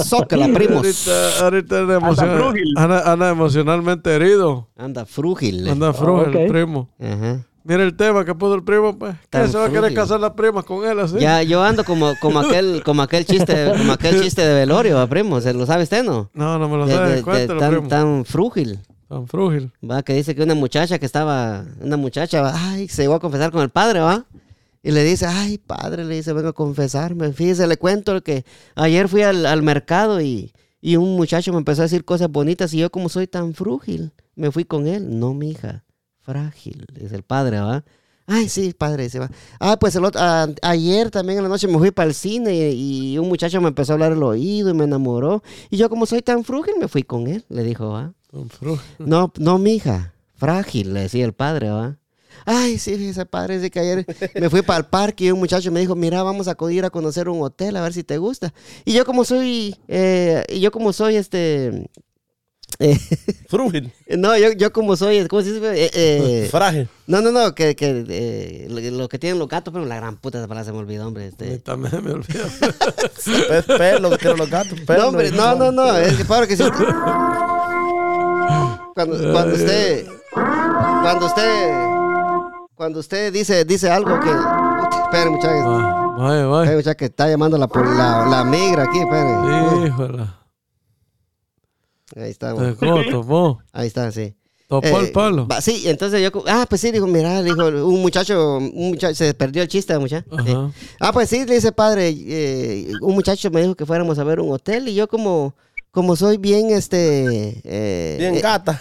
Zócala, 0.05 0.49
primos. 0.55 0.77
Ahorita, 0.77 1.45
ahorita 1.45 1.79
anda, 1.81 2.01
frúgil. 2.15 2.75
anda- 2.77 3.13
anda 3.13 3.31
emocionalmente 3.31 4.15
herido. 4.15 4.69
Anda 4.77 5.05
frúgil. 5.07 5.69
Anda 5.69 5.93
frugal 5.93 6.35
el 6.35 6.45
ok. 6.45 6.49
primo. 6.53 6.89
Ajá. 7.01 7.45
Mira 7.65 7.83
el 7.83 7.95
tema 7.97 8.25
que 8.25 8.35
puso 8.35 8.55
el 8.55 8.63
primo, 8.65 8.99
pues. 8.99 9.15
¿Qué 9.29 9.47
se 9.47 9.59
va 9.59 9.65
a 9.65 9.69
querer 9.69 9.81
frúgil. 9.83 9.97
casar 9.97 10.21
la 10.21 10.35
prima 10.35 10.63
con 10.63 10.87
él 10.89 10.99
así? 11.01 11.19
Ya, 11.19 11.43
yo 11.43 11.63
ando 11.63 11.85
como, 11.85 12.15
como 12.19 12.39
aquel, 12.41 12.83
como 12.85 13.03
aquel 13.03 13.27
chiste, 13.27 13.73
como 13.77 13.93
aquel 13.93 14.23
chiste 14.23 14.41
de 14.43 14.55
velorio, 14.55 14.97
¿va, 14.97 15.07
primo. 15.07 15.39
¿Se 15.43 15.53
lo 15.53 15.67
sabe 15.67 15.83
usted, 15.83 16.03
no? 16.03 16.31
No, 16.33 16.59
no 16.59 16.69
me 16.69 16.77
lo 16.79 16.89
sabe. 16.89 17.23
de- 17.23 17.47
de 17.47 17.47
tan, 17.59 17.71
primo. 17.71 17.89
tan 17.89 18.25
frúgil. 18.25 18.79
Tan 19.09 19.27
frúgil. 19.27 19.73
Va, 19.89 20.03
que 20.03 20.13
dice 20.15 20.35
que 20.35 20.43
una 20.43 20.55
muchacha 20.55 20.99
que 20.99 21.07
estaba, 21.07 21.65
una 21.81 21.97
muchacha, 21.97 22.53
ay, 22.55 22.89
se 22.89 23.03
llegó 23.03 23.15
a 23.15 23.21
confesar 23.21 23.51
con 23.51 23.63
el 23.63 23.71
padre, 23.71 24.01
va. 24.01 24.27
Y 24.83 24.91
le 24.93 25.03
dice, 25.03 25.27
ay, 25.27 25.59
padre, 25.59 26.05
le 26.05 26.17
dice, 26.17 26.33
vengo 26.33 26.49
a 26.49 26.53
confesarme. 26.53 27.33
Fíjese, 27.33 27.67
le 27.67 27.79
cuento 27.79 28.23
que 28.23 28.45
ayer 28.75 29.09
fui 29.09 29.23
al, 29.23 29.47
al 29.47 29.63
mercado 29.63 30.21
y, 30.21 30.53
y 30.81 30.97
un 30.97 31.17
muchacho 31.17 31.53
me 31.53 31.59
empezó 31.59 31.83
a 31.83 31.85
decir 31.87 32.05
cosas 32.05 32.31
bonitas 32.31 32.73
y 32.75 32.79
yo 32.79 32.91
como 32.91 33.09
soy 33.09 33.27
tan 33.27 33.55
frúgil, 33.55 34.13
me 34.37 34.51
fui 34.53 34.65
con 34.65 34.87
él. 34.87 35.19
No, 35.19 35.33
mija, 35.35 35.85
frágil, 36.21 36.85
dice 36.93 37.17
el 37.17 37.23
padre, 37.23 37.61
va. 37.61 37.85
Ay, 38.27 38.51
sí, 38.51 38.75
padre, 38.77 39.09
se 39.09 39.19
va. 39.19 39.31
Ah, 39.59 39.79
pues 39.79 39.97
el 39.97 40.05
otro, 40.05 40.21
a- 40.21 40.49
ayer 40.63 41.11
también 41.11 41.39
en 41.39 41.45
la 41.45 41.49
noche 41.49 41.67
me 41.67 41.79
fui 41.79 41.91
para 41.91 42.09
el 42.09 42.15
cine 42.15 42.55
y, 42.73 43.15
y 43.15 43.19
un 43.19 43.27
muchacho 43.29 43.59
me 43.63 43.69
empezó 43.69 43.93
a 43.93 43.95
hablar 43.95 44.13
el 44.13 44.23
oído 44.23 44.69
y 44.69 44.75
me 44.75 44.85
enamoró. 44.85 45.43
Y 45.71 45.79
yo 45.79 45.89
como 45.89 46.05
soy 46.05 46.21
tan 46.21 46.45
frúgil, 46.45 46.75
me 46.79 46.89
fui 46.89 47.03
con 47.05 47.27
él, 47.27 47.45
le 47.49 47.63
dijo, 47.63 47.89
va. 47.89 48.13
No, 48.99 49.33
no, 49.39 49.59
mija. 49.59 50.13
Frágil, 50.37 50.95
le 50.95 51.01
decía 51.01 51.25
el 51.25 51.33
padre, 51.33 51.71
¿va? 51.71 51.97
Ay, 52.45 52.79
sí, 52.79 52.93
ese 53.09 53.27
padre, 53.27 53.57
dice 53.57 53.71
que 53.71 53.81
ayer 53.81 54.07
me 54.41 54.49
fui 54.49 54.63
para 54.63 54.79
el 54.79 54.85
parque 54.87 55.25
y 55.25 55.31
un 55.33 55.41
muchacho 55.41 55.73
me 55.73 55.81
dijo, 55.81 55.97
mira, 55.97 56.23
vamos 56.23 56.47
a 56.47 56.57
ir 56.71 56.85
a 56.85 56.91
conocer 56.91 57.29
un 57.29 57.43
hotel, 57.43 57.77
a 57.77 57.83
ver 57.83 57.93
si 57.93 58.05
te 58.05 58.17
gusta. 58.19 58.55
Y 58.85 58.93
yo 58.93 59.05
como 59.05 59.25
soy, 59.25 59.75
eh, 59.89 60.45
y 60.49 60.61
yo 60.61 60.71
como 60.71 60.93
soy, 60.93 61.17
este, 61.17 61.91
eh, 62.79 62.97
Frúgil. 63.49 63.93
no, 64.17 64.39
yo, 64.39 64.53
yo 64.53 64.73
como 64.73 64.95
soy, 64.97 65.27
¿cómo 65.27 65.43
se 65.43 65.53
dice? 65.55 65.85
Eh, 65.85 65.91
eh, 65.95 66.49
Frágil. 66.51 66.89
no, 67.09 67.21
no, 67.21 67.33
no, 67.33 67.55
que, 67.57 67.75
que 67.75 68.05
eh, 68.09 68.67
lo, 68.93 69.09
que 69.09 69.19
tienen 69.19 69.41
los 69.41 69.49
gatos, 69.49 69.73
pero 69.73 69.85
la 69.85 69.97
gran 69.97 70.17
puta 70.19 70.39
esa 70.39 70.47
palabra 70.47 70.65
se 70.65 70.73
me 70.73 70.79
olvidó, 70.79 71.09
hombre. 71.09 71.27
Este. 71.27 71.59
También 71.59 72.05
me 72.05 72.13
olvidé. 72.13 72.45
Pe- 73.49 73.63
Pelo 73.77 74.11
que 74.11 74.19
tienen 74.19 74.39
los 74.39 74.49
gatos. 74.49 74.79
Pelo. 74.83 75.01
No, 75.03 75.09
hombre, 75.09 75.31
no, 75.33 75.57
no, 75.57 75.73
no, 75.73 75.97
es 75.97 76.15
que 76.17 76.25
padre 76.25 76.47
que 76.47 76.55
usted... 76.55 76.71
Cuando, 79.07 79.33
cuando 79.33 79.55
usted, 79.55 80.07
cuando 81.03 81.27
usted, 81.27 81.71
cuando 82.75 82.99
usted 82.99 83.33
dice, 83.33 83.65
dice 83.65 83.89
algo 83.89 84.19
que, 84.19 84.29
espere 85.05 85.31
muchachos, 85.31 85.65
Ah, 85.65 86.15
Vaya, 86.19 86.63
espere 86.63 86.77
vaya. 86.77 86.95
que 86.97 87.05
está 87.05 87.29
llamando 87.29 87.57
la, 87.57 87.69
la, 87.73 88.27
la 88.29 88.45
migra 88.45 88.83
aquí, 88.83 88.99
espere. 88.99 89.37
Uy, 89.39 89.87
Híjole. 89.87 90.23
ahí 92.17 92.31
está, 92.31 92.51
güey. 92.51 92.75
cómo 92.75 93.05
tomó. 93.09 93.61
ahí 93.73 93.87
está, 93.87 94.11
sí. 94.11 94.35
Topó 94.67 94.87
Eh, 94.89 94.97
el 95.07 95.13
palo. 95.13 95.47
va, 95.47 95.61
sí, 95.61 95.85
entonces 95.87 96.21
yo, 96.21 96.43
ah, 96.49 96.67
pues 96.69 96.81
sí, 96.81 96.91
dijo, 96.91 97.07
mira, 97.07 97.41
dijo, 97.43 97.69
un 97.69 98.03
muchacho, 98.03 98.57
un 98.59 98.89
muchacho, 98.91 99.15
se 99.15 99.33
perdió 99.33 99.63
el 99.63 99.69
chiste, 99.69 99.97
muchacho. 99.97 100.27
Ajá. 100.37 100.71
Ah, 100.99 101.13
pues 101.13 101.29
sí, 101.29 101.47
le 101.47 101.55
dice 101.55 101.71
padre, 101.71 102.09
eh, 102.13 102.91
un 103.01 103.15
muchacho 103.15 103.49
me 103.53 103.63
dijo 103.63 103.77
que 103.77 103.87
fuéramos 103.87 104.19
a 104.19 104.25
ver 104.25 104.41
un 104.41 104.51
hotel 104.53 104.89
y 104.89 104.95
yo 104.95 105.07
como, 105.09 105.55
como 105.91 106.15
soy 106.17 106.37
bien, 106.37 106.71
este... 106.71 107.61
eh, 107.65 108.17
Bien 108.19 108.35
eh, 108.37 108.41
gata. 108.41 108.81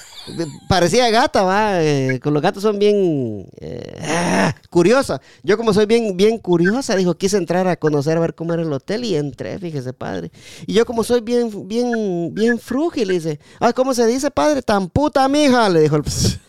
parecía 0.70 1.10
gata, 1.10 1.42
va, 1.44 1.82
eh, 1.84 2.20
con 2.22 2.34
los 2.34 2.44
gatos 2.44 2.62
son 2.62 2.78
bien 2.80 3.48
eh, 3.60 4.00
ah, 4.04 4.54
curiosa. 4.70 5.20
Yo 5.42 5.58
como 5.58 5.74
soy 5.74 5.86
bien, 5.86 6.16
bien 6.18 6.38
curiosa, 6.38 6.96
dijo, 6.96 7.16
quise 7.16 7.38
entrar 7.38 7.68
a 7.68 7.76
conocer 7.78 8.18
a 8.18 8.20
ver 8.20 8.36
cómo 8.36 8.54
era 8.54 8.62
el 8.62 8.72
hotel 8.74 9.04
y 9.06 9.16
entré, 9.16 9.58
fíjese, 9.58 9.94
padre. 9.94 10.32
Y 10.68 10.74
yo 10.74 10.86
como 10.86 11.04
soy 11.04 11.22
bien, 11.22 11.68
bien, 11.68 12.34
bien 12.34 12.60
frúgil, 12.60 13.08
dice, 13.10 13.40
ah, 13.60 13.74
¿cómo 13.74 13.94
se 13.94 14.06
dice, 14.06 14.30
padre? 14.30 14.62
Tan 14.62 14.90
puta, 14.90 15.28
mija, 15.28 15.70
le 15.70 15.82
dijo 15.82 15.96
el... 15.96 16.04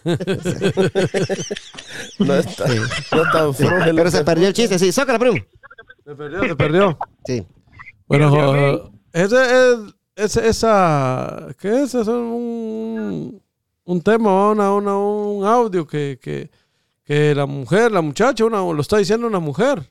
No 2.19 2.35
está, 2.35 2.67
no 2.67 3.23
es 3.23 3.33
tan 3.33 3.55
frúgil. 3.55 3.95
Pero 3.95 4.11
se 4.11 4.25
perdió 4.25 4.49
el 4.49 4.55
chiste, 4.55 4.79
sí, 4.79 4.93
sócala, 4.93 5.19
primo. 5.19 5.37
Se 6.05 6.15
perdió, 6.15 6.43
se 6.49 6.57
perdió. 6.57 6.99
Sí. 7.27 7.47
Bueno, 8.07 8.31
Sí, 8.31 8.37
jo- 8.37 8.93
ese 9.13 9.37
es, 9.37 9.77
ese- 10.19 10.49
esa, 10.49 11.49
¿qué 11.59 11.83
es? 11.83 11.95
Es 11.95 12.09
un, 12.09 13.41
un 13.85 14.01
tema, 14.03 14.51
una, 14.51 14.73
una- 14.75 14.99
un 14.99 15.45
audio 15.45 15.87
que, 15.87 16.19
que, 16.21 16.51
que 17.05 17.35
la 17.35 17.47
mujer, 17.47 17.93
la 17.93 18.03
muchacha, 18.03 18.45
una, 18.45 18.59
lo 18.59 18.81
está 18.81 18.99
diciendo 18.99 19.27
una 19.27 19.41
mujer. 19.41 19.91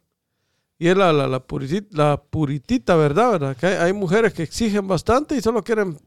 Y 0.80 0.88
es 0.90 0.98
la, 0.98 1.12
la, 1.12 1.28
la, 1.28 1.40
puritita, 1.40 1.88
la 1.98 2.22
puritita, 2.22 2.96
¿verdad? 2.96 3.32
¿verdad? 3.32 3.58
Que 3.58 3.66
hay, 3.68 3.76
hay 3.78 3.94
mujeres 3.94 4.34
que 4.34 4.44
exigen 4.44 4.88
bastante 4.88 5.36
y 5.36 5.42
solo 5.42 5.64
quieren, 5.64 5.98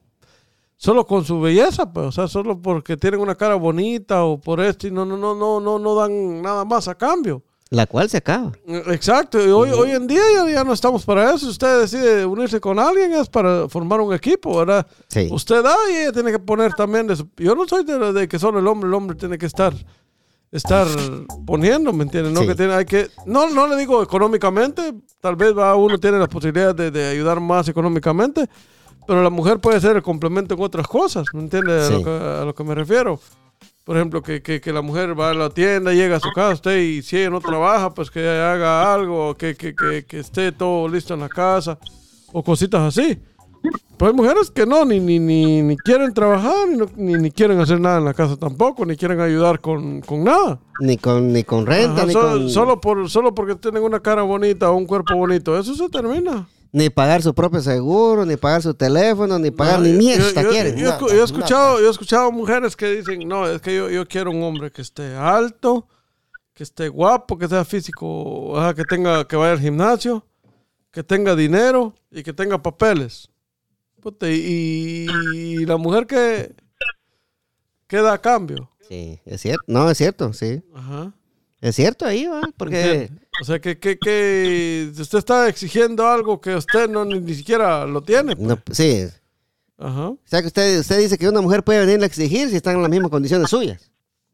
solo 0.76 1.06
con 1.06 1.24
su 1.24 1.40
belleza, 1.40 1.92
pues, 1.92 2.06
o 2.06 2.12
sea, 2.12 2.28
solo 2.28 2.61
porque 2.62 2.96
tienen 2.96 3.20
una 3.20 3.35
cara 3.35 3.56
bonita 3.56 4.24
o 4.24 4.40
por 4.40 4.61
esto 4.61 4.87
y 4.87 4.92
no, 4.92 5.04
no, 5.04 5.16
no, 5.16 5.35
no, 5.35 5.61
no, 5.61 5.78
no 5.78 5.94
dan 5.96 6.42
nada 6.42 6.64
más 6.64 6.88
a 6.88 6.94
cambio. 6.94 7.42
La 7.72 7.87
cual 7.87 8.11
se 8.11 8.16
acaba. 8.16 8.50
Exacto, 8.66 9.38
hoy, 9.56 9.70
hoy 9.70 9.92
en 9.92 10.09
día 10.09 10.20
ya, 10.35 10.50
ya 10.52 10.64
no 10.64 10.72
estamos 10.72 11.04
para 11.04 11.28
eso. 11.30 11.38
Si 11.38 11.50
usted 11.52 11.80
decide 11.83 12.26
unirse 12.26 12.61
con 12.61 12.80
alguien 12.80 13.12
es 13.12 13.28
para 13.28 13.68
formar 13.68 14.00
un 14.00 14.12
equipo, 14.12 14.59
¿verdad? 14.59 14.85
Sí. 15.09 15.28
Usted 15.30 15.62
da 15.62 15.76
y 15.88 15.96
ella 15.98 16.12
tiene 16.12 16.33
que 16.33 16.40
poner 16.40 16.72
también 16.74 17.06
de 17.06 17.14
su- 17.14 17.28
Yo 17.37 17.54
no 17.54 17.68
soy 17.68 17.85
de, 17.85 18.12
de 18.12 18.26
que 18.28 18.40
solo 18.40 18.59
el 18.59 18.66
hombre, 18.66 18.88
el 18.88 18.94
hombre 18.94 19.16
tiene 19.16 19.38
que 19.38 19.46
estar 19.46 19.72
estar 20.52 20.85
poniendo, 21.46 21.92
¿me 21.92 22.02
entiendes? 22.02 22.33
No 22.33 22.40
Sí. 22.40 22.48
que 22.48 22.54
tiene, 22.56 22.74
hay 22.74 22.85
que, 22.85 23.09
no, 23.24 23.48
no 23.50 23.68
le 23.68 23.76
digo 23.76 24.02
económicamente, 24.02 24.92
tal 25.20 25.37
vez 25.37 25.56
va 25.56 25.76
uno 25.76 25.96
tiene 26.00 26.18
la 26.18 26.26
posibilidad 26.26 26.74
de, 26.74 26.90
de 26.90 27.06
ayudar 27.06 27.38
más 27.38 27.68
económicamente, 27.68 28.48
pero 29.06 29.22
la 29.22 29.30
mujer 29.30 29.61
puede 29.61 29.80
ser 29.80 29.94
el 29.94 30.02
complemento 30.02 30.54
en 30.56 30.61
otras 30.62 30.88
cosas, 30.88 31.24
¿me 31.35 31.40
entiendes? 31.42 31.88
A, 31.88 31.90
lo 31.92 32.02
que, 32.02 32.10
a 32.10 32.44
lo 32.46 32.52
que 32.56 32.64
me 32.64 32.75
refiero. 32.75 33.21
Por 33.85 33.96
ejemplo, 33.96 34.22
que, 34.22 34.42
que, 34.42 34.60
que 34.60 34.72
la 34.72 34.83
mujer 34.83 35.18
va 35.18 35.31
a 35.31 35.35
la 35.35 35.50
tienda, 35.50 35.92
llega 35.92 36.16
a 36.16 36.20
su 36.20 36.31
casa, 36.33 36.52
usted 36.52 36.78
y 36.78 37.02
si 37.02 37.16
ella 37.16 37.31
no 37.31 37.40
trabaja, 37.40 37.92
pues 37.92 38.10
que 38.10 38.20
haga 38.20 38.92
algo, 38.92 39.37
que, 39.37 39.54
que, 39.54 39.74
que, 39.74 40.04
que 40.04 40.18
esté 40.20 40.52
todo 40.52 40.87
listo 40.87 41.14
en 41.14 41.20
la 41.20 41.28
casa, 41.28 41.78
o 42.33 42.42
cositas 42.44 42.83
así. 42.83 43.18
Pero 43.96 44.10
hay 44.10 44.16
mujeres 44.16 44.50
que 44.50 44.64
no, 44.64 44.85
ni, 44.85 45.00
ni, 45.00 45.18
ni, 45.18 45.62
ni 45.62 45.76
quieren 45.76 46.14
trabajar, 46.14 46.68
ni, 46.68 47.12
ni, 47.12 47.14
ni 47.20 47.31
quieren 47.31 47.58
hacer 47.60 47.81
nada 47.81 47.98
en 47.98 48.04
la 48.04 48.14
casa 48.14 48.37
tampoco, 48.37 48.87
ni 48.87 48.96
quieren 48.96 49.20
ayudar 49.20 49.60
con, 49.60 50.00
con 50.00 50.24
nada. 50.24 50.60
Ni 50.81 50.96
con, 50.96 51.33
ni 51.33 51.44
con 51.44 51.66
renta, 51.66 52.02
Ajá, 52.02 52.06
ni 52.06 52.12
solo, 52.12 52.31
con... 52.31 52.50
solo 52.50 52.81
por, 52.81 53.10
solo 53.10 53.35
porque 53.35 53.56
tienen 53.56 53.83
una 53.83 54.00
cara 54.00 54.22
bonita 54.22 54.70
o 54.70 54.76
un 54.76 54.87
cuerpo 54.87 55.16
bonito, 55.16 55.58
eso 55.58 55.74
se 55.74 55.88
termina. 55.88 56.48
Ni 56.73 56.88
pagar 56.88 57.21
su 57.23 57.35
propio 57.35 57.60
seguro, 57.60 58.25
ni 58.25 58.37
pagar 58.37 58.62
su 58.62 58.75
teléfono, 58.75 59.38
ni 59.38 59.50
pagar 59.50 59.81
No, 59.81 59.87
ni 59.87 59.92
mierda 59.94 60.42
yo- 60.42 60.50
quieren. 60.50 60.77
Yo, 60.77 60.98
yo 61.00 61.08
yo 61.08 61.21
he 61.21 61.25
escuchado, 61.25 61.81
yo 61.81 61.88
he 61.88 61.90
escuchado 61.90 62.31
mujeres 62.31 62.77
que 62.77 62.94
dicen, 62.94 63.27
no, 63.29 63.48
es 63.48 63.60
que 63.60 63.75
yo, 63.77 63.90
yo 63.90 64.06
quiero 64.06 64.31
un 64.31 64.42
hombre 64.42 64.71
que 64.71 64.81
esté 64.83 65.14
alto, 65.16 65.88
que 66.54 66.62
esté 66.62 66.88
guapo, 66.88 67.37
que 67.38 67.48
sea 67.48 67.64
físico, 67.64 68.54
que 68.77 68.85
tenga, 68.85 69.27
que 69.27 69.35
vaya 69.35 69.52
al 69.52 69.60
gimnasio, 69.60 70.25
que 70.92 71.02
tenga 71.02 71.35
dinero 71.35 71.92
y 72.10 72.23
que 72.23 72.33
tenga 72.33 72.62
papeles. 72.62 73.29
Puta, 74.00 74.29
y, 74.31 75.06
y 75.35 75.66
la 75.66 75.77
mujer 75.77 76.06
que 76.06 76.54
queda 77.87 78.12
a 78.12 78.21
cambio. 78.21 78.71
Sí, 78.88 79.21
es 79.25 79.40
cierto. 79.40 79.62
No, 79.66 79.90
es 79.90 79.98
cierto, 79.98 80.33
sí. 80.33 80.62
Ajá. 80.75 81.12
Es 81.60 81.77
cierto 81.77 82.06
ahí, 82.06 82.27
va. 82.27 82.40
Porque. 82.56 83.10
O 83.41 83.45
sea, 83.45 83.59
que, 83.59 83.79
que, 83.79 83.99
que 83.99 84.93
usted 84.99 85.19
está 85.19 85.49
exigiendo 85.49 86.07
algo 86.07 86.41
que 86.41 86.55
usted 86.55 86.88
no 86.88 87.05
ni, 87.05 87.21
ni 87.21 87.35
siquiera 87.35 87.87
lo 87.87 88.03
tiene. 88.03 88.37
pues. 88.37 88.49
No, 88.49 88.59
sí. 88.71 89.07
Ajá. 89.79 90.09
O 90.09 90.19
sea, 90.25 90.43
que 90.43 90.49
usted, 90.49 90.81
usted 90.81 90.99
dice 90.99 91.17
que 91.17 91.29
una 91.29 91.41
mujer 91.41 91.63
puede 91.65 91.85
venir 91.87 92.03
a 92.03 92.07
exigir 92.07 92.51
si 92.51 92.57
están 92.57 92.77
en 92.77 92.83
las 92.83 92.91
mismas 92.91 93.11
condiciones 93.11 93.49
suyas. 93.49 93.90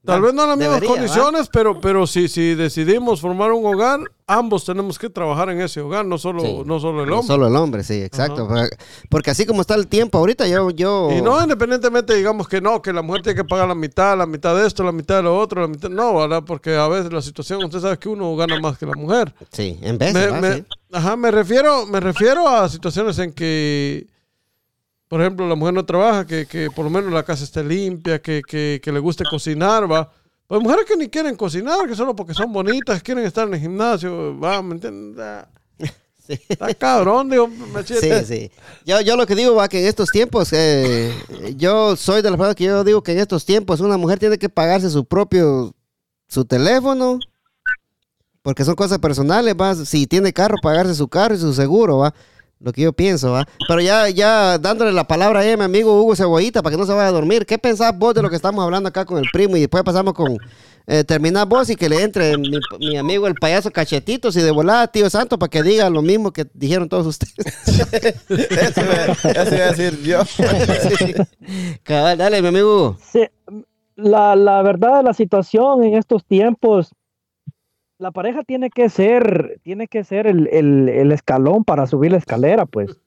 Tal 0.06 0.22
vez 0.22 0.32
no 0.34 0.42
en 0.44 0.48
las 0.50 0.58
mismas 0.58 0.82
condiciones, 0.82 1.48
pero, 1.52 1.80
pero 1.80 2.06
si, 2.06 2.28
si 2.28 2.54
decidimos 2.54 3.20
formar 3.20 3.52
un 3.52 3.66
hogar, 3.66 4.00
ambos 4.26 4.64
tenemos 4.64 4.98
que 4.98 5.10
trabajar 5.10 5.50
en 5.50 5.60
ese 5.60 5.80
hogar, 5.80 6.06
no 6.06 6.16
solo, 6.18 6.40
Sí. 6.40 6.62
no 6.64 6.80
solo 6.80 7.02
el 7.04 7.10
No 7.10 7.16
hombre. 7.18 7.26
Solo 7.26 7.48
el 7.48 7.56
hombre, 7.56 7.82
sí, 7.84 7.94
exacto. 8.02 8.48
Porque 9.10 9.30
así 9.30 9.44
como 9.46 9.60
está 9.60 9.74
el 9.74 9.86
tiempo 9.88 10.18
ahorita, 10.18 10.46
yo. 10.46 10.70
yo 10.70 11.10
Y 11.10 11.20
no 11.22 11.42
independientemente 11.42 12.14
digamos 12.14 12.48
que 12.48 12.60
no, 12.60 12.80
que 12.80 12.92
la 12.92 13.02
mujer 13.02 13.22
tiene 13.22 13.36
que 13.36 13.44
pagar 13.44 13.68
la 13.68 13.74
mitad, 13.74 14.16
la 14.16 14.26
mitad 14.26 14.54
de 14.56 14.66
esto, 14.66 14.82
la 14.84 14.92
mitad 14.92 15.16
de 15.16 15.22
lo 15.24 15.38
otro, 15.38 15.60
la 15.60 15.68
mitad. 15.68 15.88
No, 15.90 16.14
¿verdad? 16.16 16.42
Porque 16.46 16.76
a 16.76 16.88
veces 16.88 17.12
la 17.12 17.20
situación, 17.22 17.62
usted 17.64 17.80
sabe 17.80 17.98
que 17.98 18.08
uno 18.08 18.34
gana 18.36 18.58
más 18.60 18.78
que 18.78 18.86
la 18.86 18.94
mujer. 18.94 19.34
Sí, 19.52 19.78
en 19.82 19.98
vez 19.98 20.14
Me, 20.14 20.26
¿va? 20.28 20.40
me- 20.40 20.54
Sí. 20.54 20.64
Ajá, 20.92 21.16
me 21.16 21.30
refiero, 21.30 21.84
me 21.86 21.98
refiero 22.00 22.48
a 22.48 22.68
situaciones 22.68 23.18
en 23.18 23.32
que, 23.32 24.06
por 25.08 25.20
ejemplo, 25.20 25.48
la 25.48 25.54
mujer 25.54 25.74
no 25.74 25.84
trabaja, 25.84 26.26
que, 26.26 26.46
que 26.46 26.70
por 26.70 26.84
lo 26.84 26.90
menos 26.90 27.12
la 27.12 27.22
casa 27.22 27.44
esté 27.44 27.62
limpia, 27.62 28.20
que, 28.20 28.42
que, 28.46 28.80
que 28.82 28.92
le 28.92 28.98
guste 28.98 29.24
cocinar, 29.24 29.90
va. 29.90 30.10
Hay 30.48 30.60
mujeres 30.60 30.84
que 30.86 30.96
ni 30.96 31.08
quieren 31.08 31.36
cocinar, 31.36 31.88
que 31.88 31.94
solo 31.94 32.14
porque 32.14 32.34
son 32.34 32.52
bonitas, 32.52 33.02
quieren 33.02 33.24
estar 33.24 33.46
en 33.48 33.54
el 33.54 33.60
gimnasio, 33.60 34.38
va, 34.38 34.62
¿me 34.62 34.74
entiendes? 34.74 35.20
Ah, 35.24 35.48
Sí. 36.26 36.40
Está 36.48 36.74
cabrón, 36.74 37.30
digo, 37.30 37.46
machete. 37.46 38.24
Sí, 38.24 38.26
sí. 38.26 38.50
Yo, 38.84 39.00
yo 39.00 39.16
lo 39.16 39.26
que 39.28 39.36
digo 39.36 39.54
va 39.54 39.68
que 39.68 39.78
en 39.80 39.86
estos 39.86 40.10
tiempos, 40.10 40.52
eh, 40.52 41.14
yo 41.54 41.94
soy 41.94 42.20
de 42.20 42.32
la 42.32 42.36
persona 42.36 42.54
que 42.56 42.64
yo 42.64 42.82
digo 42.82 43.00
que 43.00 43.12
en 43.12 43.20
estos 43.20 43.44
tiempos 43.44 43.78
una 43.78 43.96
mujer 43.96 44.18
tiene 44.18 44.36
que 44.36 44.48
pagarse 44.48 44.90
su 44.90 45.04
propio, 45.04 45.72
su 46.26 46.44
teléfono, 46.44 47.20
porque 48.42 48.64
son 48.64 48.74
cosas 48.74 48.98
personales, 48.98 49.54
va. 49.54 49.76
Si 49.76 50.08
tiene 50.08 50.32
carro, 50.32 50.56
pagarse 50.60 50.96
su 50.96 51.06
carro 51.06 51.36
y 51.36 51.38
su 51.38 51.54
seguro, 51.54 51.98
va. 51.98 52.12
Lo 52.58 52.72
que 52.72 52.82
yo 52.82 52.92
pienso, 52.92 53.32
va. 53.32 53.46
Pero 53.68 53.80
ya, 53.80 54.08
ya 54.08 54.58
dándole 54.58 54.92
la 54.92 55.06
palabra 55.06 55.40
ahí 55.40 55.50
a 55.50 55.56
mi 55.56 55.64
amigo 55.64 56.00
Hugo 56.00 56.16
Cebollita 56.16 56.62
para 56.62 56.74
que 56.74 56.80
no 56.80 56.86
se 56.86 56.92
vaya 56.92 57.08
a 57.08 57.12
dormir. 57.12 57.44
¿Qué 57.44 57.58
pensás 57.58 57.96
vos 57.96 58.14
de 58.14 58.22
lo 58.22 58.30
que 58.30 58.36
estamos 58.36 58.64
hablando 58.64 58.88
acá 58.88 59.04
con 59.04 59.18
el 59.18 59.26
primo? 59.30 59.56
Y 59.56 59.60
después 59.60 59.84
pasamos 59.84 60.14
con, 60.14 60.38
eh, 60.88 61.02
terminar 61.02 61.48
vos 61.48 61.68
y 61.68 61.74
que 61.74 61.88
le 61.88 62.00
entre 62.00 62.38
mi, 62.38 62.48
mi 62.78 62.96
amigo 62.96 63.26
el 63.26 63.34
payaso 63.34 63.72
Cachetitos 63.72 64.36
y 64.36 64.40
de 64.40 64.52
volada, 64.52 64.86
tío 64.86 65.10
Santo, 65.10 65.36
para 65.36 65.50
que 65.50 65.64
diga 65.64 65.90
lo 65.90 66.00
mismo 66.00 66.32
que 66.32 66.46
dijeron 66.54 66.88
todos 66.88 67.06
ustedes. 67.06 67.34
Eso 68.28 68.80
iba, 68.80 69.12
eso 69.12 69.54
iba 69.54 69.64
a 69.64 69.72
decir 69.72 70.00
yo. 70.02 70.20
Cabal, 71.82 72.18
dale, 72.18 72.40
mi 72.40 72.48
amigo 72.48 72.76
Hugo. 72.76 72.98
Sí, 73.12 73.26
la, 73.96 74.36
la 74.36 74.62
verdad 74.62 74.98
de 74.98 75.02
la 75.02 75.12
situación 75.12 75.82
en 75.82 75.94
estos 75.94 76.24
tiempos, 76.24 76.90
la 77.98 78.10
pareja 78.10 78.42
tiene 78.44 78.70
que 78.70 78.88
ser, 78.88 79.58
tiene 79.62 79.86
que 79.88 80.04
ser 80.04 80.26
el, 80.26 80.48
el- 80.52 80.88
el 80.88 81.12
escalón 81.12 81.64
para 81.64 81.86
subir 81.86 82.12
la 82.12 82.18
escalera, 82.18 82.66
pues. 82.66 83.00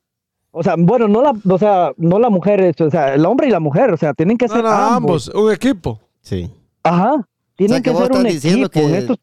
O 0.52 0.64
sea, 0.64 0.76
bueno, 0.78 1.08
no 1.08 1.22
la, 1.22 1.34
o 1.48 1.58
sea, 1.60 1.92
no 1.98 2.18
la 2.20 2.30
mujer, 2.30 2.60
es- 2.62 2.82
o 2.82 2.90
sea, 2.90 3.14
el 3.14 3.26
hombre 3.26 3.48
y 3.48 3.52
la 3.52 3.60
mujer, 3.60 3.94
o 3.94 3.98
sea, 3.98 4.14
tienen 4.14 4.38
que 4.38 4.48
No, 4.48 4.54
ser 4.56 4.64
no, 4.64 4.70
ambos. 4.72 5.30
ambos, 5.30 5.44
un 5.44 5.52
equipo. 5.54 6.00
Sí. 6.22 6.52
Ajá, 6.84 7.28
tienen 7.56 7.76
sea, 7.76 7.82
que 7.84 7.90
que 7.92 7.96
vos 7.96 8.08
ser 8.08 8.12
un 8.18 8.24
diciendo 8.24 8.68
equipo 8.68 8.86
en 8.88 8.92
que- 8.94 8.98
estos. 8.98 9.18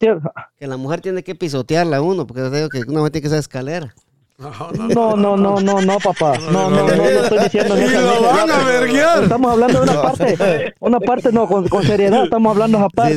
Que 0.57 0.67
la 0.69 0.77
mujer 0.77 1.01
tiene 1.01 1.23
que 1.25 1.35
pisotearla 1.35 1.97
a 1.97 2.03
uno, 2.03 2.27
porque 2.27 2.43
yo 2.43 2.51
digo 2.51 2.69
que 2.69 2.81
una 2.83 2.99
mujer 2.99 3.13
tiene 3.13 3.23
que 3.25 3.29
ser 3.31 3.39
escalera. 3.41 3.95
No, 4.39 5.17
no, 5.17 5.37
no, 5.37 5.61
no, 5.61 5.81
no, 5.81 5.99
papá. 5.99 6.35
No, 6.53 6.69
no, 6.71 6.87
no, 6.87 6.87
no 6.89 7.05
estoy 7.05 7.39
diciendo 7.39 7.75
en 7.77 7.83
Y 7.83 7.85
esa 7.87 8.01
lo 8.03 8.15
línea. 8.17 8.33
van 8.33 8.51
a 8.51 8.65
verguear. 8.65 9.23
Estamos 9.23 9.51
hablando 9.53 9.81
de 9.81 9.91
una 9.91 10.03
parte, 10.03 10.75
una 10.81 11.01
parte 11.01 11.33
no, 11.33 11.47
con, 11.47 11.69
con 11.69 11.83
seriedad, 11.85 12.25
estamos 12.25 12.53
hablando 12.53 12.79
de 12.79 12.85
esa 12.85 12.91
parte. 12.91 13.15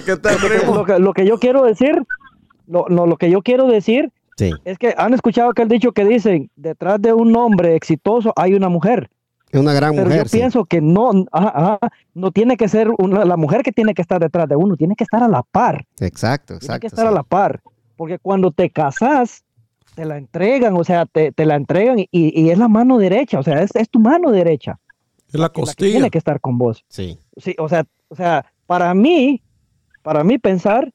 Sí, 0.00 0.04
que 0.06 0.66
lo, 0.72 0.84
que, 0.84 0.98
lo 1.00 1.12
que 1.12 1.26
yo 1.26 1.38
quiero 1.38 1.64
decir, 1.64 2.00
lo, 2.68 2.86
no, 2.88 3.06
lo 3.06 3.16
que 3.16 3.30
yo 3.30 3.42
quiero 3.42 3.66
decir 3.66 4.12
Sí. 4.36 4.50
es 4.64 4.78
que 4.78 4.94
han 4.98 5.14
escuchado 5.14 5.50
aquel 5.50 5.68
dicho 5.68 5.92
que 5.92 6.04
dicen, 6.04 6.50
detrás 6.56 7.00
de 7.00 7.12
un 7.12 7.36
hombre 7.36 7.76
exitoso 7.76 8.32
hay 8.34 8.54
una 8.54 8.68
mujer. 8.68 9.08
Es 9.52 9.60
una 9.60 9.72
gran 9.72 9.92
Pero 9.94 10.06
mujer. 10.06 10.24
yo 10.24 10.28
sí. 10.28 10.38
pienso 10.38 10.64
que 10.64 10.80
no, 10.80 11.12
ajá, 11.30 11.52
ajá, 11.54 11.78
no 12.14 12.32
tiene 12.32 12.56
que 12.56 12.68
ser 12.68 12.88
una- 12.98 13.24
la 13.24 13.36
mujer 13.36 13.62
que 13.62 13.70
tiene 13.70 13.94
que 13.94 14.02
estar 14.02 14.20
detrás 14.20 14.48
de 14.48 14.56
uno, 14.56 14.76
tiene 14.76 14.96
que 14.96 15.04
estar 15.04 15.22
a 15.22 15.28
la 15.28 15.42
par, 15.44 15.84
Exacto, 16.00 16.58
tiene 16.58 16.80
que 16.80 16.86
exacto. 16.86 16.86
estar 16.88 17.06
a 17.06 17.12
la 17.12 17.22
par. 17.22 17.60
Porque 17.96 18.18
cuando 18.18 18.50
te 18.50 18.70
casas, 18.70 19.43
te 19.94 20.04
la 20.04 20.18
entregan, 20.18 20.76
o 20.76 20.84
sea, 20.84 21.06
te, 21.06 21.32
te 21.32 21.46
la 21.46 21.56
entregan 21.56 21.98
y, 21.98 22.08
y 22.10 22.50
es 22.50 22.58
la 22.58 22.68
mano 22.68 22.98
derecha, 22.98 23.38
o 23.38 23.42
sea, 23.42 23.62
es, 23.62 23.74
es 23.74 23.88
tu 23.88 24.00
mano 24.00 24.30
derecha. 24.30 24.78
Es 25.28 25.34
la 25.34 25.40
la 25.46 25.48
que 25.52 25.60
costilla. 25.60 25.92
tiene 25.92 26.10
que 26.10 26.18
estar 26.18 26.40
con 26.40 26.58
vos. 26.58 26.84
Sí. 26.88 27.18
Sí, 27.36 27.54
o 27.58 27.68
sea, 27.68 27.84
o 28.08 28.14
sea, 28.14 28.46
para 28.66 28.94
mí, 28.94 29.42
para 30.02 30.22
mí 30.24 30.38
pensar, 30.38 30.92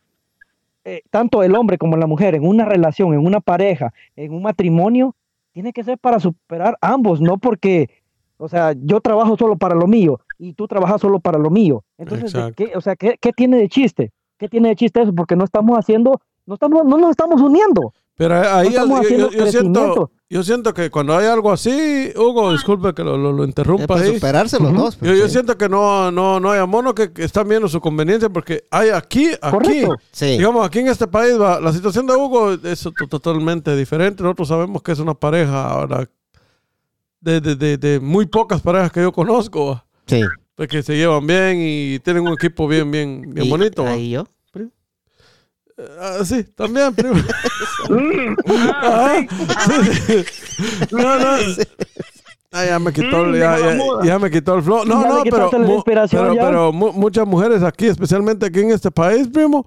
eh, 0.85 1.01
tanto 1.09 1.43
el 1.43 1.55
hombre 1.55 1.77
como 1.77 1.97
la 1.97 2.07
mujer 2.07 2.35
en 2.35 2.45
una 2.45 2.65
relación, 2.65 3.13
en 3.13 3.25
una 3.25 3.41
pareja, 3.41 3.93
en 4.15 4.33
un 4.33 4.41
matrimonio, 4.41 5.15
tiene 5.51 5.73
que 5.73 5.83
ser 5.83 5.97
para 5.97 6.19
superar 6.19 6.77
ambos, 6.79 7.19
no 7.21 7.37
porque, 7.37 7.89
o 8.37 8.47
sea, 8.47 8.73
yo 8.77 9.01
trabajo 9.01 9.35
solo 9.37 9.57
para 9.57 9.75
lo 9.75 9.87
mío 9.87 10.19
y 10.37 10.53
tú 10.53 10.67
trabajas 10.67 11.01
solo 11.01 11.19
para 11.19 11.37
lo 11.37 11.49
mío. 11.49 11.83
Entonces, 11.97 12.31
¿de 12.31 12.39
Exacto. 12.39 12.65
¿qué, 12.65 12.77
o 12.77 12.81
sea, 12.81 12.95
¿qué, 12.95 13.17
qué 13.19 13.33
tiene 13.33 13.57
de 13.57 13.67
chiste? 13.67 14.11
¿Qué 14.37 14.47
tiene 14.47 14.69
de 14.69 14.75
chiste 14.75 15.01
eso? 15.01 15.13
Porque 15.13 15.35
no 15.35 15.43
estamos 15.43 15.77
haciendo, 15.77 16.21
no 16.45 16.53
estamos, 16.53 16.85
no 16.85 16.97
nos 16.97 17.09
estamos 17.09 17.41
uniendo. 17.41 17.93
Pero 18.19 18.35
ahí 18.35 18.71
No 18.75 19.01
yo, 19.01 19.09
yo- 19.09 19.31
yo 19.31 19.47
siento, 19.47 20.11
yo 20.29 20.43
siento 20.43 20.73
que 20.73 20.89
cuando 20.89 21.15
hay 21.17 21.25
algo 21.25 21.53
así, 21.53 22.11
Hugo, 22.17 22.51
disculpe 22.51 22.93
que 22.93 23.01
lo, 23.01 23.17
lo, 23.17 23.31
lo 23.31 23.43
Es 23.43 23.47
interrumpa 23.47 23.87
para 23.87 24.01
ahí. 24.01 24.13
superarse 24.15 24.59
los 24.59 24.73
dos. 24.73 24.95
pues, 24.97 25.09
Yo, 25.11 25.17
yo 25.17 25.25
sí. 25.27 25.31
siento 25.31 25.57
que 25.57 25.69
no, 25.69 26.11
no, 26.11 26.37
no 26.41 26.51
hay 26.51 26.67
mono 26.67 26.93
que, 26.93 27.13
que 27.13 27.23
están 27.23 27.47
viendo 27.47 27.69
su 27.69 27.79
conveniencia 27.79 28.27
porque 28.29 28.65
hay 28.71 28.89
aquí, 28.89 29.29
aquí. 29.41 29.83
Sí. 30.11 30.25
digamos, 30.37 30.65
aquí 30.67 30.79
en 30.79 30.89
este 30.89 31.07
país, 31.07 31.39
va, 31.39 31.61
la 31.61 31.71
situación 31.71 32.05
de 32.07 32.13
Hugo 32.17 32.55
es 32.61 32.81
to- 32.83 32.91
totalmente 33.09 33.73
diferente. 33.77 34.21
Nosotros 34.21 34.49
sabemos 34.49 34.81
que 34.83 34.91
es 34.91 34.99
una 34.99 35.13
pareja 35.13 35.69
ahora 35.71 36.09
de, 37.21 37.39
de, 37.39 37.55
de, 37.55 37.77
de 37.77 37.99
muy 38.01 38.25
pocas 38.25 38.61
parejas 38.61 38.91
que 38.91 38.99
yo 39.01 39.13
conozco, 39.13 39.65
va, 39.67 39.85
Sí. 40.07 40.21
pues 40.55 40.67
que 40.67 40.83
se 40.83 40.97
llevan 40.97 41.25
bien 41.25 41.57
y 41.61 41.99
tienen 41.99 42.27
un 42.27 42.33
equipo 42.33 42.67
bien, 42.67 42.91
bien, 42.91 43.21
bien 43.33 43.45
Y 43.47 43.49
bonito. 43.49 43.87
Ahí 43.87 44.09
yo. 44.11 44.25
Ah, 45.99 46.23
sí, 46.25 46.43
también, 46.55 46.93
primo. 46.93 47.15
Sí. 47.87 49.25
No, 50.91 51.19
no. 51.19 51.25
Ah, 52.51 52.65
ya 52.65 52.79
me 52.79 52.91
quitó, 52.91 53.25
Mm, 53.25 53.35
ya, 53.35 53.57
ya- 54.03 54.17
me 54.19 54.31
quitó 54.31 54.55
el 54.55 54.63
flow. 54.63 54.83
No, 54.83 55.03
Ya 55.03 55.07
no, 55.09 55.23
pero, 55.23 55.51
mu- 55.59 55.83
pero, 55.85 56.33
ya. 56.33 56.41
pero 56.45 56.73
mu- 56.73 56.91
muchas 56.93 57.27
mujeres 57.27 57.61
aquí, 57.61 57.85
especialmente 57.87 58.47
aquí 58.47 58.61
en 58.61 58.71
este 58.71 58.89
país, 58.89 59.27
primo, 59.27 59.65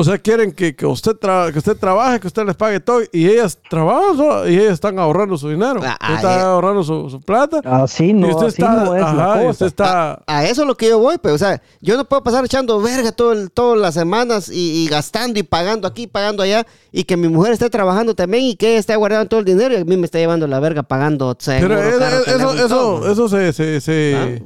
o 0.00 0.04
sea, 0.04 0.16
quieren 0.16 0.52
que, 0.52 0.76
que 0.76 0.86
usted 0.86 1.16
tra- 1.16 1.52
que 1.52 1.58
usted 1.58 1.76
trabaje, 1.76 2.20
que 2.20 2.28
usted 2.28 2.46
les 2.46 2.54
pague 2.54 2.78
todo, 2.78 3.00
y 3.10 3.26
ellas 3.26 3.58
trabajan 3.68 4.48
y 4.48 4.54
ellas 4.56 4.74
están 4.74 4.96
ahorrando 5.00 5.36
su 5.36 5.48
dinero. 5.48 5.80
Ah, 5.82 5.98
Usted 6.00 6.14
está 6.14 6.36
eh. 6.38 6.42
ahorrando 6.42 6.84
su, 6.84 7.10
su 7.10 7.20
plata. 7.20 7.60
Así 7.64 8.10
y 8.10 8.12
no, 8.12 8.28
usted 8.28 8.46
así 8.46 8.62
está, 8.62 8.84
no 8.84 8.94
es 8.94 9.02
la 9.02 9.08
ajá, 9.10 9.34
y 9.42 9.46
cosa. 9.46 9.50
usted 9.50 9.66
está, 9.66 10.22
A 10.26 10.44
eso 10.44 10.62
es 10.62 10.68
lo 10.68 10.76
que 10.76 10.88
yo 10.88 11.00
voy, 11.00 11.18
pues, 11.18 11.34
o 11.34 11.38
sea, 11.38 11.60
yo 11.80 11.96
no 11.96 12.04
puedo 12.04 12.22
pasar 12.22 12.44
echando 12.44 12.80
verga 12.80 13.10
todo 13.10 13.32
el- 13.32 13.50
todas 13.50 13.76
las 13.80 13.94
semanas 13.94 14.48
y, 14.48 14.84
y 14.84 14.86
gastando 14.86 15.40
y 15.40 15.42
pagando 15.42 15.88
aquí, 15.88 16.06
pagando 16.06 16.44
allá, 16.44 16.64
y 16.92 17.02
que 17.02 17.16
mi 17.16 17.26
mujer 17.28 17.54
esté 17.54 17.68
trabajando 17.68 18.14
también 18.14 18.44
y 18.44 18.54
que 18.54 18.70
ella 18.70 18.78
esté 18.78 18.94
guardando 18.94 19.28
todo 19.28 19.40
el 19.40 19.46
dinero 19.46 19.74
y 19.74 19.78
a 19.80 19.84
mí 19.84 19.96
me 19.96 20.04
está 20.04 20.18
llevando 20.18 20.46
la 20.46 20.60
verga 20.60 20.84
pagando 20.84 21.36
seguro, 21.40 21.74
Pero 21.74 21.88
es- 21.88 22.28
eso, 22.28 22.54
y 22.54 22.68
todo. 22.68 22.98
eso, 23.10 23.12
eso 23.12 23.28
se, 23.28 23.52
se, 23.52 23.80
se- 23.80 24.42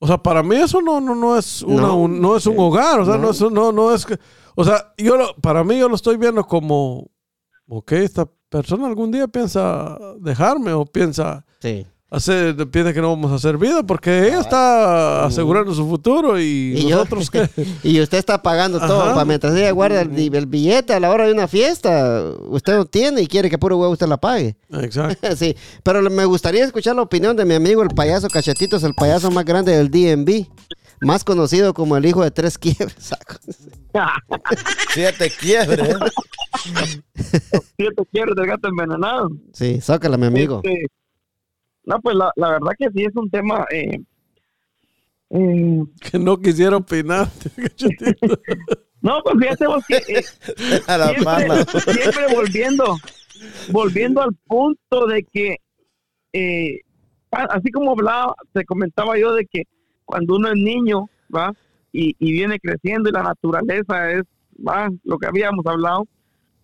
o 0.00 0.06
sea, 0.06 0.18
para 0.18 0.42
mí 0.42 0.56
eso 0.56 0.82
no, 0.82 1.00
no, 1.00 1.14
no 1.14 1.38
es 1.38 1.62
una, 1.62 1.82
No. 1.82 1.96
un, 1.96 2.20
no 2.20 2.36
es 2.36 2.44
un 2.46 2.58
hogar, 2.58 3.00
o 3.00 3.06
sea, 3.06 3.16
no, 3.16 3.30
es, 3.30 3.40
no, 3.40 3.72
no 3.72 3.94
es 3.94 4.04
que, 4.04 4.18
o 4.54 4.64
sea, 4.64 4.92
yo 4.98 5.16
lo, 5.16 5.34
para 5.36 5.64
mí 5.64 5.78
yo 5.78 5.88
lo 5.88 5.94
estoy 5.96 6.16
viendo 6.16 6.44
como, 6.44 7.08
ok, 7.68 7.92
esta 7.92 8.26
persona 8.48 8.86
algún 8.86 9.10
día 9.10 9.26
piensa 9.28 9.98
dejarme 10.20 10.72
o 10.72 10.84
piensa 10.86 11.44
Sí. 11.60 11.84
hacer, 12.10 12.54
piensa 12.70 12.92
que 12.92 13.00
no 13.00 13.08
vamos 13.08 13.32
a 13.32 13.34
hacer 13.34 13.56
vida 13.58 13.82
porque 13.82 14.28
ella 14.28 14.38
está 14.40 15.24
asegurando 15.24 15.74
su 15.74 15.88
futuro 15.88 16.38
y, 16.38 16.74
Y 16.76 16.82
yo- 16.88 16.90
nosotros 16.98 17.30
que, 17.30 17.48
Y 17.82 18.00
usted 18.00 18.18
está 18.18 18.40
pagando 18.42 18.78
todo, 18.78 19.12
para 19.12 19.24
mientras 19.24 19.56
ella 19.56 19.72
guarda 19.72 20.02
el, 20.02 20.16
el 20.34 20.46
billete 20.46 20.92
a 20.94 21.00
la 21.00 21.10
hora 21.10 21.26
de 21.26 21.32
una 21.32 21.48
fiesta, 21.48 22.22
usted 22.48 22.76
no 22.76 22.84
tiene 22.84 23.22
y 23.22 23.26
quiere 23.26 23.50
que 23.50 23.58
puro 23.58 23.76
huevo 23.78 23.92
usted 23.92 24.06
la 24.06 24.18
pague. 24.18 24.56
exacto. 24.70 25.26
Sí, 25.36 25.56
pero 25.82 26.00
me 26.10 26.24
gustaría 26.26 26.64
escuchar 26.64 26.94
la 26.94 27.02
opinión 27.02 27.34
de 27.36 27.44
mi 27.44 27.54
amigo 27.54 27.82
el 27.82 27.88
payaso 27.88 28.28
Cachetitos, 28.28 28.84
el 28.84 28.94
payaso 28.94 29.32
más 29.32 29.44
grande 29.44 29.72
del 29.76 29.90
DMV, 29.90 30.46
más 31.04 31.24
conocido 31.24 31.74
como 31.74 31.96
el 31.96 32.06
hijo 32.06 32.22
de 32.22 32.30
tres 32.30 32.58
quiebres. 32.58 32.94
saco. 32.98 33.36
Siete 34.90 35.30
quiebres. 35.38 35.96
Siete 37.76 38.02
quiebres 38.10 38.36
del 38.36 38.46
gato 38.46 38.68
envenenado. 38.68 39.30
Sí, 39.52 39.80
sácala, 39.80 40.16
mi 40.16 40.26
amigo. 40.26 40.60
Este, 40.64 40.86
no, 41.84 42.00
pues 42.00 42.16
la, 42.16 42.32
la 42.36 42.50
verdad 42.52 42.72
que 42.78 42.88
sí 42.94 43.04
es 43.04 43.14
un 43.14 43.30
tema. 43.30 43.66
Eh, 43.70 44.00
eh, 45.30 45.82
Que 46.00 46.18
no 46.18 46.38
quisiera 46.38 46.76
opinar. 46.76 47.28
No, 49.04 49.20
pues 49.22 49.36
fíjate 49.38 49.66
vos 49.66 49.84
que 49.86 49.96
eh, 49.96 50.80
A 50.86 50.96
la 50.96 51.12
mala. 51.22 51.62
siempre, 51.66 51.92
siempre 51.92 52.34
volviendo, 52.34 52.96
volviendo 53.70 54.22
al 54.22 54.34
punto 54.46 55.06
de 55.06 55.22
que, 55.30 55.56
eh, 56.32 56.80
así 57.30 57.70
como 57.70 57.90
hablaba, 57.90 58.34
te 58.54 58.64
comentaba 58.64 59.18
yo 59.18 59.34
de 59.34 59.44
que 59.44 59.64
cuando 60.04 60.36
uno 60.36 60.48
es 60.48 60.54
niño, 60.56 61.08
va, 61.34 61.52
y, 61.92 62.14
y 62.18 62.32
viene 62.32 62.58
creciendo 62.58 63.08
y 63.08 63.12
la 63.12 63.22
naturaleza 63.22 64.10
es, 64.10 64.22
va, 64.66 64.88
lo 65.04 65.18
que 65.18 65.26
habíamos 65.26 65.64
hablado, 65.66 66.06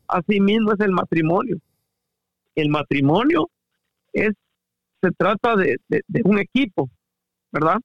así 0.08 0.40
mismo 0.40 0.72
es 0.72 0.80
el 0.80 0.92
matrimonio. 0.92 1.56
El 2.54 2.68
matrimonio 2.68 3.48
es, 4.12 4.32
se 5.02 5.10
trata 5.12 5.56
de, 5.56 5.76
de- 5.88 6.02
un 6.24 6.38
equipo, 6.38 6.90
¿verdad? 7.52 7.78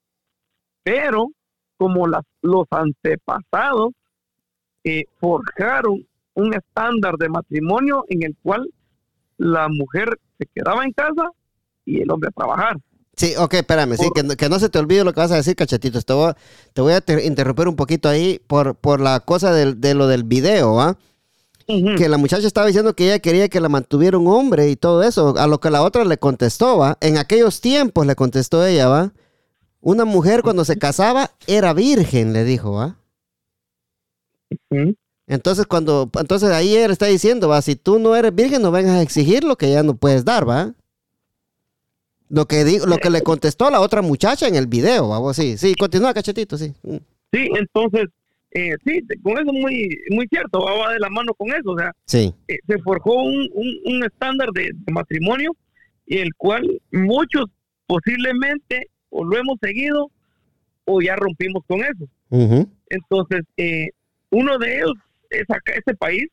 Pero 0.83 1.29
como 1.77 2.07
las, 2.07 2.23
los 2.41 2.65
antepasados 2.71 3.93
eh, 4.83 5.05
forjaron 5.19 6.05
un 6.33 6.53
estándar 6.53 7.15
de 7.17 7.29
matrimonio 7.29 8.05
en 8.09 8.23
el 8.23 8.35
cual 8.41 8.67
la 9.37 9.67
mujer 9.69 10.17
se 10.37 10.47
quedaba 10.53 10.83
en 10.85 10.91
casa 10.91 11.29
y 11.85 12.01
el 12.01 12.11
hombre 12.11 12.29
a 12.29 12.31
trabajar. 12.39 12.77
Sí, 13.17 13.33
ok, 13.37 13.53
espérame, 13.55 13.95
sí, 13.97 14.09
que, 14.13 14.23
no- 14.23 14.35
que 14.35 14.49
no 14.49 14.59
se 14.59 14.67
te 14.69 14.77
olvide 14.79 15.03
lo 15.03 15.13
que 15.13 15.19
vas 15.21 15.31
a 15.31 15.35
decir, 15.37 15.55
cachetito. 15.55 16.01
Te 16.01 16.13
voy, 16.13 16.29
a- 16.29 16.37
te 16.73 16.81
voy 16.81 16.93
a 16.93 17.01
te- 17.01 17.25
interrumpir 17.25 17.67
un 17.67 17.75
poquito 17.75 18.09
ahí 18.09 18.39
por, 18.47 18.75
por 18.75 18.99
la 18.99 19.19
cosa 19.21 19.53
del- 19.53 19.79
de 19.79 19.93
lo 19.93 20.07
del 20.07 20.23
video, 20.23 20.79
¿ah? 20.81 20.97
Que 21.95 22.09
la 22.09 22.17
muchacha 22.17 22.45
estaba 22.45 22.67
diciendo 22.67 22.93
que 22.95 23.05
ella 23.05 23.19
quería 23.19 23.49
que 23.49 23.59
la 23.59 23.69
mantuviera 23.69 24.17
un 24.17 24.27
hombre 24.27 24.69
y 24.69 24.75
todo 24.75 25.01
eso, 25.01 25.35
a 25.37 25.47
lo 25.47 25.59
que 25.59 25.71
la 25.71 25.81
otra 25.81 26.03
le 26.05 26.17
contestó, 26.17 26.77
¿va? 26.77 26.97
En 27.01 27.17
aquellos 27.17 27.59
tiempos 27.61 28.05
le 28.05 28.15
contestó 28.15 28.65
ella, 28.65 28.87
¿va? 28.87 29.13
Una 29.81 30.05
mujer 30.05 30.41
cuando 30.43 30.65
se 30.65 30.77
casaba 30.77 31.31
era 31.47 31.73
virgen, 31.73 32.33
le 32.33 32.43
dijo, 32.43 32.73
¿va? 32.73 32.97
Entonces, 35.27 35.65
cuando, 35.65 36.09
entonces 36.19 36.49
ahí 36.51 36.75
él 36.75 36.91
está 36.91 37.07
diciendo, 37.07 37.47
va, 37.49 37.61
si 37.61 37.75
tú 37.75 37.97
no 37.97 38.15
eres 38.15 38.33
virgen, 38.35 38.61
no 38.61 38.71
vengas 38.71 38.95
a 38.97 39.01
exigir 39.01 39.43
lo 39.43 39.55
que 39.57 39.71
ya 39.71 39.81
no 39.83 39.95
puedes 39.95 40.23
dar, 40.23 40.47
va. 40.47 40.73
Lo 42.29 42.45
que 42.47 42.63
digo, 42.63 42.85
lo 42.85 42.97
que 42.97 43.09
le 43.09 43.21
contestó 43.21 43.69
la 43.69 43.81
otra 43.81 44.01
muchacha 44.01 44.47
en 44.47 44.55
el 44.55 44.67
video, 44.67 45.09
va, 45.09 45.19
vos 45.19 45.35
sí, 45.35 45.57
sí, 45.57 45.75
continúa, 45.75 46.13
cachetito, 46.13 46.57
sí. 46.57 46.73
Mm. 46.83 46.95
Sí, 47.31 47.49
entonces, 47.59 48.05
eh, 48.51 48.71
sí, 48.85 49.01
con 49.21 49.33
eso 49.37 49.51
muy, 49.53 49.89
muy 50.09 50.25
cierto, 50.27 50.59
va, 50.61 50.93
de 50.93 50.99
la 50.99 51.09
mano 51.09 51.33
con 51.35 51.49
eso, 51.49 51.71
o 51.71 51.77
sea, 51.77 51.91
Sí, 52.05 52.33
eh, 52.47 52.57
se 52.67 52.77
forjó 52.79 53.13
un, 53.23 53.47
un- 53.53 53.79
un 53.95 54.03
estándar 54.03 54.49
de, 54.53 54.71
de 54.73 54.93
matrimonio 54.93 55.55
y 56.07 56.17
el 56.19 56.33
cual 56.35 56.81
muchos 56.91 57.45
posiblemente 57.87 58.89
o 59.09 59.23
lo 59.23 59.37
hemos 59.37 59.57
seguido 59.61 60.09
o 60.85 61.01
ya 61.01 61.15
rompimos 61.15 61.63
con 61.67 61.79
eso. 61.81 62.07
Entonces, 62.89 63.41
eh, 63.57 63.89
uno 64.29 64.57
de 64.57 64.77
ellos 64.77 64.93
es 65.29 65.43
acá, 65.49 65.73
este 65.75 65.95
país, 65.95 66.25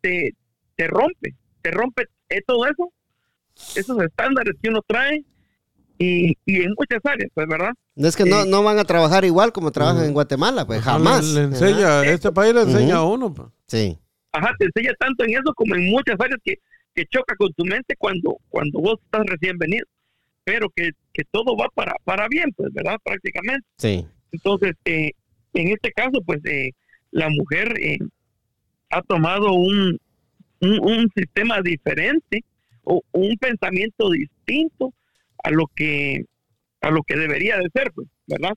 te, 0.00 0.34
te 0.76 0.86
rompe, 0.88 1.34
te 1.62 1.70
rompe 1.70 2.04
eh, 2.28 2.40
todo 2.46 2.66
eso, 2.66 2.92
esos 3.74 4.00
estándares 4.02 4.54
que 4.62 4.68
uno 4.68 4.80
trae 4.86 5.24
y, 5.98 6.36
y 6.44 6.62
en 6.62 6.74
muchas 6.76 7.00
áreas, 7.04 7.30
pues, 7.34 7.46
¿verdad? 7.48 7.72
No 7.94 8.06
es 8.08 8.16
que 8.16 8.24
no, 8.24 8.42
Eh, 8.42 8.46
no 8.48 8.62
van 8.62 8.78
a 8.78 8.84
trabajar 8.84 9.24
igual 9.24 9.52
como 9.52 9.70
trabajan 9.70 10.04
en 10.04 10.12
Guatemala, 10.12 10.66
pues 10.66 10.82
jamás. 10.82 11.24
Le, 11.26 11.40
le 11.40 11.46
enseña, 11.46 12.04
este 12.04 12.30
país 12.32 12.54
le 12.54 12.62
enseña 12.62 12.96
a 12.96 13.04
uno. 13.04 13.32
pues. 13.32 13.48
Sí, 13.66 13.98
Ajá, 14.32 14.52
te 14.58 14.66
enseña 14.66 14.92
tanto 14.98 15.24
en 15.24 15.30
eso 15.30 15.54
como 15.54 15.74
en 15.74 15.86
muchas 15.90 16.16
áreas 16.20 16.38
que, 16.44 16.56
que 16.94 17.04
choca 17.06 17.34
con 17.36 17.50
tu 17.54 17.64
mente 17.64 17.94
cuando, 17.98 18.36
cuando 18.50 18.80
vos 18.80 18.98
estás 19.02 19.24
recién 19.26 19.56
venido. 19.56 19.86
Pero 20.44 20.68
que, 20.76 20.90
que 21.14 21.22
todo 21.30 21.56
va 21.56 21.68
para, 21.74 21.94
para 22.04 22.28
bien, 22.28 22.52
pues, 22.54 22.72
¿verdad? 22.72 22.96
Prácticamente. 23.02 23.66
sí. 23.78 24.06
Entonces, 24.32 24.72
eh, 24.84 25.12
en 25.54 25.68
este 25.68 25.90
caso, 25.92 26.20
pues, 26.26 26.40
eh, 26.44 26.70
la 27.10 27.30
mujer 27.30 27.72
eh, 27.80 27.96
ha 28.90 29.00
tomado 29.02 29.52
un, 29.54 29.98
un, 30.60 30.78
un 30.80 31.10
sistema 31.16 31.62
diferente 31.62 32.44
un 32.86 33.36
pensamiento 33.38 34.10
distinto 34.10 34.94
a 35.42 35.50
lo 35.50 35.66
que 35.74 36.24
a 36.82 36.90
lo 36.90 37.02
que 37.02 37.16
debería 37.16 37.56
de 37.58 37.68
ser, 37.72 37.90
pues, 37.92 38.06
¿verdad? 38.26 38.54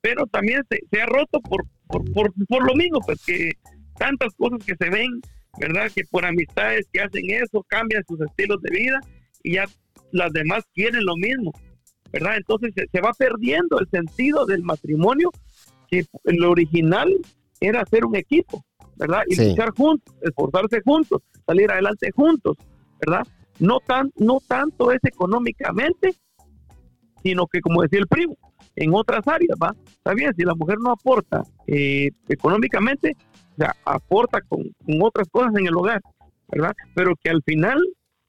Pero 0.00 0.26
también 0.26 0.62
se, 0.70 0.80
se 0.90 1.02
ha 1.02 1.06
roto 1.06 1.40
por, 1.40 1.64
por, 1.86 2.10
por, 2.12 2.32
por 2.48 2.64
lo 2.66 2.74
mismo, 2.74 3.00
pues, 3.00 3.22
que 3.24 3.52
tantas 3.98 4.32
cosas 4.34 4.64
que 4.64 4.74
se 4.76 4.88
ven, 4.90 5.20
¿verdad? 5.58 5.90
Que 5.94 6.02
por 6.10 6.24
amistades 6.24 6.86
que 6.92 7.00
hacen 7.00 7.24
eso, 7.30 7.64
cambian 7.68 8.02
sus 8.08 8.20
estilos 8.22 8.62
de 8.62 8.70
vida 8.70 9.00
y 9.42 9.54
ya 9.54 9.66
las 10.12 10.32
demás 10.32 10.64
quieren 10.72 11.04
lo 11.04 11.16
mismo, 11.16 11.52
¿verdad? 12.10 12.36
Entonces 12.38 12.72
se, 12.74 12.86
se 12.90 13.00
va 13.00 13.12
perdiendo 13.12 13.78
el 13.80 13.88
sentido 13.90 14.46
del 14.46 14.62
matrimonio, 14.62 15.30
que 15.90 16.06
lo 16.24 16.50
original 16.50 17.12
era 17.60 17.82
hacer 17.82 18.06
un 18.06 18.16
equipo, 18.16 18.64
¿verdad? 18.96 19.22
Y 19.28 19.34
Sí. 19.34 19.50
luchar 19.50 19.70
juntos, 19.76 20.14
esforzarse 20.22 20.80
juntos, 20.84 21.22
salir 21.44 21.70
adelante 21.70 22.10
juntos, 22.12 22.56
¿verdad? 23.00 23.26
No, 23.58 23.80
tan, 23.80 24.10
no 24.16 24.38
tanto 24.46 24.92
es 24.92 25.00
económicamente, 25.02 26.14
sino 27.22 27.46
que, 27.46 27.60
como 27.60 27.82
decía 27.82 27.98
el 28.00 28.06
primo, 28.06 28.36
en 28.76 28.94
otras 28.94 29.26
áreas, 29.26 29.56
¿va? 29.60 29.74
Está 29.88 30.14
bien, 30.14 30.32
si 30.36 30.44
la 30.44 30.54
mujer 30.54 30.78
no 30.80 30.92
aporta 30.92 31.42
eh, 31.66 32.10
económicamente, 32.28 33.16
o 33.52 33.56
sea, 33.56 33.74
aporta 33.84 34.40
con, 34.42 34.62
con 34.84 35.02
otras 35.02 35.26
cosas 35.30 35.52
en 35.56 35.66
el 35.66 35.74
hogar, 35.74 36.00
¿verdad? 36.48 36.72
Pero 36.94 37.14
que 37.20 37.30
al 37.30 37.42
final, 37.42 37.76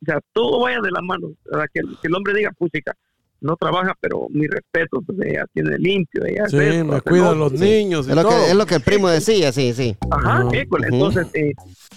o 0.02 0.06
sea, 0.06 0.20
todo 0.34 0.62
vaya 0.62 0.80
de 0.82 0.90
la 0.92 1.02
mano, 1.02 1.28
¿verdad? 1.46 1.66
Que, 1.72 1.82
el- 1.82 1.98
que 2.02 2.08
el 2.08 2.16
hombre 2.16 2.34
diga, 2.34 2.52
puchica, 2.58 2.94
no 3.42 3.56
trabaja, 3.56 3.94
pero 4.02 4.26
mi 4.32 4.48
respeto, 4.48 5.02
pues 5.06 5.18
ella 5.24 5.46
tiene 5.54 5.78
limpio, 5.78 6.26
ella 6.26 6.48
Sí, 6.50 6.58
me 6.84 7.00
cuida 7.02 7.34
los 7.34 7.54
otro. 7.54 7.64
niños 7.66 8.08
y 8.08 8.10
Es 8.10 8.16
lo, 8.16 8.24
todo. 8.24 8.32
que, 8.32 8.50
es 8.52 8.56
lo 8.56 8.66
que 8.66 8.76
el 8.76 8.82
primo 8.82 9.08
decía, 9.08 9.52
sí, 9.54 9.72
sí. 9.74 9.96
Ajá, 10.12 10.44
école. 10.54 10.88
Ujú. 10.88 10.96
Entonces, 10.96 11.28
eh, 11.36 11.54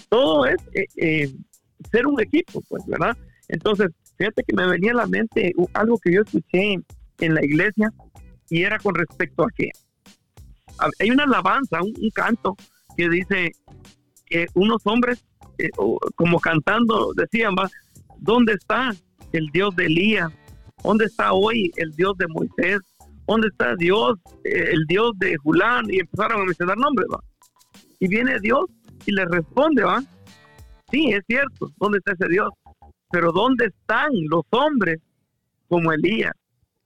todo 0.09 0.45
es 0.45 0.55
eh, 0.73 0.85
eh, 0.95 1.33
ser 1.91 2.07
un 2.07 2.19
equipo, 2.21 2.61
pues, 2.69 2.85
¿verdad? 2.87 3.17
Entonces, 3.47 3.89
fíjate 4.17 4.43
que 4.43 4.55
me 4.55 4.67
venía 4.67 4.91
a 4.91 4.95
la 4.95 5.07
mente 5.07 5.53
algo 5.73 5.97
que 5.99 6.13
yo 6.13 6.21
escuché 6.21 6.75
en 7.19 7.33
la 7.33 7.43
iglesia 7.43 7.91
y 8.49 8.63
era 8.63 8.77
con 8.79 8.95
respecto 8.95 9.43
a 9.43 9.47
que 9.55 9.69
hay 10.99 11.11
una 11.11 11.23
alabanza, 11.23 11.81
un, 11.81 11.93
un 11.99 12.09
canto 12.09 12.55
que 12.97 13.09
dice 13.09 13.51
que 14.25 14.47
unos 14.55 14.81
hombres, 14.85 15.23
eh, 15.57 15.69
como 16.15 16.39
cantando, 16.39 17.13
decían, 17.15 17.55
va, 17.57 17.69
¿dónde 18.17 18.53
está 18.53 18.93
el 19.31 19.47
Dios 19.47 19.75
de 19.75 19.85
Elías? 19.85 20.31
¿Dónde 20.83 21.05
está 21.05 21.33
hoy 21.33 21.71
el 21.77 21.91
Dios 21.91 22.17
de 22.17 22.27
Moisés? 22.27 22.79
¿Dónde 23.27 23.47
está 23.47 23.75
Dios, 23.75 24.19
eh, 24.43 24.69
el 24.71 24.85
Dios 24.87 25.11
de 25.17 25.37
Julán? 25.37 25.85
Y 25.89 25.99
empezaron 25.99 26.41
a 26.41 26.45
mencionar 26.45 26.77
nombres, 26.77 27.07
va. 27.13 27.19
Y 27.99 28.07
viene 28.07 28.39
Dios 28.41 28.65
y 29.05 29.11
le 29.11 29.25
responde, 29.25 29.83
¿va? 29.83 30.03
Sí, 30.93 31.09
es 31.11 31.23
cierto, 31.25 31.71
¿dónde 31.77 31.97
está 31.97 32.11
ese 32.11 32.31
Dios? 32.31 32.51
Pero 33.09 33.31
¿dónde 33.31 33.65
están 33.65 34.11
los 34.29 34.43
hombres 34.51 34.99
como 35.67 35.91
Elías, 35.91 36.33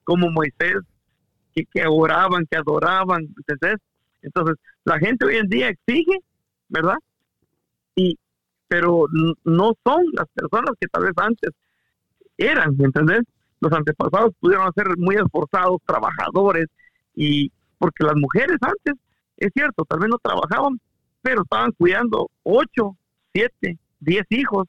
como 0.05 0.31
Moisés, 0.31 0.77
que, 1.53 1.65
que 1.65 1.83
oraban, 1.85 2.45
que 2.49 2.55
adoraban? 2.55 3.27
¿entendés? 3.35 3.81
Entonces, 4.21 4.55
la 4.85 4.97
gente 4.97 5.25
hoy 5.25 5.35
en 5.35 5.49
día 5.49 5.67
exige, 5.67 6.19
¿verdad? 6.69 6.95
Y, 7.95 8.17
pero 8.69 9.07
no 9.43 9.73
son 9.83 10.05
las 10.13 10.27
personas 10.33 10.71
que 10.79 10.87
tal 10.87 11.03
vez 11.03 11.13
antes 11.17 11.51
eran, 12.37 12.77
¿entendés? 12.79 13.23
Los 13.59 13.73
antepasados 13.73 14.31
pudieron 14.39 14.71
ser 14.73 14.87
muy 14.97 15.15
esforzados, 15.15 15.81
trabajadores, 15.85 16.67
y 17.13 17.51
porque 17.77 18.05
las 18.05 18.15
mujeres 18.15 18.57
antes, 18.61 18.93
es 19.35 19.51
cierto, 19.53 19.83
tal 19.83 19.99
vez 19.99 20.09
no 20.09 20.17
trabajaban, 20.19 20.79
pero 21.21 21.41
estaban 21.41 21.71
cuidando 21.73 22.29
ocho, 22.43 22.95
siete, 23.33 23.77
diez 23.99 24.25
hijos 24.29 24.67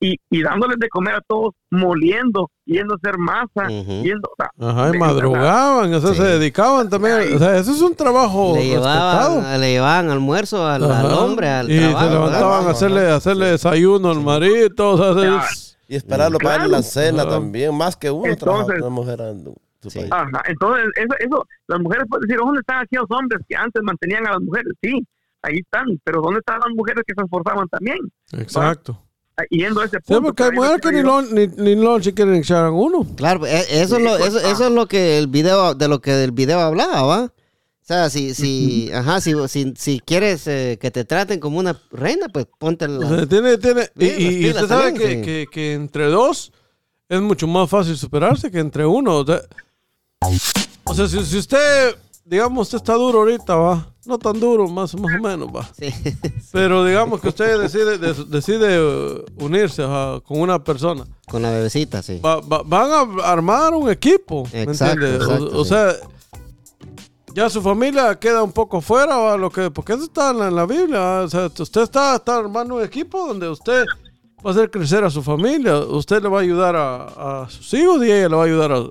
y, 0.00 0.16
y 0.30 0.42
dándoles 0.42 0.78
de 0.80 0.88
comer 0.88 1.14
a 1.14 1.20
todos, 1.20 1.54
moliendo, 1.70 2.50
yendo 2.64 2.94
a 2.94 2.96
hacer 2.96 3.16
masa, 3.18 3.70
Ujú. 3.72 4.02
yendo, 4.02 4.28
o 4.28 4.34
sea, 4.36 4.50
Ajá, 4.68 4.90
y 4.92 4.98
madrugaban, 4.98 5.94
o 5.94 6.00
sea, 6.00 6.10
Sí. 6.10 6.16
se 6.16 6.24
dedicaban 6.24 6.90
también. 6.90 7.36
O 7.36 7.38
sea, 7.38 7.56
eso 7.56 7.70
es 7.70 7.80
un 7.80 7.94
trabajo 7.94 8.54
Le 8.56 8.66
llevaban, 8.66 9.60
le 9.60 9.70
llevaban 9.72 10.10
almuerzo 10.10 10.66
al, 10.66 10.82
al 10.90 11.12
hombre, 11.12 11.48
al 11.48 11.70
y 11.70 11.78
trabajo. 11.78 11.98
se 12.00 12.04
¿verdad? 12.04 12.24
levantaban 12.26 12.66
a 12.66 12.70
hacerle, 12.70 13.10
a 13.10 13.14
hacerle 13.16 13.46
desayuno 13.46 14.10
al 14.10 14.20
marido, 14.20 14.90
o 14.90 15.14
sea, 15.14 15.22
Ya. 15.22 15.44
es- 15.44 15.78
Y 15.88 15.96
esperarlo 15.96 16.38
para 16.38 16.58
darle 16.58 16.68
la 16.68 16.82
cena 16.82 17.22
Claro. 17.22 17.30
también. 17.30 17.76
Más 17.76 17.96
que 17.96 18.10
uno 18.10 18.24
Entonces- 18.26 18.66
trabaja 18.66 18.86
una 18.86 18.88
mujer 18.88 19.20
su 19.82 19.90
Sí. 19.90 19.98
país. 19.98 20.10
Ajá, 20.12 20.42
entonces 20.48 20.84
eso, 20.96 21.14
eso, 21.20 21.46
las 21.68 21.80
mujeres 21.80 22.06
pueden 22.08 22.26
decir, 22.26 22.40
¿dónde 22.42 22.60
están 22.60 22.78
aquellos 22.82 23.04
hombres 23.10 23.40
que 23.48 23.54
antes 23.56 23.82
mantenían 23.84 24.26
a 24.26 24.30
las 24.32 24.40
mujeres? 24.40 24.72
Sí, 24.82 25.04
ahí 25.42 25.58
están, 25.58 26.00
pero 26.04 26.20
¿dónde 26.22 26.40
están 26.40 26.58
las 26.60 26.74
mujeres 26.74 27.04
que 27.06 27.14
se 27.16 27.22
esforzaban 27.24 27.68
también? 27.68 27.98
exacto. 28.32 28.98
Ah, 29.36 29.44
Yendo 29.48 29.80
a 29.80 29.86
ese 29.86 29.96
Sí, 29.96 30.02
punto. 30.12 30.22
porque 30.24 30.42
hay 30.44 30.50
mujeres 30.52 30.80
que 30.82 30.92
ni, 30.92 31.02
lo, 31.02 31.22
ni, 31.22 31.46
ni 31.46 32.12
quieren 32.12 32.34
echar 32.34 32.66
a 32.66 32.70
uno. 32.70 33.06
Claro, 33.16 33.46
e- 33.46 33.80
eso 33.82 33.96
es 33.96 34.02
lo, 34.02 34.16
eso, 34.18 34.38
eso 34.38 34.66
es 34.66 34.72
lo 34.72 34.86
que 34.86 35.16
el 35.18 35.26
video, 35.26 35.74
de 35.74 35.88
lo 35.88 36.00
que 36.02 36.22
el 36.22 36.32
video 36.32 36.60
hablaba, 36.60 37.02
¿va? 37.02 37.24
O 37.24 37.84
sea, 37.84 38.10
si, 38.10 38.34
si, 38.34 38.92
ajá, 38.92 39.20
si, 39.22 39.32
si, 39.48 39.72
si 39.76 40.00
quieres 40.00 40.46
eh, 40.46 40.78
que 40.80 40.90
te 40.90 41.04
traten 41.06 41.40
como 41.40 41.58
una 41.58 41.80
reina, 41.90 42.28
pues 42.28 42.46
ponte 42.58 42.86
la... 42.86 43.06
O 43.06 43.08
sea, 43.08 43.26
tiene, 43.26 43.56
tiene, 43.58 43.88
y, 43.98 44.06
Sí, 44.06 44.38
y- 44.44 44.50
usted 44.50 44.66
sabe 44.68 44.92
también, 44.92 44.94
que, 44.96 45.14
sí. 45.16 45.22
que, 45.22 45.46
que 45.50 45.72
entre 45.74 46.06
dos 46.06 46.52
es 47.08 47.20
mucho 47.20 47.46
más 47.46 47.68
fácil 47.70 47.96
superarse 47.96 48.50
que 48.50 48.58
entre 48.60 48.84
uno. 48.86 49.16
O 49.16 49.26
sea, 49.26 49.40
o 50.84 50.94
sea, 50.94 51.08
si, 51.08 51.24
si 51.24 51.38
usted 51.38 51.96
digamos, 52.24 52.68
usted 52.68 52.78
está 52.78 52.94
duro 52.94 53.20
ahorita, 53.20 53.54
va. 53.56 53.88
No 54.04 54.18
tan 54.18 54.38
duro, 54.40 54.66
más, 54.68 54.94
más 54.98 55.14
o 55.18 55.22
menos, 55.22 55.48
va. 55.48 55.68
Sí. 55.78 55.92
Pero 56.52 56.84
digamos 56.84 57.20
que 57.20 57.28
usted 57.28 57.60
decide, 57.60 57.98
de- 57.98 58.24
decide 58.24 58.80
uh, 58.82 59.24
unirse 59.44 59.82
ajá, 59.82 60.20
con 60.20 60.40
una 60.40 60.62
persona. 60.62 61.04
Con 61.28 61.42
la 61.42 61.50
bebecita, 61.50 62.02
sí. 62.02 62.18
Va- 62.24 62.40
va- 62.40 62.62
van 62.64 62.90
a 62.90 63.30
armar 63.30 63.74
un 63.74 63.88
equipo, 63.90 64.46
¿me 64.52 64.62
Exacto, 64.62 65.04
entiende? 65.06 65.24
O- 65.24 65.28
exacto, 65.36 65.60
o, 65.60 65.64
sí. 65.64 65.68
sea, 65.70 65.94
ya 67.34 67.48
su 67.48 67.62
familia 67.62 68.14
queda 68.18 68.42
un 68.42 68.52
poco 68.52 68.80
fuera, 68.80 69.16
¿va? 69.16 69.36
Lo 69.36 69.50
que, 69.50 69.70
porque 69.70 69.94
eso 69.94 70.04
está 70.04 70.30
en 70.30 70.38
la, 70.40 70.48
en 70.48 70.54
la 70.56 70.66
Biblia. 70.66 70.98
¿va? 70.98 71.20
O 71.22 71.28
sea, 71.28 71.46
usted 71.46 71.82
está, 71.82 72.16
está 72.16 72.36
armando 72.38 72.74
un 72.76 72.82
equipo 72.84 73.26
donde 73.26 73.48
usted 73.48 73.84
va 74.44 74.50
a 74.50 74.52
hacer 74.52 74.70
crecer 74.70 75.02
a 75.04 75.10
su 75.10 75.22
familia. 75.22 75.78
Usted 75.78 76.22
le 76.22 76.28
va 76.28 76.38
a 76.38 76.42
ayudar 76.42 76.76
a, 76.76 77.42
a 77.44 77.48
sus 77.48 77.72
hijos 77.74 78.04
y 78.04 78.10
ella 78.12 78.28
le 78.28 78.36
va 78.36 78.42
a 78.42 78.46
ayudar 78.46 78.72
a, 78.72 78.84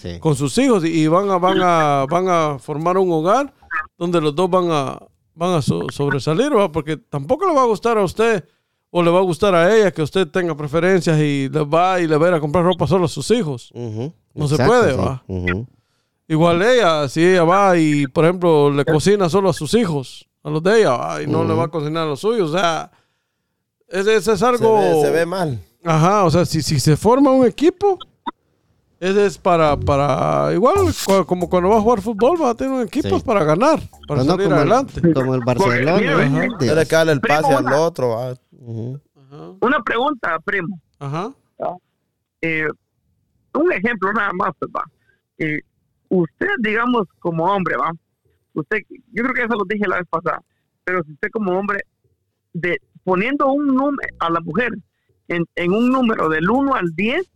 Sí. 0.00 0.18
con 0.20 0.34
sus 0.36 0.56
hijos 0.58 0.84
y, 0.84 1.06
van 1.08 1.28
a 1.30 1.38
van 1.38 1.58
a 1.60 2.06
van 2.08 2.28
a 2.28 2.58
formar 2.58 2.96
un 2.98 3.10
hogar 3.12 3.52
donde 3.96 4.20
los 4.20 4.34
dos 4.34 4.48
van 4.48 4.70
a 4.70 4.98
van 5.34 5.54
a 5.54 5.62
so- 5.62 5.86
sobresalir 5.90 6.56
¿va? 6.56 6.70
porque 6.70 6.96
tampoco 6.96 7.46
le 7.46 7.54
va 7.54 7.62
a 7.62 7.66
gustar 7.66 7.98
a 7.98 8.04
usted 8.04 8.44
o 8.90 9.02
le 9.02 9.10
va 9.10 9.18
a 9.18 9.22
gustar 9.22 9.54
a 9.54 9.74
ella 9.74 9.90
que 9.90 10.02
usted 10.02 10.26
tenga 10.28 10.56
preferencias 10.56 11.18
y 11.20 11.48
le 11.48 11.64
va 11.64 12.00
y 12.00 12.06
le 12.06 12.16
va 12.16 12.26
a 12.26 12.28
ir 12.30 12.34
a 12.36 12.40
comprar 12.40 12.64
ropa 12.64 12.86
solo 12.86 13.04
a 13.04 13.08
sus 13.08 13.30
hijos. 13.30 13.70
No 13.74 14.48
se 14.48 14.56
puede, 14.64 14.92
sí. 14.92 14.98
va. 14.98 15.22
Igual 16.26 16.62
ella 16.62 17.08
si 17.08 17.24
ella 17.24 17.44
va 17.44 17.76
y 17.76 18.06
por 18.06 18.24
ejemplo 18.24 18.70
le 18.70 18.84
cocina 18.84 19.28
solo 19.28 19.48
a 19.50 19.52
sus 19.52 19.74
hijos 19.74 20.28
a 20.42 20.50
los 20.50 20.62
de 20.62 20.80
ella 20.80 20.90
¿va? 20.96 21.22
y 21.22 21.26
no 21.26 21.44
le 21.44 21.54
va 21.54 21.64
a 21.64 21.68
cocinar 21.68 22.04
a 22.04 22.06
los 22.10 22.20
suyos 22.20 22.50
o 22.50 22.52
sea 22.58 22.90
ese, 23.88 24.16
ese 24.16 24.32
es 24.32 24.38
Se 24.38 24.44
algo 24.46 24.78
ve, 24.78 25.00
se 25.00 25.10
ve 25.10 25.24
mal. 25.26 25.58
Ajá, 25.84 26.24
o 26.24 26.30
sea, 26.30 26.44
si, 26.44 26.60
si 26.60 26.78
se 26.78 26.96
forma 26.96 27.30
un 27.30 27.46
equipo, 27.46 27.98
ese 29.00 29.26
es 29.26 29.38
para, 29.38 29.76
para 29.76 30.52
igual 30.54 30.74
como 31.26 31.48
cuando 31.48 31.70
va 31.70 31.76
a 31.78 31.80
jugar 31.80 32.00
fútbol, 32.00 32.40
va 32.42 32.50
a 32.50 32.54
tener 32.54 32.72
un 32.72 32.82
equipo 32.82 33.18
Sí. 33.18 33.24
para 33.24 33.44
ganar, 33.44 33.80
para 34.06 34.22
no, 34.24 34.30
salir 34.32 34.44
como, 34.46 34.56
adelante. 34.56 35.00
El, 35.02 35.14
como 35.14 35.34
el 35.34 35.40
Barcelona. 35.44 36.86
cae 36.88 37.12
el 37.12 37.20
pase 37.20 37.42
Primo, 37.44 37.58
al 37.58 37.64
una- 37.66 37.80
otro. 37.80 38.16
Una 39.60 39.82
pregunta, 39.84 40.38
primo. 40.44 40.80
ajá. 40.98 41.32
Eh, 42.40 42.66
un 43.54 43.72
ejemplo 43.72 44.12
nada 44.12 44.30
más, 44.34 44.50
pues, 44.58 44.70
va. 44.74 44.84
Eh, 45.38 45.60
usted, 46.08 46.48
digamos, 46.60 47.06
como 47.18 47.44
hombre, 47.44 47.76
va. 47.76 47.90
Usted, 48.54 48.78
yo 49.12 49.22
creo 49.24 49.34
que 49.34 49.42
eso 49.42 49.54
lo 49.54 49.64
dije 49.68 49.86
la 49.88 49.96
vez 49.98 50.06
pasada, 50.08 50.40
pero 50.84 51.02
si 51.04 51.12
usted 51.12 51.28
como 51.32 51.58
hombre, 51.58 51.80
de 52.52 52.78
poniendo 53.04 53.46
un 53.52 53.66
número 53.68 54.08
a 54.20 54.30
la 54.30 54.40
mujer 54.40 54.70
en, 55.28 55.44
en 55.56 55.72
un 55.72 55.90
número 55.90 56.28
del 56.28 56.48
1 56.50 56.74
al 56.74 56.94
10, 56.94 57.28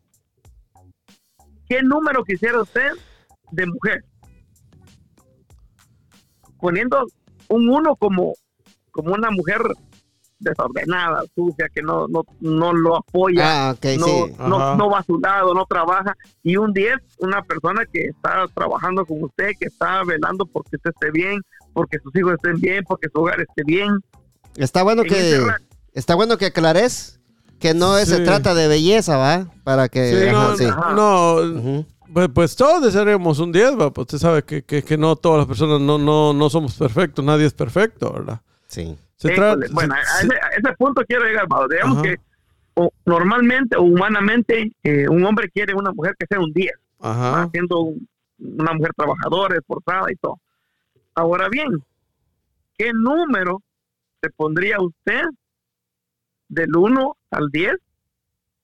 ¿qué 1.68 1.82
número 1.82 2.24
quisiera 2.24 2.60
usted 2.60 2.92
de 3.50 3.66
mujer? 3.66 4.04
Poniendo 6.60 7.06
un 7.48 7.68
1 7.68 7.96
como, 7.96 8.34
como 8.90 9.14
una 9.14 9.30
mujer 9.30 9.60
desordenada, 10.38 11.22
sucia, 11.34 11.68
que 11.72 11.82
no, 11.82 12.08
no, 12.08 12.24
no 12.40 12.72
lo 12.72 12.96
apoya 12.96 13.68
Ah, 13.68 13.72
ok, 13.72 13.84
no, 13.98 14.06
sí. 14.06 14.34
no, 14.38 14.76
no 14.76 14.90
va 14.90 14.98
a 14.98 15.04
su 15.04 15.18
lado, 15.18 15.54
no 15.54 15.64
trabaja. 15.66 16.16
Y 16.42 16.56
un 16.56 16.72
10, 16.72 16.96
una 17.18 17.42
persona 17.42 17.84
que 17.90 18.06
está 18.06 18.46
trabajando 18.54 19.06
con 19.06 19.22
usted, 19.22 19.50
que 19.58 19.66
está 19.66 20.02
velando 20.04 20.44
porque 20.46 20.76
usted 20.76 20.90
esté 20.90 21.10
bien, 21.10 21.40
porque 21.72 21.98
sus 22.00 22.14
hijos 22.16 22.34
estén 22.34 22.60
bien, 22.60 22.84
porque 22.84 23.08
su 23.12 23.20
hogar 23.20 23.40
esté 23.40 23.62
bien. 23.64 23.98
Está 24.56 24.82
bueno 24.82 25.02
En 25.02 25.08
que 25.08 25.46
está 25.94 26.14
bueno 26.14 26.36
que 26.36 26.46
aclares 26.46 27.20
que 27.62 27.72
no 27.74 27.96
es- 27.96 28.08
se 28.08 28.20
trata 28.20 28.54
de 28.54 28.68
belleza, 28.68 29.16
¿va? 29.16 29.46
Para 29.64 29.88
que 29.88 30.10
Sí, 30.10 30.28
ajá, 30.28 30.48
no, 30.50 30.56
sí. 30.56 30.66
No, 31.76 31.86
pues, 32.12 32.28
pues 32.34 32.56
todos 32.56 32.82
desearíamos 32.82 33.38
un 33.38 33.52
10, 33.52 33.78
va, 33.80 33.90
pues 33.90 34.02
usted 34.06 34.18
sabe 34.18 34.42
que, 34.42 34.62
que, 34.64 34.82
que 34.82 34.98
no 34.98 35.16
todas 35.16 35.38
las 35.38 35.46
personas 35.46 35.80
no, 35.80 35.96
no, 35.96 36.34
no 36.34 36.50
somos 36.50 36.74
perfectos, 36.74 37.24
nadie 37.24 37.46
es 37.46 37.54
perfecto, 37.54 38.12
¿verdad? 38.12 38.40
Sí. 38.66 38.98
Se 39.16 39.32
Híjole, 39.32 39.66
trata, 39.68 39.72
bueno, 39.74 39.94
se- 39.94 40.00
a 40.00 40.04
se- 40.04 40.26
ese, 40.26 40.34
a 40.36 40.48
ese 40.58 40.76
punto 40.76 41.02
quiero 41.06 41.24
llegar, 41.24 41.46
Pablo. 41.48 41.68
Digamos 41.68 41.98
Ajá. 41.98 42.02
que 42.02 42.16
o, 42.74 42.90
normalmente 43.06 43.76
o 43.76 43.82
humanamente 43.82 44.72
eh, 44.82 45.06
un 45.08 45.24
hombre 45.24 45.48
quiere 45.50 45.74
una 45.74 45.92
mujer 45.92 46.14
que 46.18 46.26
sea 46.26 46.40
un 46.40 46.52
10, 46.52 46.72
ajá. 47.00 47.30
¿va? 47.30 47.48
siendo 47.52 47.80
un- 47.80 48.08
una 48.38 48.72
mujer 48.74 48.90
trabajadora, 48.96 49.56
esforzada 49.56 50.10
y 50.10 50.16
todo. 50.16 50.38
Ahora 51.14 51.48
bien, 51.50 51.82
¿qué 52.76 52.90
número 52.92 53.62
se 54.22 54.30
pondría 54.30 54.78
usted 54.80 55.22
del 56.52 56.76
1 56.76 57.16
al 57.30 57.48
10 57.50 57.74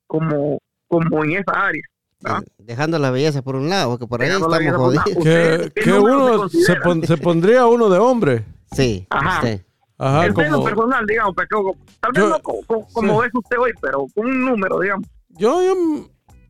como, 0.06 0.58
como 0.86 1.24
en 1.24 1.32
esa 1.32 1.52
área? 1.52 1.82
¿va? 2.26 2.42
Dejando 2.58 2.98
la 2.98 3.10
belleza 3.10 3.42
por 3.42 3.56
un 3.56 3.68
lado, 3.68 3.90
porque 3.90 4.06
por 4.06 4.20
ahí 4.22 4.28
Dejando 4.28 4.52
estamos 4.54 4.72
un 4.72 4.78
jodidos. 4.78 5.04
Que, 5.04 5.18
¿Usted 5.18 5.72
qué 5.72 5.80
que 5.82 5.90
se 5.90 5.98
uno 5.98 6.28
se, 6.32 6.36
considera? 6.38 6.80
pon- 6.82 7.04
se 7.04 7.16
pondría 7.16 7.66
uno 7.66 7.88
de 7.88 7.98
hombre. 7.98 8.44
Sí, 8.72 9.06
Ajá. 9.10 9.38
usted. 9.38 9.64
Ajá, 10.00 10.26
el 10.26 10.34
como, 10.34 10.62
personal, 10.64 11.04
digamos, 11.06 11.34
como- 11.50 11.76
tal 12.00 12.12
vez 12.12 12.22
Yo- 12.22 12.28
no 12.30 12.38
como, 12.40 12.86
como- 12.92 13.22
sí. 13.22 13.28
es 13.28 13.34
usted 13.34 13.58
hoy, 13.58 13.72
pero 13.80 14.06
con 14.14 14.26
un 14.26 14.44
número, 14.44 14.78
digamos. 14.80 15.06
Yo, 15.30 15.62
yo 15.62 15.74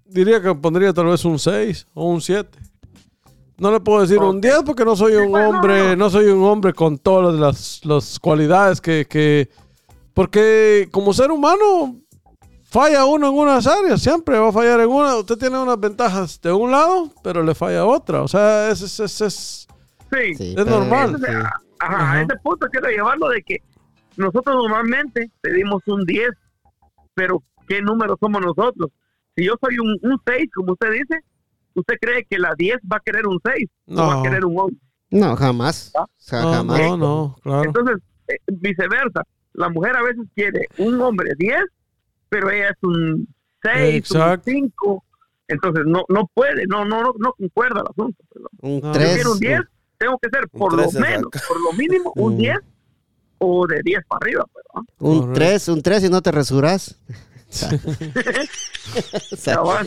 diría 0.04 0.42
que 0.42 0.54
pondría 0.54 0.92
tal 0.92 1.06
vez 1.06 1.24
un 1.24 1.38
6 1.38 1.86
o 1.94 2.10
un 2.10 2.20
7. 2.20 2.58
No 3.58 3.72
le 3.72 3.80
puedo 3.80 4.02
decir 4.02 4.18
un 4.18 4.36
Ok. 4.36 4.42
10 4.42 4.62
porque 4.64 4.84
no 4.84 4.94
soy 4.96 5.14
un 5.14 5.30
bueno, 5.30 5.48
hombre, 5.50 5.90
no. 5.90 5.96
no 5.96 6.10
soy 6.10 6.26
un 6.26 6.44
hombre 6.44 6.72
con 6.72 6.96
todas 6.98 7.34
las, 7.34 7.84
las 7.84 8.18
cualidades 8.20 8.80
que, 8.80 9.06
que... 9.08 9.48
Porque 10.22 10.88
como 10.90 11.12
ser 11.14 11.30
humano 11.30 11.94
falla 12.64 13.04
uno 13.04 13.28
en 13.28 13.34
unas 13.34 13.68
áreas, 13.68 14.02
siempre 14.02 14.36
va 14.36 14.48
a 14.48 14.52
fallar 14.52 14.80
en 14.80 14.88
una. 14.88 15.14
Usted 15.14 15.36
tiene 15.38 15.56
unas 15.62 15.78
ventajas 15.78 16.40
de 16.40 16.50
un 16.50 16.72
lado, 16.72 17.12
pero 17.22 17.44
le 17.44 17.54
falla 17.54 17.86
otra. 17.86 18.22
O 18.22 18.26
sea, 18.26 18.68
es, 18.68 18.82
es, 18.82 18.98
es, 18.98 19.20
es- 19.20 19.68
Sí. 20.36 20.56
Normal. 20.56 21.10
Entonces, 21.14 21.30
sí. 21.30 21.36
a- 21.36 21.86
ajá, 21.86 21.94
Ajá. 21.96 22.12
a 22.14 22.22
ese 22.22 22.34
punto 22.42 22.66
quiero 22.68 22.88
llevarlo 22.88 23.28
de 23.28 23.42
que 23.44 23.58
nosotros 24.16 24.56
normalmente 24.56 25.30
pedimos 25.40 25.82
un 25.86 26.04
10, 26.04 26.30
pero 27.14 27.40
¿qué 27.68 27.80
número 27.80 28.16
somos 28.18 28.40
nosotros? 28.40 28.90
Si 29.36 29.44
yo 29.44 29.54
soy 29.62 29.78
un, 29.78 29.96
un 30.02 30.18
6, 30.26 30.50
como 30.52 30.72
usted 30.72 30.90
dice, 30.94 31.20
¿usted 31.74 31.94
cree 32.00 32.26
que 32.28 32.40
la 32.40 32.54
10 32.58 32.78
va 32.92 32.96
a 32.96 33.00
querer 33.04 33.24
un 33.28 33.38
6 33.44 33.68
o 33.86 33.94
va 33.94 34.14
No. 34.14 34.18
a 34.18 34.22
querer 34.24 34.44
un 34.44 34.58
11? 34.58 34.76
No, 35.10 35.36
jamás. 35.36 35.92
¿Ah? 35.96 36.02
O 36.02 36.08
sea, 36.16 36.42
No, 36.42 36.52
jamás. 36.54 36.80
no, 36.80 36.96
no, 36.96 37.36
claro. 37.40 37.62
Entonces, 37.66 37.96
eh, 38.26 38.36
viceversa, 38.48 39.22
la 39.58 39.68
mujer 39.68 39.96
a 39.96 40.02
veces 40.02 40.24
quiere 40.34 40.66
un 40.78 41.00
hombre 41.00 41.32
10, 41.38 41.56
pero 42.28 42.50
ella 42.50 42.70
es 42.70 42.76
un 42.82 43.28
6, 43.62 43.74
un 44.10 44.16
Exacto. 44.16 44.42
5, 44.50 45.04
entonces 45.48 45.84
no 45.86 46.04
no 46.08 46.30
puede, 46.32 46.66
no 46.66 46.84
no 46.84 47.02
no, 47.02 47.12
no 47.18 47.32
concuerda 47.38 47.80
el 47.80 47.86
asunto. 47.90 48.24
perdón. 48.32 48.48
Un. 48.60 48.80
Yo 48.82 48.92
3. 48.92 49.14
quiero 49.14 49.32
un 49.32 49.38
10, 49.38 49.60
tengo 49.98 50.18
que 50.18 50.28
ser 50.30 50.48
por 50.50 50.72
lo 50.74 50.82
13 50.82 51.00
menos, 51.00 51.24
saca. 51.32 51.44
por 51.48 51.60
lo 51.60 51.72
mínimo, 51.72 52.12
un 52.16 52.34
Mm. 52.34 52.38
10 52.38 52.58
o 53.38 53.66
de 53.66 53.80
10 53.84 54.00
para 54.08 54.18
arriba. 54.22 54.44
¿no? 54.74 54.84
Un 55.00 55.18
Correcto. 55.20 55.38
3, 55.38 55.68
un 55.68 55.82
3 55.82 56.04
y 56.04 56.08
no 56.10 56.22
te 56.22 56.32
resuras. 56.32 56.96
Cabal. 59.44 59.86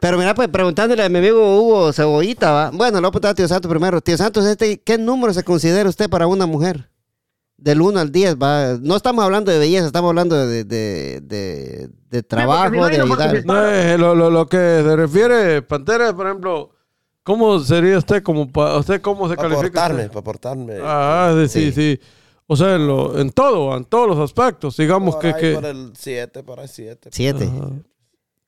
Pero 0.00 0.18
mira, 0.18 0.34
pues 0.34 0.48
preguntándole 0.48 1.02
a 1.04 1.08
mi 1.08 1.18
amigo 1.18 1.60
Hugo 1.60 1.92
Cebollita, 1.92 2.50
¿va? 2.52 2.70
bueno, 2.70 3.00
lo 3.00 3.02
voy 3.02 3.08
a 3.08 3.12
preguntar 3.12 3.30
a 3.30 3.34
Tío 3.34 3.48
Santos 3.48 3.70
primero. 3.70 4.00
Tío 4.00 4.16
Santos, 4.16 4.44
este, 4.46 4.80
¿qué 4.80 4.98
número 4.98 5.32
se 5.32 5.44
considera 5.44 5.88
usted 5.88 6.08
para 6.10 6.26
una 6.26 6.46
mujer? 6.46 6.88
Del 7.58 7.80
1 7.80 7.98
al 7.98 8.12
10, 8.12 8.36
va. 8.36 8.76
No 8.82 8.96
estamos 8.96 9.24
hablando 9.24 9.50
de 9.50 9.58
belleza, 9.58 9.86
estamos 9.86 10.10
hablando 10.10 10.46
de, 10.46 10.64
de, 10.64 11.20
de, 11.22 11.88
de 12.10 12.22
trabajo, 12.22 12.70
si 12.72 12.76
no 12.78 12.86
de 12.86 13.00
ayudar. 13.00 13.44
No, 13.46 13.66
eh, 13.70 13.96
lo, 13.98 14.14
lo, 14.14 14.30
lo 14.30 14.46
que 14.46 14.56
se 14.58 14.94
refiere, 14.96 15.62
Pantera, 15.62 16.14
por 16.14 16.26
ejemplo, 16.26 16.70
¿cómo 17.22 17.58
sería 17.60 17.96
usted 17.98 18.22
como 18.22 18.52
pa- 18.52 18.76
usted 18.78 19.00
cómo 19.00 19.28
se 19.28 19.36
Para 19.36 19.48
califica? 19.48 19.70
portarme, 19.80 20.00
usted? 20.02 20.12
para 20.12 20.24
portarme. 20.24 20.74
Ah, 20.82 21.34
sí, 21.48 21.48
sí, 21.48 21.72
sí. 21.72 22.00
O 22.46 22.56
sea, 22.56 22.76
en, 22.76 22.86
lo, 22.86 23.18
en 23.18 23.30
todo, 23.30 23.74
en 23.76 23.84
todos 23.86 24.06
los 24.06 24.18
aspectos, 24.18 24.76
digamos 24.76 25.14
por 25.14 25.22
que... 25.22 25.28
ahí 25.28 25.40
que 25.40 25.52
por 25.54 25.64
el 25.64 25.92
7, 25.96 26.42
para 26.44 26.62
el 26.62 26.68
7. 26.68 27.08
7. 27.10 27.50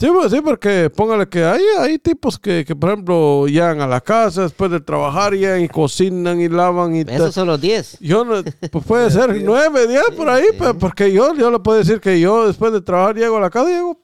Sí, 0.01 0.07
pues, 0.14 0.30
sí, 0.30 0.40
porque 0.40 0.90
póngale 0.94 1.28
que 1.28 1.42
hay, 1.42 1.61
hay 1.76 1.99
tipos 1.99 2.38
que, 2.38 2.64
que, 2.64 2.76
por 2.76 2.90
ejemplo, 2.90 3.49
llegan 3.49 3.80
a 3.80 3.86
la 3.88 4.01
casa 4.01 4.42
después 4.42 4.70
de 4.70 4.78
trabajar, 4.78 5.34
llegan 5.34 5.61
y 5.61 5.68
cocinan 5.68 6.40
y 6.40 6.49
lavan 6.49 6.94
y... 6.94 7.01
Esos 7.01 7.34
son 7.34 7.49
los 7.49 7.61
10. 7.61 7.99
Yo 7.99 8.24
no, 8.24 8.44
pues 8.70 8.84
puede 8.84 9.11
ser 9.11 9.42
nueve, 9.42 9.88
diez 9.88 10.05
por 10.16 10.28
ahí, 10.28 10.44
sí. 10.51 10.57
pues, 10.57 10.74
porque 10.78 11.12
yo, 11.12 11.34
yo 11.34 11.51
le 11.51 11.59
puedo 11.59 11.78
decir 11.78 12.01
que 12.01 12.20
yo 12.20 12.46
después 12.46 12.72
de 12.72 12.80
trabajar 12.80 13.16
llego 13.16 13.38
a 13.38 13.40
la 13.40 13.51
casa, 13.51 13.70
llego 13.70 14.01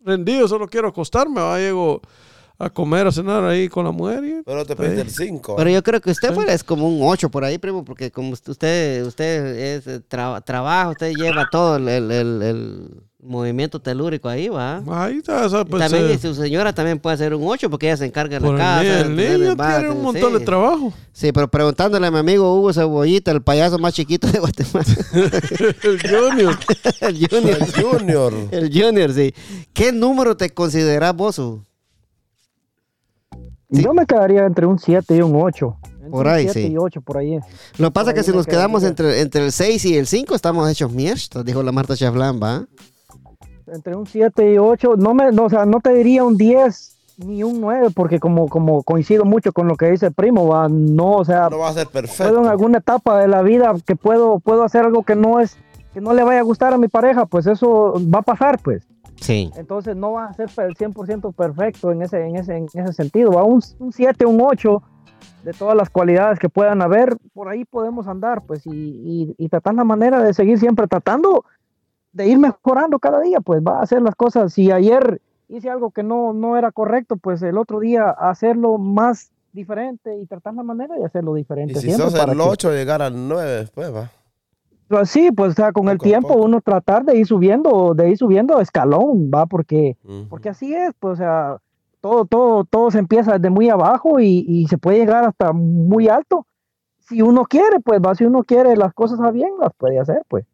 rendido, 0.00 0.48
solo 0.48 0.66
quiero 0.66 0.88
acostarme, 0.88 1.42
¿va? 1.42 1.58
llego 1.58 2.00
a 2.58 2.70
comer, 2.70 3.06
a 3.06 3.12
cenar 3.12 3.42
ahí 3.44 3.68
con 3.68 3.84
la 3.84 3.90
mujer 3.90 4.24
y 4.24 4.42
Pero 4.44 4.64
te 4.64 4.76
pediste 4.76 5.00
el 5.02 5.10
5. 5.10 5.56
Pero 5.56 5.70
yo 5.70 5.82
creo 5.82 6.00
que 6.00 6.10
usted 6.10 6.32
es 6.48 6.62
como 6.64 6.88
un 6.88 7.00
8 7.02 7.28
por 7.30 7.44
ahí, 7.44 7.58
primo, 7.58 7.84
porque 7.84 8.10
como 8.10 8.30
usted 8.30 9.04
usted 9.04 9.56
es 9.56 9.86
eh, 9.86 10.00
tra- 10.08 10.42
trabajo, 10.44 10.90
usted 10.92 11.12
lleva 11.14 11.48
todo 11.50 11.76
el, 11.76 11.88
el- 11.88 12.10
el- 12.10 12.42
el 12.42 12.88
movimiento 13.26 13.80
telúrico 13.80 14.28
ahí, 14.28 14.48
va. 14.50 14.82
ahí 14.86 15.16
está, 15.16 15.46
Y 15.46 15.64
pues, 15.64 15.82
también 15.82 16.10
eh, 16.10 16.18
su 16.18 16.34
señora 16.34 16.74
también 16.74 16.98
puede 16.98 17.16
ser 17.16 17.34
un 17.34 17.42
8 17.48 17.70
porque 17.70 17.86
ella 17.86 17.96
se 17.96 18.04
encarga 18.04 18.38
de 18.38 18.46
la 18.46 18.50
el, 18.52 18.56
casa. 18.58 19.00
el 19.00 19.16
niño 19.16 19.56
bar, 19.56 19.78
tiene 19.80 19.94
un 19.94 20.02
montón 20.02 20.32
sí. 20.34 20.38
de 20.38 20.44
trabajo. 20.44 20.92
Sí, 21.12 21.32
pero 21.32 21.48
preguntándole 21.50 22.06
a 22.06 22.10
mi 22.10 22.18
amigo 22.18 22.54
Hugo 22.54 22.72
Cebollita, 22.74 23.30
el 23.30 23.40
payaso 23.42 23.78
más 23.78 23.94
chiquito 23.94 24.26
de 24.30 24.38
Guatemala, 24.40 24.84
el 25.82 26.00
Junior. 26.02 26.58
el 27.00 27.28
Junior. 27.28 27.58
El 27.62 27.82
Junior. 27.82 28.34
El 28.50 28.70
Junior, 28.82 29.12
sí. 29.12 29.34
¿Qué 29.72 29.90
número 29.90 30.36
te 30.36 30.50
consideras 30.50 31.16
vos? 31.16 31.38
Hugo? 31.38 31.64
Sí. 33.74 33.82
Yo 33.82 33.92
me 33.94 34.06
quedaría 34.06 34.44
entre 34.46 34.66
un 34.66 34.78
7 34.78 35.16
y 35.16 35.22
un 35.22 35.34
8. 35.34 35.76
Entre 35.94 36.10
Por 36.10 36.26
un 36.26 36.32
ahí, 36.32 36.44
siete 36.44 36.62
sí. 36.68 36.72
y 36.72 36.76
8 36.76 37.00
por 37.00 37.18
ahí. 37.18 37.38
Lo 37.78 37.88
que 37.88 37.92
pasa 37.92 38.10
Por 38.10 38.18
es 38.18 38.24
que 38.26 38.30
si 38.30 38.36
nos 38.36 38.46
quedamos 38.46 38.82
entre, 38.84 39.20
entre 39.20 39.44
el 39.46 39.52
6 39.52 39.84
y 39.86 39.96
el 39.96 40.06
5, 40.06 40.34
estamos 40.34 40.70
hechos 40.70 40.92
mierda, 40.92 41.42
dijo 41.44 41.62
la 41.62 41.72
Marta 41.72 41.96
Chaflán, 41.96 42.40
¿va? 42.42 42.64
Entre 43.66 43.96
un 43.96 44.06
7 44.06 44.52
y 44.52 44.58
8, 44.58 44.96
no 44.98 45.14
me, 45.14 45.32
no, 45.32 45.44
o 45.44 45.50
sea, 45.50 45.64
no 45.64 45.80
te 45.80 45.92
diría 45.94 46.22
un 46.24 46.36
10 46.36 46.90
ni 47.18 47.42
un 47.42 47.60
9, 47.60 47.88
porque 47.94 48.18
como, 48.20 48.48
como 48.48 48.82
coincido 48.82 49.24
mucho 49.24 49.52
con 49.52 49.68
lo 49.68 49.76
que 49.76 49.90
dice 49.90 50.06
el 50.06 50.12
primo, 50.12 50.46
va, 50.48 50.68
no, 50.68 51.12
o 51.16 51.24
sea, 51.24 51.48
No 51.48 51.58
va 51.60 51.68
a 51.70 51.72
ser 51.72 51.86
puedo 51.88 52.00
en 52.00 52.08
perfecto. 52.08 52.48
alguna 52.50 52.78
etapa 52.78 53.18
de 53.20 53.28
la 53.28 53.40
vida 53.42 53.74
que 53.86 53.96
puedo, 53.96 54.40
puedo 54.40 54.64
hacer 54.64 54.84
algo 54.84 55.02
que 55.04 55.14
no 55.16 55.40
es, 55.40 55.56
que 55.94 56.00
no 56.00 56.12
le 56.12 56.22
vaya 56.24 56.40
a 56.40 56.44
gustar 56.44 56.74
a 56.74 56.78
mi 56.78 56.88
pareja, 56.88 57.24
pues 57.26 57.46
eso 57.46 57.94
va 58.12 58.18
a 58.18 58.22
pasar, 58.22 58.58
pues. 58.62 58.82
Sí. 59.16 59.50
Entonces 59.56 59.96
no 59.96 60.12
va 60.12 60.26
a 60.26 60.34
ser 60.34 60.48
el 60.64 60.74
100% 60.76 61.32
perfecto 61.34 61.90
en 61.92 62.02
ese, 62.02 62.26
en 62.26 62.36
ese, 62.36 62.56
en 62.56 62.66
ese 62.72 62.92
sentido. 62.92 63.32
Va 63.32 63.44
un, 63.44 63.62
un 63.78 63.92
7, 63.92 64.26
un 64.26 64.40
8 64.40 64.82
de 65.44 65.52
todas 65.52 65.76
las 65.76 65.88
cualidades 65.90 66.38
que 66.38 66.48
puedan 66.48 66.82
haber, 66.82 67.16
por 67.32 67.48
ahí 67.48 67.64
podemos 67.64 68.06
andar, 68.08 68.42
pues, 68.42 68.66
y, 68.66 68.70
y, 68.70 69.34
y 69.38 69.48
tratar 69.48 69.74
la 69.74 69.84
manera 69.84 70.22
de 70.22 70.34
seguir 70.34 70.58
siempre 70.58 70.86
tratando 70.86 71.44
de 72.12 72.28
ir 72.28 72.38
mejorando 72.38 72.98
cada 72.98 73.20
día, 73.20 73.40
pues, 73.40 73.62
va 73.62 73.78
a 73.78 73.82
hacer 73.82 74.00
las 74.02 74.14
cosas. 74.14 74.52
Si 74.52 74.70
ayer 74.70 75.20
hice 75.48 75.68
algo 75.70 75.90
que 75.90 76.02
no, 76.02 76.32
no 76.32 76.56
era 76.56 76.72
correcto, 76.72 77.16
pues 77.16 77.42
el 77.42 77.58
otro 77.58 77.80
día 77.80 78.10
hacerlo 78.10 78.78
más 78.78 79.30
diferente 79.52 80.16
y 80.18 80.26
tratar 80.26 80.54
la 80.54 80.62
manera 80.62 80.94
de 80.96 81.04
hacerlo 81.04 81.34
diferente. 81.34 81.72
Y 81.72 81.76
si 81.76 81.82
siempre 81.88 82.10
sos 82.10 82.18
para 82.18 82.32
el 82.32 82.38
que- 82.38 82.44
8, 82.44 82.70
llegar 82.72 83.02
al 83.02 83.28
9 83.28 83.50
después, 83.50 83.94
va. 83.94 84.10
Pues 84.88 85.10
sí, 85.10 85.30
pues 85.32 85.52
o 85.52 85.54
sea, 85.54 85.72
con 85.72 85.88
el 85.88 85.96
Poco 85.98 86.04
a 86.06 86.10
tiempo 86.10 86.28
poco. 86.28 86.44
uno 86.44 86.60
tratar 86.60 87.04
de 87.04 87.16
ir 87.16 87.26
subiendo, 87.26 87.94
de 87.94 88.10
ir 88.10 88.18
subiendo 88.18 88.60
escalón, 88.60 89.30
va, 89.34 89.46
porque 89.46 89.96
Ujú. 90.04 90.26
porque 90.28 90.48
así 90.50 90.74
es, 90.74 90.90
pues, 90.98 91.14
o 91.14 91.16
sea, 91.16 91.56
todo, 92.00 92.24
todo, 92.26 92.64
todo 92.64 92.90
se 92.90 92.98
empieza 92.98 93.32
desde 93.38 93.50
muy 93.50 93.68
abajo 93.70 94.20
y, 94.20 94.44
y 94.46 94.66
se 94.68 94.76
puede 94.78 94.98
llegar 94.98 95.24
hasta 95.26 95.52
muy 95.52 96.08
alto. 96.08 96.46
Si 97.08 97.22
uno 97.22 97.44
quiere, 97.44 97.80
pues, 97.80 98.00
va, 98.00 98.14
si 98.14 98.24
uno 98.24 98.42
quiere 98.44 98.76
las 98.76 98.92
cosas 98.94 99.20
a 99.20 99.30
bien, 99.30 99.50
las 99.60 99.72
puede 99.76 99.98
hacer, 99.98 100.22
pues, 100.28 100.44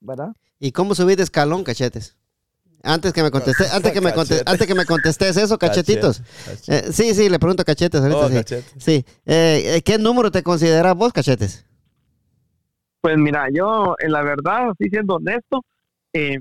¿verdad? 0.00 0.32
¿Y 0.60 0.72
cómo 0.72 0.94
subir 0.94 1.16
de 1.16 1.22
escalón, 1.22 1.62
cachetes? 1.64 2.16
Antes 2.84 3.12
que 3.12 3.22
me 3.24 3.30
contesté, 3.32 3.64
antes 3.72 3.92
que 3.92 4.00
me 4.00 4.12
conte- 4.12 4.34
Cachete. 4.38 4.50
antes 4.50 4.66
que 4.66 4.74
me 4.74 4.84
contestes 4.86 5.36
eso, 5.36 5.58
cachetitos. 5.58 6.22
Cachete. 6.46 6.88
Eh, 6.88 6.92
sí, 6.92 7.14
sí, 7.14 7.28
le 7.28 7.38
pregunto 7.40 7.62
a 7.62 7.64
cachetes 7.64 8.00
ahorita, 8.00 8.20
Oh, 8.20 8.28
sí. 8.28 8.34
cachete. 8.34 8.68
Sí. 8.78 9.04
Eh, 9.26 9.74
eh, 9.76 9.82
¿Qué 9.82 9.98
número 9.98 10.30
te 10.30 10.42
consideras 10.44 10.94
vos, 10.96 11.12
cachetes? 11.12 11.64
Pues 13.00 13.16
mira, 13.16 13.46
yo, 13.52 13.94
en 13.98 14.12
la 14.12 14.22
verdad, 14.22 14.70
así 14.70 14.88
siendo 14.90 15.16
honesto, 15.16 15.64
eh, 16.12 16.38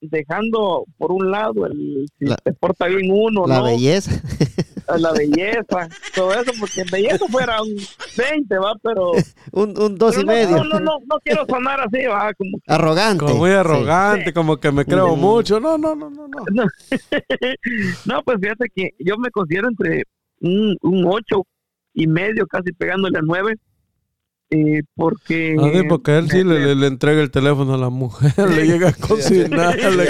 dejando 0.00 0.84
por 0.96 1.12
un 1.12 1.30
lado 1.30 1.66
el 1.66 2.06
si 2.18 2.26
La- 2.26 2.36
se 2.44 2.52
porta 2.52 2.86
bien 2.86 3.10
uno, 3.10 3.46
La 3.46 3.58
¿no? 3.58 3.64
belleza. 3.64 4.12
la 4.98 5.12
belleza, 5.12 5.88
todo 6.14 6.34
eso, 6.34 6.52
porque 6.58 6.80
en 6.82 6.90
belleza 6.90 7.18
fuera 7.30 7.62
un 7.62 7.86
20, 8.16 8.58
va, 8.58 8.74
pero, 8.82 9.12
un, 9.52 9.78
un 9.80 9.96
dos 9.98 10.16
pero 10.16 10.22
y 10.22 10.24
no, 10.26 10.32
medio. 10.32 10.56
no, 10.58 10.64
no, 10.64 10.80
no, 10.80 10.98
no 11.06 11.16
quiero 11.24 11.44
sonar 11.48 11.80
así, 11.80 12.06
va, 12.06 12.32
como 12.34 12.58
Arrogante. 12.66 13.24
Como 13.24 13.36
muy 13.38 13.50
Sí. 13.50 13.56
arrogante, 13.56 14.32
como 14.32 14.56
que 14.58 14.70
me 14.72 14.84
creo 14.84 15.16
Mm. 15.16 15.20
mucho. 15.20 15.58
No, 15.60 15.76
no, 15.78 15.94
no, 15.94 16.10
no, 16.10 16.28
no. 16.28 16.44
No, 16.52 16.64
no, 18.04 18.22
pues 18.22 18.38
fíjate 18.40 18.68
que 18.74 18.90
yo 18.98 19.16
me 19.18 19.30
considero 19.30 19.68
entre 19.68 20.04
un, 20.40 20.76
un 20.82 21.04
ocho 21.06 21.42
y 21.94 22.06
medio, 22.06 22.46
casi 22.46 22.72
pegándole 22.72 23.18
a 23.18 23.22
nueve, 23.22 23.54
eh, 24.50 24.82
porque... 24.94 25.56
Ah, 25.58 25.70
sí, 25.72 25.82
porque 25.88 26.16
él 26.18 26.30
sí 26.30 26.42
le, 26.44 26.58
le- 26.60 26.74
le 26.74 26.86
entrega 26.86 27.20
el 27.20 27.30
teléfono 27.30 27.74
a 27.74 27.78
la 27.78 27.90
mujer, 27.90 28.32
le 28.50 28.66
llega 28.66 28.88
a 28.88 28.92
cocinar. 28.94 29.76
le. 29.76 30.08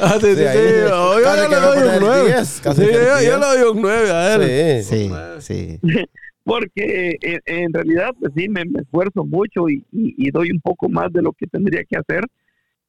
Ah, 0.00 0.18
sí, 0.20 0.26
yo 0.28 0.34
le 0.34 1.56
doy 1.60 1.82
un 1.88 1.94
el 1.94 2.00
9. 2.00 2.24
10, 2.26 2.60
casi 2.62 2.80
Sí, 2.82 2.86
yo, 2.92 2.98
yo 3.00 3.18
10. 3.18 3.24
le 3.40 3.46
doy 3.46 3.70
un 3.72 3.82
9 3.82 4.10
a 4.10 4.34
él. 4.34 4.82
Sí. 4.84 5.10
Sí, 5.40 5.78
sí. 5.80 5.80
porque 6.44 7.16
en, 7.20 7.40
en 7.46 7.72
realidad 7.72 8.10
pues 8.18 8.32
sí 8.36 8.48
me, 8.48 8.64
me 8.64 8.80
esfuerzo 8.80 9.24
mucho 9.24 9.68
y, 9.68 9.84
y- 9.92 10.14
y 10.26 10.30
doy 10.30 10.50
un 10.50 10.60
poco 10.60 10.88
más 10.88 11.12
de 11.12 11.22
lo 11.22 11.32
que 11.32 11.46
tendría 11.46 11.84
que 11.84 11.96
hacer 11.98 12.24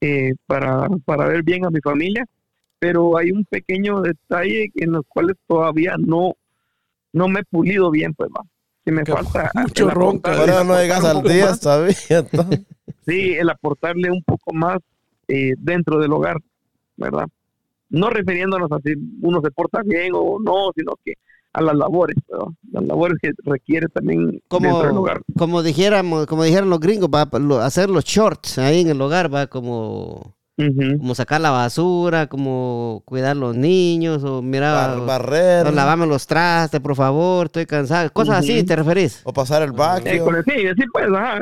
eh, 0.02 0.34
para, 0.48 0.88
para 1.06 1.28
ver 1.28 1.44
bien 1.44 1.64
a 1.66 1.70
mi 1.70 1.80
familia 1.80 2.26
pero 2.80 3.16
hay 3.18 3.32
un 3.32 3.46
pequeño 3.46 4.02
detalle 4.02 4.72
en 4.76 4.92
los 4.94 5.04
cuales 5.08 5.38
todavía 5.48 5.96
no 6.00 6.34
no 7.14 7.28
me 7.28 7.42
he 7.42 7.44
pulido 7.44 7.92
bien 7.92 8.14
pues 8.16 8.30
va 8.32 8.44
que 8.86 8.92
me 8.92 9.04
Que 9.04 9.12
falta 9.14 9.50
mucho 9.56 9.90
Por 9.90 10.50
eso 10.50 10.64
no 10.64 10.80
llegas 10.80 11.04
al 11.06 11.18
poco 11.18 11.30
10 11.30 11.46
más. 11.46 11.60
todavía. 11.60 11.96
entonces. 12.10 12.62
sí 13.06 13.34
el 13.34 13.50
aportarle 13.50 14.12
un 14.12 14.24
poco 14.24 14.54
más 14.54 14.78
eh, 15.28 15.54
dentro 15.58 16.00
del 16.00 16.12
hogar 16.14 16.38
verdad 16.98 17.26
no 17.90 18.10
refiriéndonos 18.10 18.72
a 18.72 18.80
si 18.80 18.94
uno 19.22 19.42
se 19.42 19.52
porta 19.52 19.82
bien 19.84 20.12
o 20.16 20.38
no 20.40 20.72
sino 20.76 20.94
que 21.04 21.14
a 21.54 21.62
las 21.62 21.76
labores 21.76 22.16
¿verdad? 22.28 22.48
las 22.72 22.84
labores 22.84 23.18
que 23.22 23.32
requiere 23.46 23.88
también 23.88 24.42
dentro 24.50 24.88
del 24.88 24.98
hogar 24.98 25.22
como 25.38 25.64
dijéramos, 25.64 26.26
como 26.26 26.44
dijeron 26.44 26.70
los 26.70 26.80
gringos, 26.80 27.10
va 27.10 27.30
hacer 27.66 27.90
los 27.90 28.04
shorts 28.04 28.58
ahí 28.58 28.82
en 28.82 28.90
el 28.90 29.02
hogar, 29.02 29.34
va 29.34 29.48
como, 29.48 30.36
Como 30.56 31.16
sacar 31.16 31.42
la 31.42 31.50
basura, 31.50 32.28
como 32.28 33.02
cuidar 33.06 33.36
los 33.36 33.56
niños, 33.56 34.24
o 34.24 34.42
mira, 34.42 34.72
Bar- 34.74 35.06
barrer. 35.06 35.66
o 35.68 35.72
lavame 35.72 36.06
los 36.06 36.28
trastes, 36.28 36.80
por 36.80 36.96
favor, 36.96 37.48
estoy 37.48 37.66
cansado. 37.66 38.12
Cosas 38.14 38.38
así. 38.40 38.64
¿te 38.64 38.76
referís? 38.76 39.22
O 39.24 39.34
pasar 39.34 39.64
el 39.64 39.70
el- 39.70 40.44
sí, 40.46 40.68
sí, 40.78 40.84
pues, 40.94 41.06
ajá. 41.08 41.40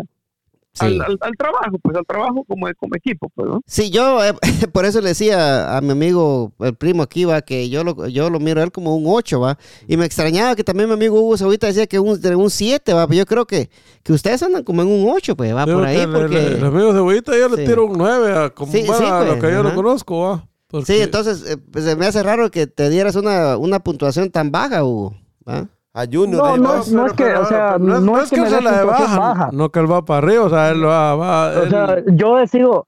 Sí. 0.74 0.86
Al, 0.86 1.02
al- 1.02 1.18
al 1.20 1.32
trabajo, 1.38 1.78
pues, 1.84 1.98
al 1.98 2.06
trabajo 2.06 2.46
como, 2.48 2.66
como 2.78 2.96
equipo, 2.96 3.30
pues, 3.36 3.50
¿no? 3.50 3.62
Sí, 3.68 3.90
yo 3.90 4.24
eh, 4.24 4.34
por 4.72 4.86
eso 4.86 5.02
le 5.02 5.10
decía 5.10 5.76
a 5.76 5.82
mi 5.82 5.92
amigo, 5.92 6.54
el 6.60 6.76
primo 6.76 7.04
aquí, 7.04 7.26
va, 7.26 7.42
que 7.42 7.70
yo 7.70 7.84
lo, 7.84 8.08
yo 8.08 8.30
lo 8.30 8.40
miro 8.40 8.62
a 8.62 8.64
él 8.64 8.72
como 8.72 8.96
un 8.96 9.04
8, 9.06 9.40
va. 9.42 9.58
Y 9.88 9.98
me 9.98 10.06
extrañaba 10.06 10.56
que 10.56 10.64
también 10.64 10.88
mi 10.88 10.94
amigo 10.94 11.20
Hugo 11.20 11.36
ahorita 11.44 11.68
decía 11.68 11.88
que 11.88 12.00
un, 12.00 12.22
de 12.22 12.36
un 12.36 12.50
7, 12.50 12.94
va. 12.94 13.06
Pero 13.06 13.18
yo 13.18 13.26
creo 13.26 13.46
que, 13.46 13.70
que 14.02 14.14
ustedes 14.14 14.42
andan 14.44 14.64
como 14.64 14.82
en 14.82 14.88
un 14.88 15.10
8, 15.10 15.36
pues, 15.36 15.54
va, 15.54 15.66
por 15.66 15.84
ahí, 15.86 16.08
porque... 16.08 16.38
el, 16.48 16.54
el 16.56 16.64
amigo 16.66 16.94
cebollita 16.94 17.38
yo 17.38 17.50
Sí. 17.50 17.56
le 17.58 17.66
tiro 17.68 17.86
un 17.86 17.98
9 17.98 18.34
a, 18.38 18.50
como, 18.52 18.72
Sí, 18.72 18.84
bueno, 18.88 18.98
sí, 18.98 19.06
a 19.12 19.20
lo 19.24 19.28
pues, 19.28 19.42
que 19.44 19.52
yo 19.52 19.64
lo 19.64 19.76
conozco, 19.76 20.20
va. 20.22 20.48
Porque- 20.68 20.86
Sí, 20.94 21.02
entonces 21.02 21.44
eh, 21.52 21.58
pues, 21.58 21.84
se 21.84 21.98
me 21.98 22.06
hace 22.06 22.24
raro 22.24 22.50
que 22.50 22.66
te 22.66 22.90
dieras 22.90 23.18
una, 23.18 23.58
una 23.58 23.80
puntuación 23.82 24.32
tan 24.32 24.52
baja, 24.52 24.86
Hugo. 24.86 25.16
¿va? 25.48 25.68
A 25.94 26.06
Junior. 26.06 26.42
No, 26.42 26.58
no 26.58 26.84
no 26.86 27.06
es 27.06 27.14
que, 27.14 27.34
o 27.36 27.46
sea, 27.46 27.78
no 27.78 28.18
es 28.20 28.30
que 28.30 28.40
me 28.42 28.50
se 28.50 28.62
la 28.62 28.80
de 28.80 28.86
baja, 28.86 29.20
baja. 29.20 29.50
No 29.52 29.70
que 29.70 29.80
él 29.80 29.92
va 29.92 30.04
para 30.06 30.20
arriba, 30.20 30.44
o 30.46 30.50
sea, 30.50 30.70
él 30.70 30.86
va, 30.86 31.16
va 31.16 31.48
O 31.50 31.64
él- 31.64 31.70
sea, 31.70 31.98
yo 32.08 32.40
he 32.40 32.48
sido, 32.48 32.86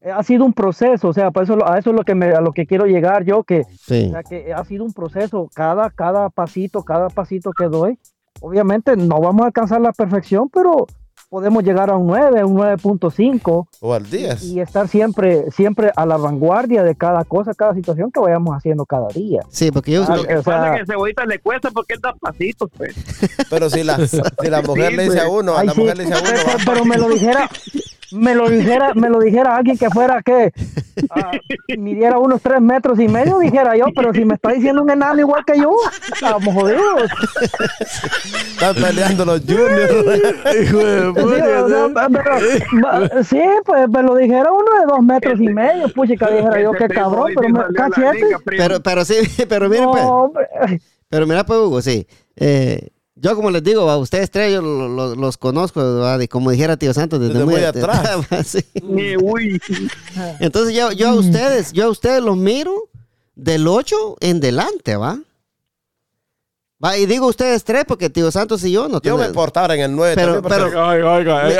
eh, 0.00 0.10
ha 0.10 0.22
sido 0.24 0.44
un 0.44 0.52
proceso, 0.52 1.08
o 1.08 1.12
sea, 1.12 1.30
por 1.30 1.44
eso, 1.44 1.54
lo- 1.54 1.68
a 1.70 1.78
eso 1.78 1.90
es 1.90 1.96
lo 1.96 2.02
que 2.02 2.14
me, 2.16 2.26
a 2.32 2.40
lo 2.40 2.52
que 2.52 2.66
quiero 2.66 2.86
llegar 2.86 3.24
yo, 3.24 3.44
que, 3.44 3.62
Sí. 3.78 4.06
o 4.08 4.10
sea, 4.10 4.22
que 4.24 4.52
ha 4.52 4.64
sido 4.64 4.84
un 4.84 4.92
proceso, 4.92 5.48
cada, 5.54 5.90
cada 5.90 6.28
pasito, 6.28 6.82
cada 6.82 7.08
pasito 7.08 7.52
que 7.52 7.66
doy, 7.66 7.98
obviamente 8.40 8.96
no 8.96 9.20
vamos 9.20 9.42
a 9.42 9.46
alcanzar 9.46 9.80
la 9.80 9.92
perfección, 9.92 10.48
pero 10.48 10.86
podemos 11.30 11.62
llegar 11.62 11.88
a 11.90 11.96
un 11.96 12.08
9, 12.08 12.44
un 12.44 12.56
9.5 12.58 13.68
O 13.80 13.94
al 13.94 14.10
10. 14.10 14.42
y 14.42 14.60
estar 14.60 14.88
siempre, 14.88 15.50
siempre 15.52 15.92
a 15.94 16.04
la 16.04 16.16
vanguardia 16.16 16.82
de 16.82 16.96
cada 16.96 17.24
cosa, 17.24 17.54
cada 17.54 17.72
situación 17.72 18.10
que 18.10 18.18
vayamos 18.20 18.54
haciendo 18.54 18.84
cada 18.84 19.06
día. 19.08 19.40
Sí, 19.48 19.70
porque 19.70 19.92
yo... 19.92 20.04
Ah, 20.08 20.16
Lo 20.16 20.24
que 20.24 20.34
o 20.36 20.42
sea- 20.42 20.52
pasa 20.54 20.68
es 20.70 20.74
que 20.76 20.80
a 20.82 20.86
Cebollita 20.86 21.24
le 21.24 21.38
cuesta 21.38 21.70
porque 21.70 21.94
él 21.94 22.00
da 22.02 22.12
pasitos, 22.14 22.68
pues. 22.76 22.94
Pero 23.48 23.70
si 23.70 23.84
la, 23.84 23.96
si 24.06 24.20
la 24.48 24.60
mujer 24.66 24.90
Sí, 24.90 24.96
le 24.96 25.02
dice 25.04 25.20
a 25.20 25.26
pues. 25.28 25.40
uno, 25.42 25.56
a 25.56 25.64
la 25.64 25.72
sí, 25.72 25.80
mujer 25.80 25.96
le 25.98 26.04
dice 26.04 26.16
a 26.16 26.20
uno, 26.20 26.30
pero, 26.44 26.58
pero 26.66 26.84
me 26.84 26.98
lo 26.98 27.08
dijera, 27.08 27.48
me 28.12 28.34
lo 28.34 28.48
dijera, 28.48 28.94
me 28.94 29.08
lo 29.08 29.20
dijera 29.20 29.56
alguien 29.56 29.78
que 29.78 29.90
fuera 29.90 30.22
que 30.22 30.52
ah, 31.10 31.30
midiera 31.78 32.18
unos 32.18 32.42
tres 32.42 32.60
metros 32.60 32.98
y 33.00 33.08
medio, 33.08 33.38
dijera 33.38 33.76
yo, 33.76 33.86
pero 33.94 34.12
si 34.12 34.24
me 34.24 34.34
está 34.34 34.50
diciendo 34.52 34.82
un 34.82 34.90
enano 34.90 35.20
igual 35.20 35.44
que 35.44 35.58
yo, 35.58 35.74
estamos 36.12 36.54
jodidos. 36.54 37.10
están 38.50 38.74
peleando 38.76 39.24
los 39.24 39.40
juniors. 39.40 39.92
Hijo 40.60 40.78
de 40.78 41.12
Sí, 43.24 43.42
pues 43.64 43.88
me 43.88 44.02
lo 44.02 44.14
dijera 44.16 44.52
uno 44.52 44.80
de 44.80 44.86
dos 44.86 45.02
metros 45.02 45.40
y 45.40 45.48
medio, 45.48 45.88
puchica, 45.92 46.28
dijera 46.30 46.60
yo, 46.60 46.72
Este 46.72 46.88
qué 46.88 46.94
cabrón, 46.94 47.32
pero 47.34 47.46
sí 47.46 47.52
me 47.52 47.60
cachete. 47.74 48.24
liga, 48.24 48.38
primo. 48.44 48.62
Pero, 48.62 48.80
pero 48.82 49.04
sí, 49.04 49.14
pero 49.48 49.68
miren, 49.68 49.84
No, 49.84 50.30
pues, 50.32 50.48
pero 51.08 51.26
mira, 51.26 51.44
pues, 51.44 51.58
Hugo, 51.60 51.82
sí. 51.82 52.06
Eh, 52.36 52.88
yo, 53.20 53.36
como 53.36 53.50
les 53.50 53.62
digo, 53.62 53.88
a 53.90 53.98
ustedes 53.98 54.30
tres, 54.30 54.52
yo 54.54 54.62
lo- 54.62 54.88
lo- 54.88 55.14
los 55.14 55.36
conozco, 55.36 55.82
de, 56.18 56.28
como 56.28 56.50
dijera 56.50 56.76
Tío 56.76 56.94
Santos, 56.94 57.20
desde, 57.20 57.34
Desde 57.34 57.44
muy, 57.46 57.54
muy 57.56 57.64
at- 57.64 57.76
atrás. 57.76 58.26
Sí. 58.46 58.64
Uy, 59.20 59.60
Entonces, 60.40 60.74
yo, 60.74 60.90
yo 60.92 61.08
a 61.10 61.14
ustedes, 61.14 61.72
yo 61.72 61.84
a 61.86 61.88
ustedes 61.90 62.22
los 62.22 62.36
miro 62.36 62.88
del 63.34 63.68
8 63.68 64.16
en 64.20 64.40
delante, 64.40 64.96
¿va? 64.96 65.18
Va, 66.82 66.96
y 66.96 67.04
digo 67.04 67.26
ustedes 67.26 67.62
tres 67.62 67.84
porque 67.86 68.08
Tío 68.08 68.30
Santos 68.30 68.64
y 68.64 68.72
yo 68.72 68.88
no 68.88 69.02
Yo 69.02 69.18
me 69.18 69.28
portaba 69.28 69.74
en 69.74 69.80
el 69.82 69.94
9 69.94 70.14
Pero- 70.14 70.40
también. 70.40 70.70
pero- 70.70 70.88
Oiga, 70.88 71.12
oiga, 71.12 71.42
ahí- 71.44 71.52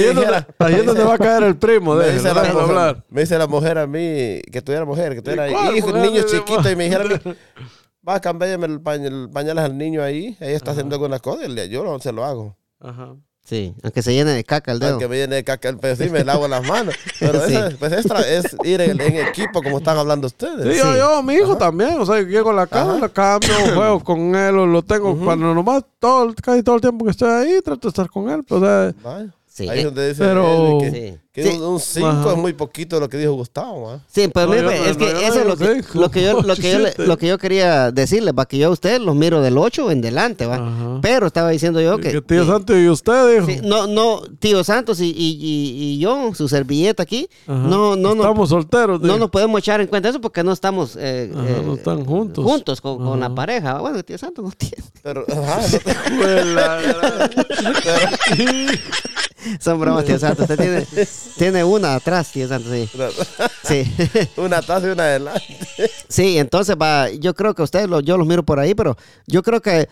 es 0.00 0.06
donde- 0.16 0.20
dijera- 0.20 0.48
ahí 0.58 0.74
es 0.74 0.84
donde 0.86 1.04
va 1.04 1.14
a 1.14 1.18
caer 1.18 1.42
el 1.44 1.56
primo, 1.56 1.94
me, 1.96 2.10
dice 2.10 2.34
la 2.34 2.42
mujer, 2.42 2.56
hablar. 2.60 3.04
me 3.08 3.20
dice 3.20 3.38
la 3.38 3.46
mujer 3.46 3.78
a 3.78 3.86
mí, 3.86 4.40
que 4.50 4.60
tuviera 4.64 4.84
mujer, 4.84 5.14
que 5.14 5.22
tuviera 5.22 5.48
¿Cuál 5.48 5.76
hijos, 5.76 5.94
niños 5.94 6.26
chiquitos, 6.26 6.72
y 6.72 6.74
me 6.74 6.84
dijera 6.84 7.04
a 7.04 7.06
mí, 7.06 7.14
va 8.06 8.16
a 8.16 8.20
cambiarme 8.20 8.66
el, 8.66 8.80
pañ- 8.80 9.04
el 9.06 9.30
pañales 9.30 9.64
al 9.64 9.76
niño 9.78 10.02
ahí, 10.02 10.36
ella 10.40 10.56
está 10.56 10.72
haciendo 10.72 10.96
algunas 10.96 11.20
cosas, 11.20 11.48
yo 11.70 11.84
no 11.84 11.98
se 11.98 12.12
lo 12.12 12.24
hago. 12.24 12.56
Ajá. 12.80 13.14
Sí, 13.44 13.74
aunque 13.82 14.02
se 14.02 14.14
llene 14.14 14.30
de 14.30 14.44
caca 14.44 14.70
el 14.70 14.78
dedo. 14.78 14.90
Aunque 14.92 15.08
me 15.08 15.16
viene 15.16 15.34
de 15.34 15.42
caca, 15.42 15.72
pues 15.72 15.98
sí, 15.98 16.08
me 16.10 16.22
lavo 16.22 16.46
las 16.46 16.64
manos. 16.64 16.94
Pero 17.18 17.44
Sí. 17.44 17.54
eso, 17.56 17.76
pues 17.76 17.92
extra 17.92 18.20
es 18.20 18.56
ir 18.62 18.80
en, 18.80 19.00
en 19.00 19.16
equipo, 19.26 19.60
como 19.62 19.78
están 19.78 19.98
hablando 19.98 20.28
ustedes. 20.28 20.74
Sí, 20.76 20.78
yo, 20.80 20.96
yo, 20.96 21.22
mi 21.24 21.34
hijo 21.34 21.56
también, 21.56 22.00
o 22.00 22.06
sea, 22.06 22.20
yo 22.20 22.26
llego 22.28 22.50
a 22.50 22.54
la 22.54 22.66
casa, 22.68 22.98
le 23.00 23.10
cambio, 23.10 23.50
juego 23.74 23.98
con 24.04 24.34
él, 24.36 24.56
o 24.58 24.66
lo 24.66 24.82
tengo, 24.82 25.16
cuando 25.18 25.52
nomás 25.54 25.82
todo, 25.98 26.32
casi 26.40 26.62
todo 26.62 26.76
el 26.76 26.80
tiempo 26.82 27.04
que 27.04 27.10
estoy 27.10 27.30
ahí, 27.30 27.60
trato 27.64 27.80
de 27.80 27.88
estar 27.88 28.08
con 28.08 28.30
él, 28.30 28.44
pues, 28.44 28.62
o 28.62 28.64
sea. 28.64 29.26
Sí, 29.48 29.68
Ahí 29.68 29.80
es 29.80 29.84
donde 29.86 30.08
dice 30.08 30.22
pero- 30.24 30.80
él 30.80 30.90
que, 30.90 30.90
Sí. 31.12 31.18
Que 31.32 31.50
Sí. 31.50 31.56
un 31.58 31.80
5 31.80 32.06
Ajá. 32.06 32.32
es 32.32 32.36
muy 32.36 32.52
poquito 32.52 33.00
lo 33.00 33.08
que 33.08 33.16
dijo 33.16 33.32
Gustavo. 33.32 33.90
¿ah? 33.90 34.00
Sí, 34.06 34.28
pues 34.28 34.44
No, 34.46 34.52
mire, 34.52 34.64
yo 34.64 34.70
no- 34.70 34.84
es 34.90 34.96
que 34.98 35.12
no, 35.14 35.18
eso 35.20 35.40
es 35.40 35.46
lo 35.46 35.56
que, 35.56 35.82
lo 35.94 36.10
que 36.10 36.22
yo, 36.22 36.32
lo 36.42 36.54
que 36.56 36.72
yo, 36.72 36.78
lo 37.06 37.16
que 37.16 37.26
yo 37.26 37.38
quería 37.38 37.90
decirle, 37.90 38.32
va 38.32 38.44
que 38.46 38.58
yo 38.58 38.68
a 38.68 38.70
ustedes 38.70 39.00
los 39.00 39.16
miro 39.16 39.40
del 39.40 39.56
8 39.56 39.90
en 39.90 40.02
delante, 40.02 40.44
va. 40.44 40.56
Ajá. 40.56 40.98
Pero 41.00 41.26
estaba 41.26 41.48
diciendo 41.48 41.80
yo 41.80 41.96
que, 41.96 42.12
que 42.12 42.20
tío 42.20 42.44
que- 42.44 42.52
Santo 42.52 42.78
y 42.78 42.86
usted, 42.86 43.40
dijo. 43.40 43.46
sí, 43.46 43.60
no, 43.66 43.86
no, 43.86 44.20
tío 44.40 44.62
Santos 44.62 45.00
y, 45.00 45.06
y, 45.06 45.38
y- 45.40 45.94
y 45.94 45.98
yo, 46.00 46.34
su 46.34 46.48
servilleta 46.48 47.02
aquí, 47.02 47.26
Ajá. 47.46 47.60
no, 47.66 47.96
no, 47.96 48.14
no, 48.14 48.24
Estamos 48.24 48.50
solteros, 48.50 49.00
no 49.00 49.16
nos 49.16 49.30
podemos 49.30 49.58
echar 49.60 49.80
en 49.80 49.86
cuenta 49.86 50.10
eso 50.10 50.20
porque 50.20 50.44
no 50.44 50.52
estamos 50.52 50.96
eh, 51.00 51.32
Ajá, 51.34 51.48
eh, 51.48 51.62
no 51.64 51.76
están 51.76 52.04
juntos. 52.04 52.44
juntos 52.44 52.78
con, 52.82 52.98
con 52.98 53.18
la 53.18 53.34
pareja. 53.34 53.78
Bueno, 53.78 54.02
tío 54.02 54.18
Santos 54.18 54.44
no 54.44 54.50
tiene. 54.50 54.84
Pero, 55.02 55.24
ajá, 55.32 55.60
no 55.62 55.78
te- 57.72 58.78
Son 59.60 59.78
bromas, 59.80 60.04
tío 60.04 60.18
Santos. 60.18 60.48
Usted 60.48 60.56
tiene, 60.56 60.86
tiene 61.38 61.64
una 61.64 61.94
atrás, 61.94 62.30
tío 62.32 62.46
Santos, 62.48 62.70
sí. 62.72 62.88
Sí. 63.64 64.28
una 64.36 64.60
taza 64.62 64.88
y 64.88 64.90
una 64.90 65.04
adelante. 65.04 65.42
Sí, 66.08 66.38
entonces 66.38 66.76
va, 66.80 67.10
yo 67.10 67.34
creo 67.34 67.54
que 67.54 67.62
ustedes, 67.62 67.88
lo- 67.88 68.00
yo 68.00 68.16
los 68.16 68.26
miro 68.26 68.42
por 68.44 68.58
ahí, 68.58 68.74
pero 68.74 68.96
yo 69.26 69.42
creo 69.42 69.60
que 69.60 69.88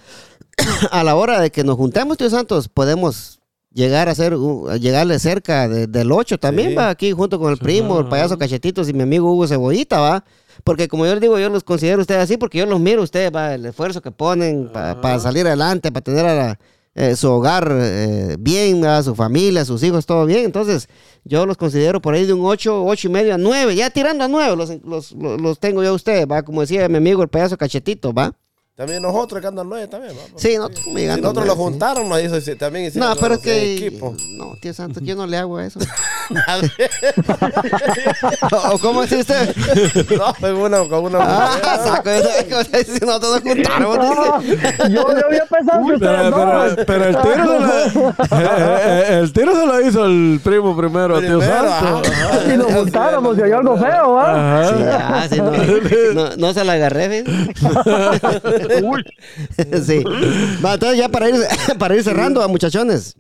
a 0.91 1.05
la 1.05 1.15
hora 1.17 1.41
de 1.41 1.51
que 1.51 1.65
nos 1.65 1.77
juntemos, 1.77 2.17
tío 2.17 2.29
Santos, 2.31 2.69
podemos 2.69 3.39
llegar 3.73 4.09
a 4.09 4.15
ser, 4.15 4.35
uh, 4.35 4.75
llegarle 4.77 5.19
cerca 5.19 5.69
de- 5.69 5.87
del 5.87 6.11
8 6.13 6.39
también, 6.39 6.71
Sí. 6.71 6.75
va, 6.75 6.89
aquí 6.91 7.13
junto 7.13 7.39
con 7.39 7.53
el 7.53 7.59
primo, 7.59 8.01
el 8.01 8.09
payaso 8.09 8.37
Cachetitos 8.37 8.89
y 8.89 8.93
mi 8.93 9.03
amigo 9.03 9.33
Hugo 9.33 9.47
Cebollita, 9.47 10.01
va. 10.01 10.25
Porque 10.65 10.89
como 10.89 11.07
yo 11.07 11.13
les 11.13 11.21
digo, 11.23 11.39
yo 11.39 11.49
los 11.49 11.65
considero 11.65 12.03
ustedes 12.03 12.21
así, 12.23 12.37
porque 12.37 12.59
yo 12.59 12.67
los 12.67 12.81
miro 12.81 13.01
a 13.01 13.05
ustedes, 13.05 13.33
va, 13.35 13.55
el 13.55 13.65
esfuerzo 13.65 14.03
que 14.03 14.11
ponen 14.11 14.69
pa- 14.71 15.01
para 15.01 15.19
salir 15.21 15.47
adelante, 15.47 15.91
para 15.91 16.03
tener 16.05 16.27
a 16.27 16.35
la- 16.35 16.59
eh, 17.01 17.17
su 17.17 17.31
hogar 17.31 17.67
eh, 17.81 18.37
bien, 18.39 18.85
a 18.85 19.03
su 19.03 19.15
familia, 19.15 19.65
sus 19.65 19.83
hijos, 19.83 20.05
todo 20.05 20.27
bien. 20.27 20.45
Entonces, 20.45 20.87
yo 21.25 21.47
los 21.47 21.57
considero 21.57 22.03
por 22.03 22.13
ahí 22.13 22.27
de 22.27 22.35
un 22.35 22.45
8, 22.45 22.85
8 22.85 23.09
y 23.09 23.11
medio 23.11 23.35
a 23.35 23.39
9, 23.39 23.75
ya 23.75 23.89
tirando 23.89 24.25
a 24.25 24.29
9, 24.29 24.55
los, 24.55 24.69
los, 24.85 25.13
los, 25.13 25.41
los 25.41 25.59
tengo 25.59 25.83
yo 25.83 25.89
a 25.89 25.95
ustedes, 25.95 26.27
va, 26.31 26.43
como 26.43 26.61
decía 26.61 26.87
mi 26.91 26.99
amigo 26.99 27.23
el 27.23 27.29
payaso 27.31 27.57
Cachetito, 27.57 28.13
va. 28.13 28.37
También 28.81 29.03
nosotros 29.03 29.43
que 29.43 29.47
andan 29.47 29.69
nueve 29.69 29.89
también. 29.89 30.15
¿va? 30.17 30.23
Sí, 30.37 30.57
nosotros 30.57 30.85
Si 30.85 30.91
llegando 30.95 31.21
nosotros 31.25 31.45
a 31.45 31.49
lo 31.49 31.53
sí. 31.53 31.59
juntaron, 31.59 32.09
nos 32.09 32.23
hizo, 32.23 32.41
sí, 32.41 32.57
también 32.57 32.87
hicieron 32.87 33.11
No, 33.11 33.17
pero 33.17 33.35
es 33.35 33.41
que. 33.41 33.75
equipo. 33.75 34.15
No, 34.31 34.57
tío 34.59 34.73
Santos, 34.73 35.03
yo 35.05 35.15
no 35.17 35.27
le 35.27 35.37
hago 35.37 35.61
eso. 35.61 35.79
¿O 38.73 38.79
cómo 38.79 39.03
dice 39.03 39.19
usted? 39.21 39.55
no, 40.17 40.33
con 40.41 40.55
una, 40.57 40.79
con 40.89 41.05
una 41.05 41.19
Ah, 41.21 41.79
saco 41.85 42.09
eso. 42.09 42.29
¿Cómo 42.49 42.63
se 42.65 42.79
dice? 42.79 43.05
Nosotros 43.05 43.33
nos 43.33 43.43
juntamos. 43.55 44.43
dice. 44.45 44.75
yo, 44.89 45.15
yo 45.15 45.27
había 45.27 45.45
pensado 45.45 45.87
que 45.87 45.93
ustedes 45.95 46.17
Pero, 46.17 46.31
no. 46.31 46.37
pero, 46.37 46.77
pero 46.87 47.05
el 47.05 47.17
tiro 47.21 47.45
se 47.45 47.59
lo, 47.61 47.69
eh, 48.41 49.05
eh, 49.11 49.19
el 49.21 49.31
tiro 49.35 49.55
se 49.61 49.67
lo 49.67 49.79
hizo 49.87 50.07
el 50.07 50.41
primo 50.43 50.75
primero, 50.75 51.21
tío 51.21 51.39
Primero, 51.39 51.69
Santo. 51.69 52.11
Si 52.49 52.57
nos 52.57 52.73
juntáramos 52.73 53.37
y 53.37 53.43
hay 53.43 53.53
algo 53.53 53.77
feo. 53.77 54.19
Sí, 54.23 54.85
ah, 54.89 55.27
sí, 55.29 55.37
no, 55.37 55.51
no, 56.15 56.31
no 56.37 56.55
se 56.55 56.65
la 56.65 56.73
agarré, 56.73 57.09
¿ves? 57.09 57.25
sí. 59.87 60.03
Va, 60.65 60.75
entonces 60.75 60.99
ya 60.99 61.09
para 61.09 61.29
ir, 61.31 61.37
para 61.79 61.97
ir 61.97 62.03
cerrando, 62.05 62.47
muchachones. 62.49 63.17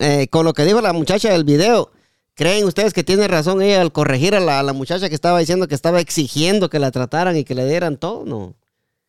eh, 0.00 0.28
con 0.28 0.44
lo 0.44 0.52
que 0.52 0.64
dijo 0.64 0.80
la 0.80 0.92
muchacha 0.92 1.30
del 1.32 1.44
video, 1.44 1.90
¿creen 2.34 2.64
ustedes 2.64 2.92
que 2.92 3.04
tiene 3.04 3.28
razón 3.28 3.62
ella 3.62 3.80
al 3.80 3.92
corregir 3.92 4.34
a 4.34 4.40
la, 4.40 4.60
a 4.60 4.62
la 4.62 4.72
muchacha 4.72 5.08
que 5.08 5.14
estaba 5.14 5.38
diciendo 5.38 5.68
que 5.68 5.74
estaba 5.74 6.00
exigiendo 6.00 6.70
que 6.70 6.78
la 6.78 6.90
trataran 6.90 7.36
y 7.36 7.44
que 7.44 7.54
le 7.54 7.68
dieran 7.68 7.96
todo? 7.96 8.24
No. 8.24 8.54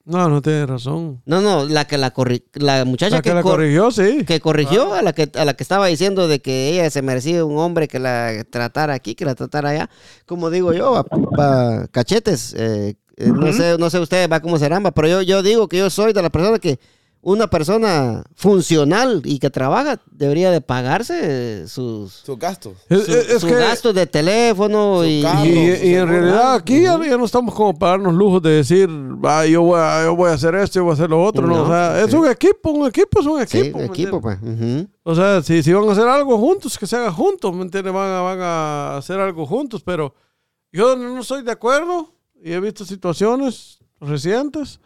No, 0.06 0.28
no 0.28 0.42
tiene 0.42 0.66
razón. 0.66 1.22
No, 1.26 1.40
no, 1.40 1.64
la 1.64 1.86
que 1.88 1.98
la 1.98 2.14
corri- 2.14 2.44
la 2.56 2.84
muchacha 2.84 3.16
La 3.16 3.22
que 3.22 3.34
la 3.34 3.42
cor- 3.42 3.54
corrigió, 3.54 3.90
sí. 3.90 4.26
que 4.26 4.42
corrigió 4.42 4.94
a 4.94 5.02
la 5.02 5.14
que 5.14 5.32
a 5.34 5.46
la 5.46 5.54
que 5.54 5.64
estaba 5.64 5.88
diciendo 5.88 6.28
de 6.28 6.42
que 6.42 6.72
ella 6.72 6.90
se 6.90 7.02
merecía 7.02 7.46
un 7.46 7.58
hombre 7.58 7.88
que 7.88 8.00
la 8.00 8.44
tratara 8.50 8.96
aquí, 8.96 9.16
que 9.16 9.24
la 9.24 9.34
tratara 9.34 9.70
allá. 9.70 9.90
Como 10.26 10.50
digo 10.50 10.74
yo, 10.74 10.92
va, 10.92 11.06
va, 11.40 11.88
cachetes, 11.88 12.54
eh, 12.58 12.96
eh, 13.18 13.28
no 13.34 13.52
sé, 13.54 13.78
no 13.78 13.90
sé 13.90 14.00
ustedes 14.00 14.32
va 14.32 14.40
cómo 14.42 14.58
serán, 14.58 14.84
pero 14.96 15.08
yo, 15.08 15.22
yo 15.22 15.42
digo 15.44 15.68
que 15.68 15.78
yo 15.78 15.90
soy 15.90 16.14
de 16.14 16.22
la 16.22 16.30
persona 16.30 16.60
que 16.60 16.80
una 17.26 17.48
persona 17.48 18.22
funcional 18.36 19.22
y 19.24 19.40
que 19.40 19.50
trabaja 19.50 19.98
debería 20.12 20.52
de 20.52 20.60
pagarse 20.60 21.70
sus 21.70 22.12
Sus 22.12 22.38
gastos. 22.38 22.74
Su- 22.90 23.40
sus 23.40 23.46
gastos 23.50 23.96
de 23.96 24.06
teléfono 24.08 24.98
Su 25.00 25.06
y, 25.06 25.22
carro. 25.22 25.46
y, 25.46 25.50
y 25.52 25.94
en 25.96 26.08
realidad 26.10 26.56
aquí 26.56 26.82
ya, 26.82 27.00
ya 27.02 27.16
no 27.18 27.24
estamos 27.24 27.56
como 27.56 27.80
para 27.80 27.94
darnos 27.94 28.14
lujos 28.14 28.42
de 28.42 28.50
decir, 28.50 28.90
ah, 29.24 29.46
yo, 29.46 29.62
voy 29.62 29.80
a, 29.80 30.04
yo 30.04 30.16
voy 30.18 30.32
a 30.32 30.34
hacer 30.34 30.54
esto, 30.56 30.80
yo 30.80 30.84
voy 30.84 30.92
a 30.92 30.94
hacer 30.96 31.10
lo 31.10 31.24
otro. 31.24 31.48
No, 31.48 31.56
No, 31.56 31.64
o 31.64 31.68
sea, 31.68 32.02
es 32.04 32.14
un 32.14 32.28
equipo, 32.28 32.72
un 32.72 32.88
equipo 32.88 33.22
es 33.22 33.26
un 33.26 33.42
equipo. 33.42 33.78
¿me 33.80 33.86
equipo, 33.86 34.20
pues. 34.20 34.38
O 35.04 35.16
sea, 35.16 35.42
si, 35.42 35.64
si 35.64 35.72
van 35.72 35.88
a 35.88 35.94
hacer 35.94 36.08
algo 36.08 36.38
juntos, 36.38 36.78
que 36.78 36.86
se 36.88 36.98
haga 36.98 37.12
juntos, 37.12 37.54
¿me 37.56 37.62
entiendes? 37.62 37.94
Van 37.94 38.10
a, 38.12 38.20
van 38.22 38.40
a 38.42 38.98
hacer 38.98 39.18
algo 39.22 39.46
juntos, 39.46 39.82
pero 39.82 40.14
yo 40.74 40.98
no 40.98 41.22
estoy 41.22 41.42
de 41.44 41.52
acuerdo 41.52 42.13
y 42.44 42.52
he 42.52 42.60
visto 42.60 42.84
situaciones 42.84 43.80
recientes. 44.02 44.82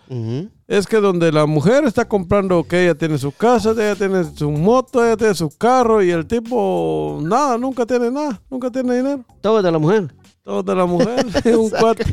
Es 0.67 0.85
que 0.85 0.97
donde 0.97 1.31
la 1.31 1.47
mujer 1.47 1.85
está 1.85 2.07
comprando 2.07 2.63
que 2.63 2.83
ella 2.83 2.95
tiene 2.95 3.17
su 3.17 3.31
casa, 3.31 3.71
ella 3.71 3.95
tiene 3.95 4.23
su 4.23 4.51
moto, 4.51 5.03
ella 5.03 5.17
tiene 5.17 5.33
su 5.33 5.49
carro 5.57 6.03
y 6.03 6.11
el 6.11 6.27
tipo 6.27 7.19
nada, 7.23 7.57
nunca 7.57 7.85
tiene 7.87 8.11
nada, 8.11 8.39
nunca 8.49 8.69
tiene 8.69 8.97
dinero. 8.97 9.25
Todo 9.41 9.61
de 9.63 9.71
la 9.71 9.79
mujer. 9.79 10.13
Todo 10.43 10.61
de 10.61 10.75
la 10.75 10.85
mujer, 10.85 11.25
un 11.57 11.69
cuate. 11.71 12.05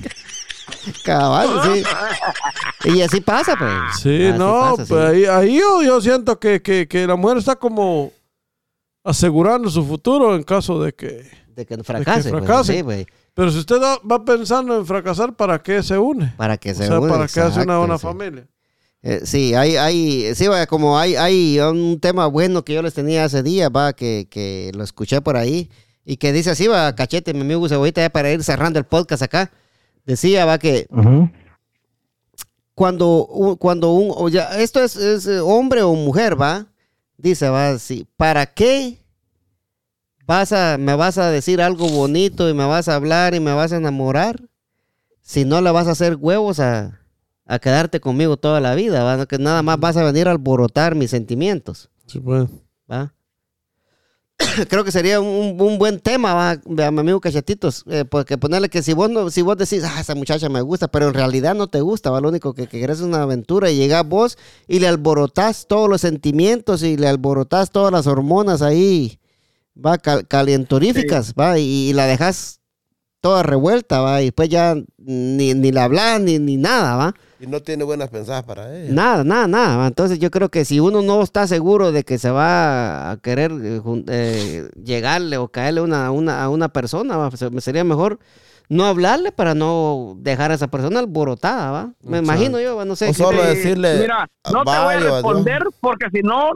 Cabal, 1.04 1.48
sí. 1.74 1.84
Y 2.94 3.02
así 3.02 3.20
pasa, 3.20 3.54
pues. 3.56 4.00
Sí, 4.00 4.26
Así 4.26 4.38
no, 4.38 4.76
pasa, 4.76 4.86
sí. 4.86 4.92
pues 4.94 5.04
ahí, 5.10 5.24
ahí 5.26 5.58
yo, 5.60 5.82
yo 5.82 6.00
siento 6.00 6.40
que, 6.40 6.62
que, 6.62 6.88
que 6.88 7.06
la 7.06 7.16
mujer 7.16 7.36
está 7.36 7.54
como 7.56 8.12
asegurando 9.04 9.68
su 9.68 9.84
futuro 9.84 10.34
en 10.34 10.42
caso 10.42 10.82
de 10.82 10.94
que... 10.94 11.30
De 11.48 11.66
que 11.66 11.76
fracase. 11.84 12.30
pues, 12.30 12.44
fracase. 12.44 12.76
sí, 12.78 12.82
pues, 12.82 13.06
Pero 13.34 13.50
si 13.50 13.58
usted 13.58 13.76
va- 13.80 14.24
pensando 14.24 14.76
en 14.78 14.86
fracasar, 14.86 15.34
¿para 15.34 15.62
qué 15.62 15.82
se 15.82 15.98
une? 15.98 16.32
para 16.36 16.56
que 16.56 16.70
O 16.70 16.74
se 16.74 16.86
sea, 16.86 17.00
une, 17.00 17.10
¿para 17.12 17.26
qué 17.26 17.40
hace 17.40 17.60
una 17.62 17.78
buena 17.78 17.98
sí. 17.98 18.02
familia? 18.02 18.46
Eh, 19.02 19.20
sí, 19.24 19.54
hay, 19.54 19.76
hay, 19.76 20.34
sí, 20.34 20.46
vaya, 20.48 20.66
como 20.66 20.98
hay, 20.98 21.14
hay 21.16 21.58
un 21.60 22.00
tema 22.00 22.26
bueno 22.26 22.64
que 22.64 22.72
yo 22.74 22.80
les 22.82 22.94
tenía 22.94 23.24
hace 23.24 23.42
día, 23.42 23.68
va, 23.68 23.92
que, 23.92 24.26
que 24.30 24.70
lo 24.74 24.82
escuché 24.82 25.20
por 25.20 25.36
ahí, 25.36 25.68
y 26.06 26.16
que 26.16 26.32
dice 26.32 26.50
así, 26.50 26.68
va, 26.68 26.94
cachete, 26.94 27.34
mi 27.34 27.40
amigo 27.42 27.68
Cebollita, 27.68 28.00
ya 28.00 28.08
para 28.10 28.30
ir 28.32 28.42
cerrando 28.42 28.78
el 28.78 28.86
podcast 28.86 29.22
acá, 29.22 29.50
decía, 30.06 30.44
va, 30.46 30.58
que 30.58 30.86
cuando, 32.74 33.26
un- 33.26 33.56
cuando 33.56 33.92
un, 33.92 34.12
o 34.14 34.28
ya, 34.28 34.58
esto 34.60 34.82
es, 34.82 34.96
es, 34.96 35.26
eh, 35.26 35.40
hombre 35.40 35.82
o 35.82 35.92
mujer, 35.94 36.40
va, 36.40 36.66
dice, 37.16 37.48
va, 37.48 37.70
así, 37.70 38.06
¿para 38.16 38.46
qué 38.46 38.98
vas 40.26 40.52
a, 40.52 40.78
me 40.78 40.94
vas 40.96 41.18
a 41.18 41.30
decir 41.30 41.60
algo 41.60 41.88
bonito 41.88 42.48
y 42.48 42.54
me 42.54 42.66
vas 42.66 42.88
a 42.88 42.94
hablar 42.94 43.34
y 43.34 43.40
me 43.40 43.52
vas 43.54 43.72
a 43.72 43.76
enamorar 43.76 44.40
si 45.22 45.44
no 45.44 45.60
le 45.60 45.70
vas 45.70 45.86
a 45.86 45.92
hacer 45.92 46.16
huevos 46.16 46.60
a, 46.60 47.00
a 47.46 47.58
quedarte 47.58 48.00
conmigo 48.00 48.36
toda 48.36 48.60
la 48.60 48.74
vida, 48.74 49.02
va? 49.04 49.26
que 49.26 49.38
nada 49.38 49.62
más 49.62 49.78
vas 49.80 49.96
a 49.96 50.04
venir 50.04 50.28
a 50.28 50.32
alborotar 50.32 50.94
mis 50.94 51.10
sentimientos, 51.10 51.90
Sí, 52.06 52.20
pues. 52.20 52.48
va. 52.90 53.14
Creo 54.68 54.84
que 54.84 54.92
sería 54.92 55.20
un, 55.20 55.60
un 55.60 55.78
buen 55.78 56.00
tema, 56.00 56.34
va, 56.34 56.50
a 56.50 56.90
mi 56.90 57.00
amigo 57.00 57.20
Cachetitos, 57.20 57.84
eh, 57.88 58.04
porque 58.04 58.36
ponerle 58.36 58.68
que 58.68 58.82
si 58.82 58.92
vos, 58.92 59.08
no, 59.08 59.30
si 59.30 59.42
vos 59.42 59.56
decís, 59.56 59.82
ah, 59.84 60.00
esa 60.00 60.14
muchacha 60.14 60.48
me 60.48 60.60
gusta, 60.60 60.88
pero 60.88 61.08
en 61.08 61.14
realidad 61.14 61.54
no 61.54 61.68
te 61.68 61.80
gusta, 61.80 62.10
va, 62.10 62.20
lo 62.20 62.28
único 62.28 62.52
que, 62.52 62.66
que 62.66 62.80
querés 62.80 62.98
es 62.98 63.04
una 63.04 63.22
aventura 63.22 63.70
y 63.70 63.76
llegás 63.76 64.06
vos 64.06 64.36
y 64.66 64.80
le 64.80 64.88
alborotás 64.88 65.66
todos 65.68 65.88
los 65.88 66.00
sentimientos 66.00 66.82
y 66.82 66.96
le 66.96 67.08
alborotás 67.08 67.70
todas 67.70 67.92
las 67.92 68.06
hormonas 68.06 68.60
ahí, 68.60 69.18
va, 69.74 69.98
cal- 69.98 70.26
calientoríficas, 70.26 71.34
va, 71.38 71.58
y, 71.58 71.90
y 71.90 71.92
la 71.92 72.06
dejas 72.06 72.60
toda 73.20 73.42
revuelta, 73.42 74.00
va, 74.00 74.20
y 74.20 74.26
después 74.26 74.48
ya 74.50 74.74
ni, 74.98 75.54
ni 75.54 75.72
la 75.72 75.84
hablas 75.84 76.20
ni, 76.20 76.38
ni 76.38 76.56
nada, 76.56 76.96
va. 76.96 77.14
Y 77.40 77.46
no 77.46 77.60
tiene 77.60 77.84
buenas 77.84 78.08
pensadas 78.10 78.44
para 78.44 78.74
ella. 78.74 78.92
Nada, 78.92 79.24
nada, 79.24 79.46
nada. 79.48 79.76
va. 79.76 79.86
Entonces 79.86 80.18
yo 80.18 80.30
creo 80.30 80.50
que 80.50 80.64
si 80.64 80.80
uno 80.80 81.02
no 81.02 81.22
está 81.22 81.46
seguro 81.46 81.90
de 81.92 82.04
que 82.04 82.18
se 82.18 82.30
va 82.30 83.10
a 83.10 83.16
querer 83.18 83.50
eh, 83.62 83.80
eh, 84.08 84.68
llegarle 84.82 85.36
o 85.38 85.48
caerle 85.48 85.80
una, 85.80 86.10
una, 86.10 86.42
a 86.44 86.48
una 86.48 86.68
persona, 86.68 87.16
va, 87.16 87.30
se- 87.36 87.60
sería 87.60 87.84
mejor 87.84 88.18
no 88.70 88.84
hablarle 88.86 89.30
para 89.32 89.54
no 89.54 90.16
dejar 90.18 90.50
a 90.50 90.54
esa 90.54 90.68
persona 90.68 91.00
alborotada, 91.00 91.70
¿va? 91.70 91.92
Me 92.02 92.18
imagino 92.18 92.58
yo, 92.60 92.76
va, 92.76 92.84
no 92.86 92.96
sé. 92.96 93.08
O 93.10 93.14
solo 93.14 93.40
¿qué- 93.42 93.48
decirle. 93.48 94.00
Mira, 94.00 94.26
no 94.50 94.64
te 94.64 94.70
voy 94.78 94.94
a 94.94 95.00
responder 95.00 95.62
porque 95.80 96.06
si 96.12 96.20
no 96.22 96.48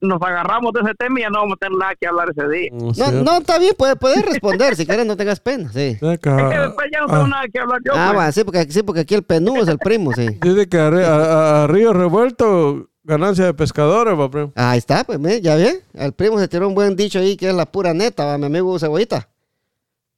nos 0.00 0.20
agarramos 0.22 0.72
de 0.72 0.80
ese 0.80 0.94
tema 0.94 1.18
y 1.18 1.22
ya 1.22 1.30
no 1.30 1.40
vamos 1.40 1.54
a 1.56 1.64
tener 1.66 1.78
nada 1.78 1.92
que 2.00 2.06
hablar 2.06 2.28
ese 2.30 2.48
día. 2.48 2.70
No, 2.72 3.22
No, 3.22 3.38
está 3.38 3.58
bien, 3.58 3.72
puedes 3.76 3.96
puedes 3.96 4.24
responder 4.24 4.76
si 4.76 4.86
quieres, 4.86 5.06
no 5.06 5.16
tengas 5.16 5.40
pena, 5.40 5.70
sí. 5.72 5.98
Es 6.00 6.18
que 6.18 6.30
después 6.30 6.86
ya 6.92 7.00
no 7.00 7.06
tengo 7.06 7.22
ah, 7.24 7.28
nada 7.28 7.44
que 7.52 7.58
hablar 7.60 7.80
yo. 7.84 7.92
Ah, 7.94 8.10
pues. 8.14 8.18
va, 8.18 8.32
sí 8.32 8.44
porque, 8.44 8.66
sí, 8.72 8.82
porque 8.82 9.00
aquí 9.00 9.14
el 9.14 9.22
penú 9.22 9.56
es 9.56 9.68
el 9.68 9.78
primo, 9.78 10.12
sí. 10.14 10.26
dice 10.40 10.68
que 10.68 10.78
a, 10.78 10.88
a- 10.88 11.64
a 11.64 11.66
Río 11.66 11.92
Revuelto 11.92 12.88
ganancia 13.04 13.46
de 13.46 13.54
pescadores, 13.54 14.18
va, 14.18 14.30
primo. 14.30 14.52
Ahí 14.54 14.78
está, 14.78 15.02
pues, 15.04 15.18
ya 15.42 15.54
ve. 15.56 15.82
El 15.94 16.12
primo 16.12 16.38
se 16.38 16.46
tiró 16.48 16.68
un 16.68 16.74
buen 16.74 16.94
dicho 16.94 17.18
ahí 17.18 17.36
que 17.36 17.48
es 17.48 17.54
la 17.54 17.66
pura 17.66 17.94
neta, 17.94 18.24
va, 18.26 18.36
mi 18.38 18.46
amigo 18.46 18.78
Cebollita. 18.78 19.28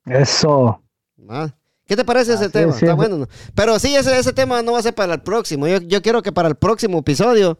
Eso. 0.06 0.80
Ah, 1.28 1.50
¿Qué 1.86 1.96
te 1.96 2.04
parece 2.04 2.34
ese 2.34 2.44
Así 2.44 2.52
tema? 2.52 2.70
es, 2.72 2.76
sí, 2.78 2.84
Está 2.84 2.92
es- 2.92 2.96
bueno. 2.96 3.16
¿no? 3.18 3.26
Pero 3.54 3.78
sí, 3.78 3.94
ese, 3.94 4.18
ese 4.18 4.32
tema 4.32 4.62
no 4.62 4.72
va 4.72 4.78
a 4.78 4.82
ser 4.82 4.94
para 4.94 5.14
el 5.14 5.20
próximo. 5.22 5.66
Yo, 5.66 5.78
yo 5.78 6.02
quiero 6.02 6.22
que 6.22 6.32
para 6.32 6.48
el 6.48 6.54
próximo 6.54 6.98
episodio, 7.00 7.58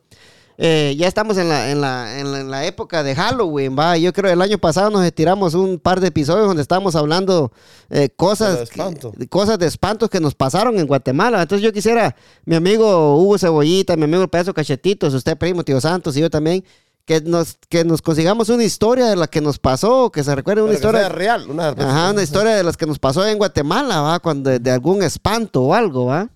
eh, 0.63 0.95
ya 0.99 1.09
estamos 1.09 1.39
en 1.39 1.49
la, 1.49 1.71
en, 1.71 1.81
la, 1.81 2.21
en, 2.21 2.31
la, 2.33 2.41
en 2.41 2.51
la 2.51 2.67
época 2.67 3.03
de 3.03 3.15
Halloween, 3.15 3.75
va. 3.79 3.97
Yo 3.97 4.13
creo 4.13 4.27
que 4.27 4.35
el 4.35 4.43
año 4.43 4.59
pasado 4.59 4.91
nos 4.91 5.03
estiramos 5.05 5.55
un 5.55 5.79
par 5.79 6.01
de 6.01 6.09
episodios 6.09 6.47
donde 6.47 6.61
estábamos 6.61 6.95
hablando 6.97 7.51
eh, 7.89 8.11
cosas, 8.15 8.69
De 8.71 9.17
que- 9.19 9.29
cosas 9.29 9.59
de 9.59 9.67
espantos 9.67 10.11
que 10.11 10.21
nos 10.21 10.35
pasaron 10.35 10.79
en 10.79 10.87
Guatemala. 10.87 11.41
Entonces 11.41 11.65
yo 11.65 11.73
quisiera, 11.73 12.15
mi 12.45 12.57
amigo 12.57 13.17
Hugo 13.17 13.39
Cebollita, 13.39 13.97
mi 13.97 14.05
amigo 14.05 14.23
el 14.23 14.29
pedazo 14.29 14.53
Cachetitos, 14.53 15.15
usted 15.15 15.39
primo, 15.39 15.65
tío 15.65 15.81
Santos 15.81 16.15
y 16.19 16.21
yo 16.21 16.29
también, 16.29 16.63
que 17.07 17.23
nos, 17.23 17.57
que 17.71 17.83
nos 17.85 18.03
consigamos 18.03 18.51
una 18.51 18.63
historia 18.63 19.07
de 19.07 19.17
la 19.17 19.27
que 19.29 19.41
nos 19.41 19.59
pasó, 19.59 20.13
que 20.13 20.23
se 20.23 20.35
recuerde 20.35 20.61
una 20.63 20.73
Pero 20.73 20.81
que 20.81 20.87
historia. 20.87 21.01
sea 21.07 21.09
real. 21.09 21.51
Una, 21.51 21.69
Ajá, 21.71 22.11
una 22.13 22.23
historia 22.23 22.55
de 22.55 22.63
las 22.63 22.77
que 22.77 22.85
nos 22.87 22.99
pasó 22.99 23.27
en 23.27 23.39
Guatemala, 23.39 24.03
¿va? 24.03 24.19
Cuando, 24.21 24.57
de 24.59 24.71
algún 24.71 25.03
espanto 25.03 25.63
o 25.63 25.75
algo, 25.75 26.05
¿va? 26.05 26.29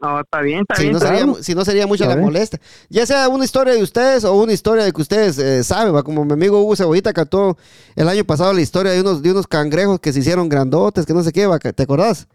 No, 0.00 0.20
está 0.20 0.40
bien, 0.42 0.60
está 0.60 0.76
Si 0.76 0.82
bien. 0.82 0.92
no, 0.92 0.98
está 0.98 1.08
sería, 1.08 1.24
bien. 1.24 1.42
si 1.42 1.54
no 1.56 1.64
sería 1.64 1.86
mucha 1.88 2.06
la 2.06 2.16
molestia. 2.16 2.60
Ya 2.88 3.04
sea 3.04 3.28
una 3.28 3.44
historia 3.44 3.74
de 3.74 3.82
ustedes 3.82 4.24
o 4.24 4.32
una 4.34 4.52
historia 4.52 4.84
de 4.84 4.92
que 4.92 5.02
ustedes 5.02 5.38
eh, 5.38 5.64
saben, 5.64 5.92
¿va? 5.94 6.04
Como 6.04 6.24
mi 6.24 6.32
amigo 6.34 6.60
Hugo 6.62 6.76
Cebollita 6.76 7.12
cantó 7.12 7.56
el 7.96 8.08
año 8.08 8.24
pasado 8.24 8.52
la 8.52 8.60
historia 8.60 8.92
de 8.92 9.00
unos, 9.00 9.22
de 9.22 9.32
unos 9.32 9.48
cangrejos 9.48 9.98
que 9.98 10.12
se 10.12 10.20
hicieron 10.20 10.48
grandotes, 10.48 11.04
que 11.04 11.14
no 11.14 11.22
sé 11.24 11.32
qué, 11.32 11.46
¿va? 11.48 11.58
¿te 11.58 11.82
acordás? 11.82 12.28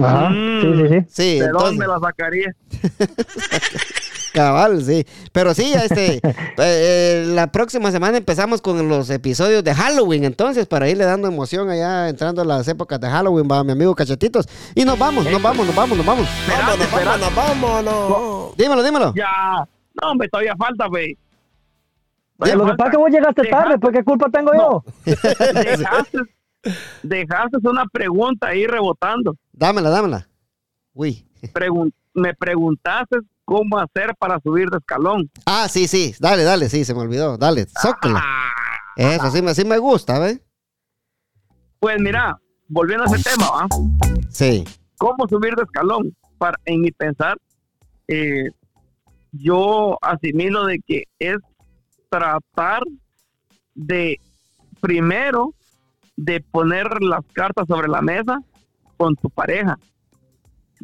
Ajá. 0.00 0.30
Mm. 0.30 0.60
Sí, 0.60 0.74
sí, 0.74 0.88
sí. 0.88 1.06
Sí, 1.08 1.40
¿De 1.40 1.46
entonces, 1.46 1.78
dónde 1.78 1.86
la 1.86 2.00
sacaría? 2.00 2.54
cabal, 4.32 4.82
sí. 4.82 5.06
Pero 5.32 5.54
sí, 5.54 5.72
este, 5.72 6.14
eh, 6.22 6.22
eh, 6.58 7.24
la 7.28 7.52
próxima 7.52 7.90
semana 7.90 8.18
empezamos 8.18 8.60
con 8.60 8.88
los 8.88 9.10
episodios 9.10 9.62
de 9.62 9.74
Halloween, 9.74 10.24
entonces, 10.24 10.66
para 10.66 10.88
irle 10.88 11.04
dando 11.04 11.28
emoción 11.28 11.70
allá, 11.70 12.08
entrando 12.08 12.42
a 12.42 12.44
las 12.44 12.66
épocas 12.66 13.00
de 13.00 13.08
Halloween, 13.08 13.46
va 13.50 13.62
mi 13.62 13.72
amigo 13.72 13.94
Cachetitos. 13.94 14.48
Y 14.74 14.84
nos 14.84 14.98
vamos, 14.98 15.24
nos 15.30 15.40
vamos, 15.40 15.66
nos 15.66 15.76
vamos, 15.76 15.96
nos 15.96 16.06
vamos. 16.06 16.28
Vámonos, 16.48 16.90
vámonos, 16.90 17.34
vámonos. 17.34 18.56
Dímelo, 18.56 18.82
dímelo. 18.82 19.14
Ya. 19.14 19.66
No, 20.00 20.10
hombre, 20.10 20.28
todavía 20.28 20.56
falta, 20.56 20.86
güey. 20.86 21.16
Lo 22.38 22.66
que 22.66 22.74
pasa 22.74 22.84
es 22.86 22.90
que 22.90 22.96
vos 22.96 23.10
llegaste 23.10 23.42
tarde, 23.48 23.78
pues 23.78 23.92
qué 23.94 24.02
culpa 24.02 24.28
tengo 24.30 24.52
yo. 24.52 24.84
Dejaste, 25.04 26.18
dejaste 27.02 27.58
una 27.62 27.84
pregunta 27.86 28.48
ahí 28.48 28.66
rebotando. 28.66 29.36
Dámela, 29.52 29.90
dámela. 29.90 30.28
Uy. 30.94 31.26
Pregun- 31.52 31.92
me 32.14 32.34
preguntaste 32.34 33.18
cómo 33.44 33.78
hacer 33.78 34.14
para 34.18 34.40
subir 34.40 34.68
de 34.70 34.78
escalón. 34.78 35.30
Ah, 35.46 35.68
sí, 35.68 35.88
sí. 35.88 36.14
Dale, 36.20 36.42
dale, 36.44 36.68
sí, 36.68 36.84
se 36.84 36.94
me 36.94 37.00
olvidó. 37.00 37.36
Dale, 37.36 37.66
zócala. 37.80 38.20
Ah, 38.22 38.48
Eso 38.96 39.30
sí, 39.30 39.42
me- 39.42 39.54
sí 39.54 39.64
me 39.64 39.78
gusta, 39.78 40.18
¿ves? 40.18 40.40
pues 41.80 41.96
mira, 41.98 42.38
volviendo 42.68 43.04
a 43.04 43.06
ese 43.16 43.28
tema, 43.28 43.50
¿va? 43.50 43.66
Sí. 44.30 44.62
¿Cómo 44.98 45.26
subir 45.26 45.54
de 45.56 45.64
escalón? 45.64 46.14
Para, 46.38 46.56
en 46.64 46.80
mi 46.80 46.92
pensar, 46.92 47.36
eh, 48.06 48.50
yo 49.32 49.98
asimilo 50.00 50.64
de 50.66 50.78
que 50.86 51.04
es 51.18 51.38
tratar 52.08 52.82
de 53.74 54.20
primero 54.80 55.54
de 56.16 56.40
poner 56.40 57.02
las 57.02 57.24
cartas 57.32 57.66
sobre 57.66 57.88
la 57.88 58.00
mesa 58.00 58.38
con 58.96 59.16
tu 59.16 59.30
pareja, 59.30 59.78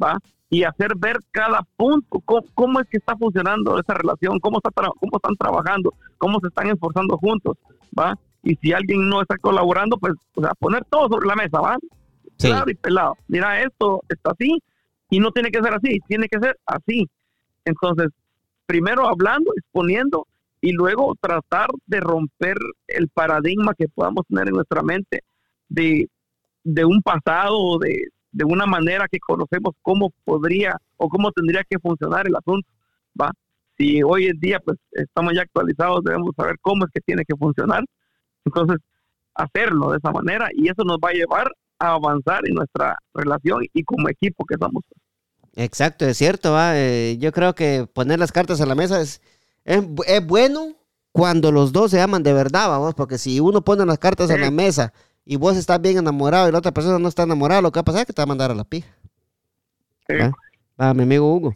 ¿va? 0.03 0.19
Y 0.51 0.65
hacer 0.65 0.93
ver 0.97 1.19
cada 1.31 1.61
punto, 1.77 2.21
cómo, 2.25 2.43
cómo 2.55 2.81
es 2.81 2.89
que 2.89 2.99
está 2.99 3.17
funcionando 3.17 3.79
esa 3.79 3.95
relación, 3.95 4.39
cómo, 4.41 4.59
está 4.59 4.71
cómo 4.73 5.17
están 5.17 5.37
trabajando, 5.37 5.95
cómo 6.17 6.41
se 6.41 6.49
están 6.49 6.69
esforzando 6.69 7.17
juntos, 7.19 7.57
¿va? 7.99 8.19
Y 8.43 8.57
si 8.57 8.73
alguien 8.73 9.09
no 9.09 9.21
está 9.21 9.37
colaborando, 9.37 9.99
pues, 9.99 10.15
o 10.35 10.41
sea, 10.41 10.53
poner 10.59 10.85
todo 10.87 11.09
sobre 11.09 11.27
la 11.27 11.37
mesa, 11.37 11.61
¿va? 11.61 11.77
Sí. 12.39 12.49
Claro 12.49 12.71
y 12.71 12.75
pelado. 12.75 13.15
Mira, 13.27 13.61
esto 13.63 14.03
está 14.09 14.31
así 14.31 14.63
y 15.11 15.21
no 15.21 15.33
tiene 15.33 15.51
que 15.51 15.61
ser 15.61 15.75
así, 15.75 15.99
tiene 16.07 16.29
que 16.29 16.39
ser 16.39 16.57
así. 16.67 17.07
Entonces, 17.65 18.09
primero 18.67 19.09
hablando, 19.09 19.53
exponiendo 19.57 20.27
y 20.61 20.73
luego 20.73 21.15
tratar 21.21 21.71
de 21.87 22.01
romper 22.01 22.57
el 22.87 23.09
paradigma 23.09 23.75
que 23.75 23.89
podamos 23.89 24.27
tener 24.29 24.49
en 24.49 24.55
nuestra 24.55 24.83
mente 24.83 25.23
de, 25.69 26.09
de 26.75 26.85
un 26.85 27.01
pasado 27.03 27.57
o 27.59 27.79
de, 27.79 28.09
de 28.31 28.45
una 28.45 28.67
manera 28.67 29.07
que 29.11 29.19
conocemos 29.19 29.75
cómo 29.83 30.13
podría 30.25 30.77
o 30.97 31.09
cómo 31.09 31.33
tendría 31.33 31.65
que 31.69 31.79
funcionar 31.79 32.27
el 32.27 32.37
asunto, 32.37 32.69
¿va? 33.21 33.31
Si 33.79 34.03
hoy 34.03 34.27
en 34.27 34.39
día 34.39 34.61
pues 34.61 34.77
estamos 34.93 35.33
ya 35.35 35.43
actualizados, 35.43 36.03
debemos 36.05 36.35
saber 36.37 36.57
cómo 36.61 36.85
es 36.85 36.91
que 36.93 37.01
tiene 37.01 37.25
que 37.25 37.37
funcionar. 37.37 37.85
Entonces, 38.45 38.79
hacerlo 39.35 39.93
de 39.93 39.99
esa 39.99 40.11
manera 40.11 40.49
y 40.55 40.69
eso 40.69 40.83
nos 40.85 40.99
va 40.99 41.11
a 41.11 41.13
llevar 41.13 41.53
a 41.79 41.93
avanzar 41.93 42.41
en 42.47 42.55
nuestra 42.55 42.99
relación 43.15 43.63
y 43.73 43.85
como 43.85 44.09
equipo 44.09 44.45
que 44.45 44.57
somos. 44.61 44.83
Exacto, 45.55 46.07
es 46.07 46.17
cierto, 46.19 46.53
¿va? 46.53 46.73
Eh, 46.77 47.17
yo 47.19 47.33
creo 47.33 47.55
que 47.55 47.87
poner 47.93 48.19
las 48.19 48.33
cartas 48.33 48.61
en 48.61 48.69
la 48.69 48.75
mesa 48.75 49.01
es, 49.01 49.21
es, 49.65 49.83
bu- 49.83 50.05
es 50.07 50.27
bueno 50.27 50.75
cuando 51.13 51.51
los 51.53 51.73
dos 51.73 51.91
se 51.93 52.01
aman 52.01 52.23
de 52.23 52.33
verdad, 52.33 52.69
vamos, 52.69 52.95
porque 52.95 53.17
si 53.19 53.41
uno 53.41 53.63
pone 53.63 53.87
las 53.87 53.99
cartas 53.99 54.31
en 54.31 54.41
la 54.41 54.51
mesa 54.51 54.93
y 55.31 55.37
vos 55.37 55.57
estás 55.59 55.81
bien 55.81 55.99
enamorado 55.99 56.49
y 56.49 56.53
la 56.53 56.59
otra 56.59 56.73
persona 56.73 56.99
no 56.99 57.07
está 57.07 57.25
enamorada, 57.25 57.61
lo 57.61 57.71
que 57.71 57.77
va 57.79 57.83
a 57.83 57.85
pasar 57.85 58.01
es 58.01 58.07
que 58.07 58.15
te 58.15 58.23
va 58.23 58.25
a 58.25 58.27
mandar 58.27 58.51
a 58.51 58.55
la 58.55 58.65
pija. 58.65 58.89
Eh, 60.09 60.19
¿va? 60.19 60.33
Va, 60.81 60.95
mi 60.95 61.03
amigo 61.03 61.33
Hugo. 61.35 61.55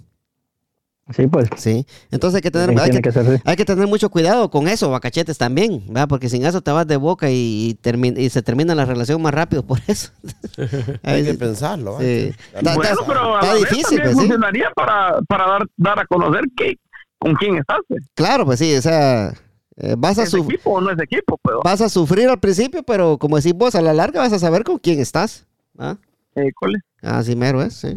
Sí, 1.16 1.26
pues. 1.26 1.48
Sí. 1.56 1.86
Entonces 2.10 2.36
hay 2.36 2.42
que 2.42 2.50
tener, 2.50 2.78
hay 2.78 2.90
que, 2.90 3.00
que 3.02 3.40
hay 3.44 3.56
que 3.56 3.64
tener 3.64 3.86
mucho 3.86 4.08
cuidado 4.10 4.50
con 4.50 4.68
eso, 4.68 4.90
bacachetes 4.90 5.36
también, 5.38 5.84
¿va? 5.94 6.06
Porque 6.06 6.28
sin 6.28 6.44
eso 6.44 6.60
te 6.60 6.70
vas 6.70 6.86
de 6.86 6.96
boca 6.96 7.28
y, 7.30 7.76
y 7.82 8.20
y 8.22 8.30
se 8.30 8.42
termina 8.42 8.74
la 8.74 8.84
relación 8.84 9.20
más 9.20 9.32
rápido 9.34 9.64
por 9.66 9.78
eso. 9.88 10.10
Hay 11.02 11.24
que 11.24 11.34
pensarlo. 11.34 11.98
sí. 11.98 12.32
Da- 12.62 12.74
bueno, 12.76 12.94
da- 12.94 13.06
pero 13.06 13.36
a 13.36 13.40
está 13.40 13.54
difícil, 13.54 13.82
también 13.84 14.02
pues, 14.04 14.12
sí. 14.12 14.20
funcionaría 14.20 14.70
para, 14.76 15.20
para 15.22 15.46
dar, 15.48 15.66
dar 15.76 15.98
a 15.98 16.06
conocer 16.06 16.42
que, 16.56 16.78
con 17.18 17.34
quién 17.34 17.56
estás. 17.58 17.78
pues. 17.88 18.04
Claro, 18.14 18.44
pues 18.46 18.58
sí, 18.60 18.74
o 18.76 18.82
sea, 18.82 19.34
eh, 19.76 19.94
vas 19.98 20.18
a 20.18 20.24
¿Es 20.24 20.30
su- 20.30 20.38
equipo 20.44 20.70
o 20.72 20.80
no 20.80 20.90
es 20.90 20.98
equipo? 21.00 21.38
Pero, 21.42 21.60
vas 21.64 21.80
a 21.80 21.88
sufrir 21.88 22.28
al 22.28 22.38
principio, 22.40 22.82
pero 22.82 23.18
como 23.18 23.36
decís 23.36 23.54
vos, 23.54 23.74
a 23.74 23.80
la 23.82 23.92
larga 23.92 24.20
vas 24.20 24.32
a 24.32 24.38
saber 24.38 24.64
con 24.64 24.78
quién 24.78 25.00
estás. 25.00 25.46
¿ah? 25.78 25.96
eh, 26.34 26.50
cole. 26.54 26.78
Así 27.02 27.34
mero 27.36 27.62
es, 27.62 27.74
sí. 27.74 27.96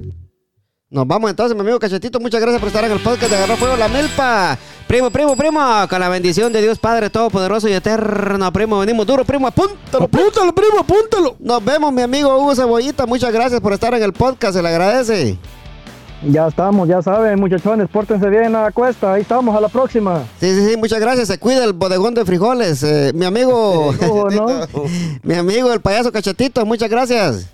Nos 0.89 1.05
vamos 1.07 1.30
entonces, 1.30 1.55
mi 1.55 1.61
amigo 1.61 1.80
Cachetito. 1.80 2.19
Muchas 2.19 2.39
gracias 2.39 2.59
por 2.59 2.67
estar 2.67 2.84
en 2.86 2.91
el 2.91 2.99
podcast 2.99 3.30
de 3.30 3.36
Agarró 3.38 3.57
Fuego 3.57 3.76
la 3.76 3.88
Milpa. 3.89 4.57
Primo, 4.88 5.09
primo, 5.09 5.36
primo, 5.36 5.59
con 5.89 5.99
la 5.99 6.07
bendición 6.09 6.53
de 6.53 6.61
Dios 6.61 6.78
Padre 6.80 7.09
Todopoderoso 7.09 7.67
y 7.67 7.73
Eterno, 7.73 8.53
primo. 8.53 8.80
Venimos 8.80 9.05
duro, 9.05 9.26
primo, 9.26 9.47
apúntalo. 9.47 10.05
Apúntalo, 10.05 10.53
primo, 10.53 10.80
apúntalo. 10.80 11.36
Nos 11.39 11.65
vemos, 11.65 11.91
mi 11.91 12.01
amigo 12.03 12.38
Hugo 12.38 12.55
Cebollita. 12.55 13.05
Muchas 13.07 13.34
gracias 13.34 13.59
por 13.61 13.73
estar 13.73 13.93
en 13.95 14.03
el 14.03 14.13
podcast, 14.13 14.55
se 14.55 14.61
le 14.61 14.69
agradece. 14.69 15.38
Ya 16.28 16.47
estamos, 16.47 16.88
ya 16.88 17.01
saben, 17.01 17.39
muchachones, 17.39 17.88
pórtense 17.89 18.30
bien 18.30 18.55
a 18.55 18.63
la 18.63 18.71
cuesta. 18.71 19.13
Ahí 19.13 19.21
estamos, 19.21 19.55
a 19.55 19.61
la 19.61 19.69
próxima. 19.69 20.23
Sí, 20.39 20.55
sí, 20.55 20.69
sí, 20.69 20.78
muchas 20.78 20.99
gracias. 20.99 21.28
Se 21.28 21.38
cuida 21.38 21.63
el 21.63 21.73
bodegón 21.73 22.13
de 22.13 22.26
frijoles. 22.26 22.82
Eh, 22.84 23.11
mi 23.13 23.26
amigo, 23.26 23.93
¿Cómo 23.99 24.30
no? 24.30 24.47
mi 25.23 25.36
amigo 25.36 25.71
el 25.71 25.82
payaso 25.82 26.11
Cachetito, 26.11 26.65
muchas 26.65 26.89
gracias. 26.89 27.49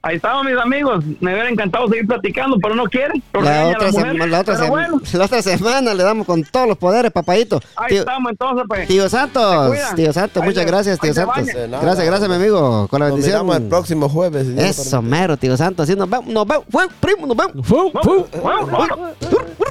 Ahí 0.00 0.14
estamos 0.16 0.44
mis 0.44 0.56
amigos. 0.56 1.04
Me 1.20 1.32
hubiera 1.32 1.50
encantado 1.50 1.88
seguir 1.88 2.06
platicando, 2.06 2.56
pero 2.62 2.74
no 2.76 2.84
quieren. 2.84 3.20
La 3.32 3.66
otra, 3.68 3.90
mujer. 3.90 4.14
la, 4.28 4.40
otra 4.40 4.54
pero 4.54 4.56
sema- 4.58 4.68
bueno, 4.70 5.00
la 5.12 5.24
otra 5.24 5.42
semana 5.42 5.92
le 5.92 6.02
damos 6.04 6.24
con 6.24 6.44
todos 6.44 6.68
los 6.68 6.78
poderes, 6.78 7.10
papadito. 7.10 7.60
ahí 7.76 7.88
Tío, 7.88 7.98
estamos 8.00 8.30
entonces, 8.30 8.64
pues. 8.68 8.86
tío 8.86 9.08
Santos, 9.08 9.76
tío 9.96 10.12
Santos, 10.12 10.40
Ahí 10.42 10.48
muchas 10.48 10.66
gracias, 10.66 11.00
tío 11.00 11.12
Santos. 11.12 11.46
nada. 11.68 11.80
Gracias, 11.82 12.06
gracias, 12.06 12.28
mi 12.28 12.36
amigo, 12.36 12.86
con 12.88 13.00
la 13.00 13.08
Nos 13.08 13.16
bendición. 13.16 13.44
miramos 13.44 13.56
el 13.62 13.68
próximo 13.68 14.08
jueves. 14.08 14.46
si 14.46 14.58
Eso, 14.60 15.02
mero, 15.02 15.36
tío 15.36 15.56
Santos. 15.56 15.88
Así 15.88 15.98
nos 15.98 16.08
vemos, 16.08 16.26
nos 16.28 16.46
vemos. 16.46 16.64
Fue, 16.70 16.86
primo, 17.00 17.26
nos 17.26 17.36
vemos. 17.36 17.66
Fu, 17.66 17.90
fu. 18.02 18.26
Bueno, 18.40 18.66
bueno. 18.66 18.96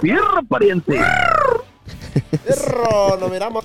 Fierro, 0.01 0.43
pariente. 0.49 0.99
Perro, 2.45 3.17
nos 3.19 3.31
miramos. 3.31 3.63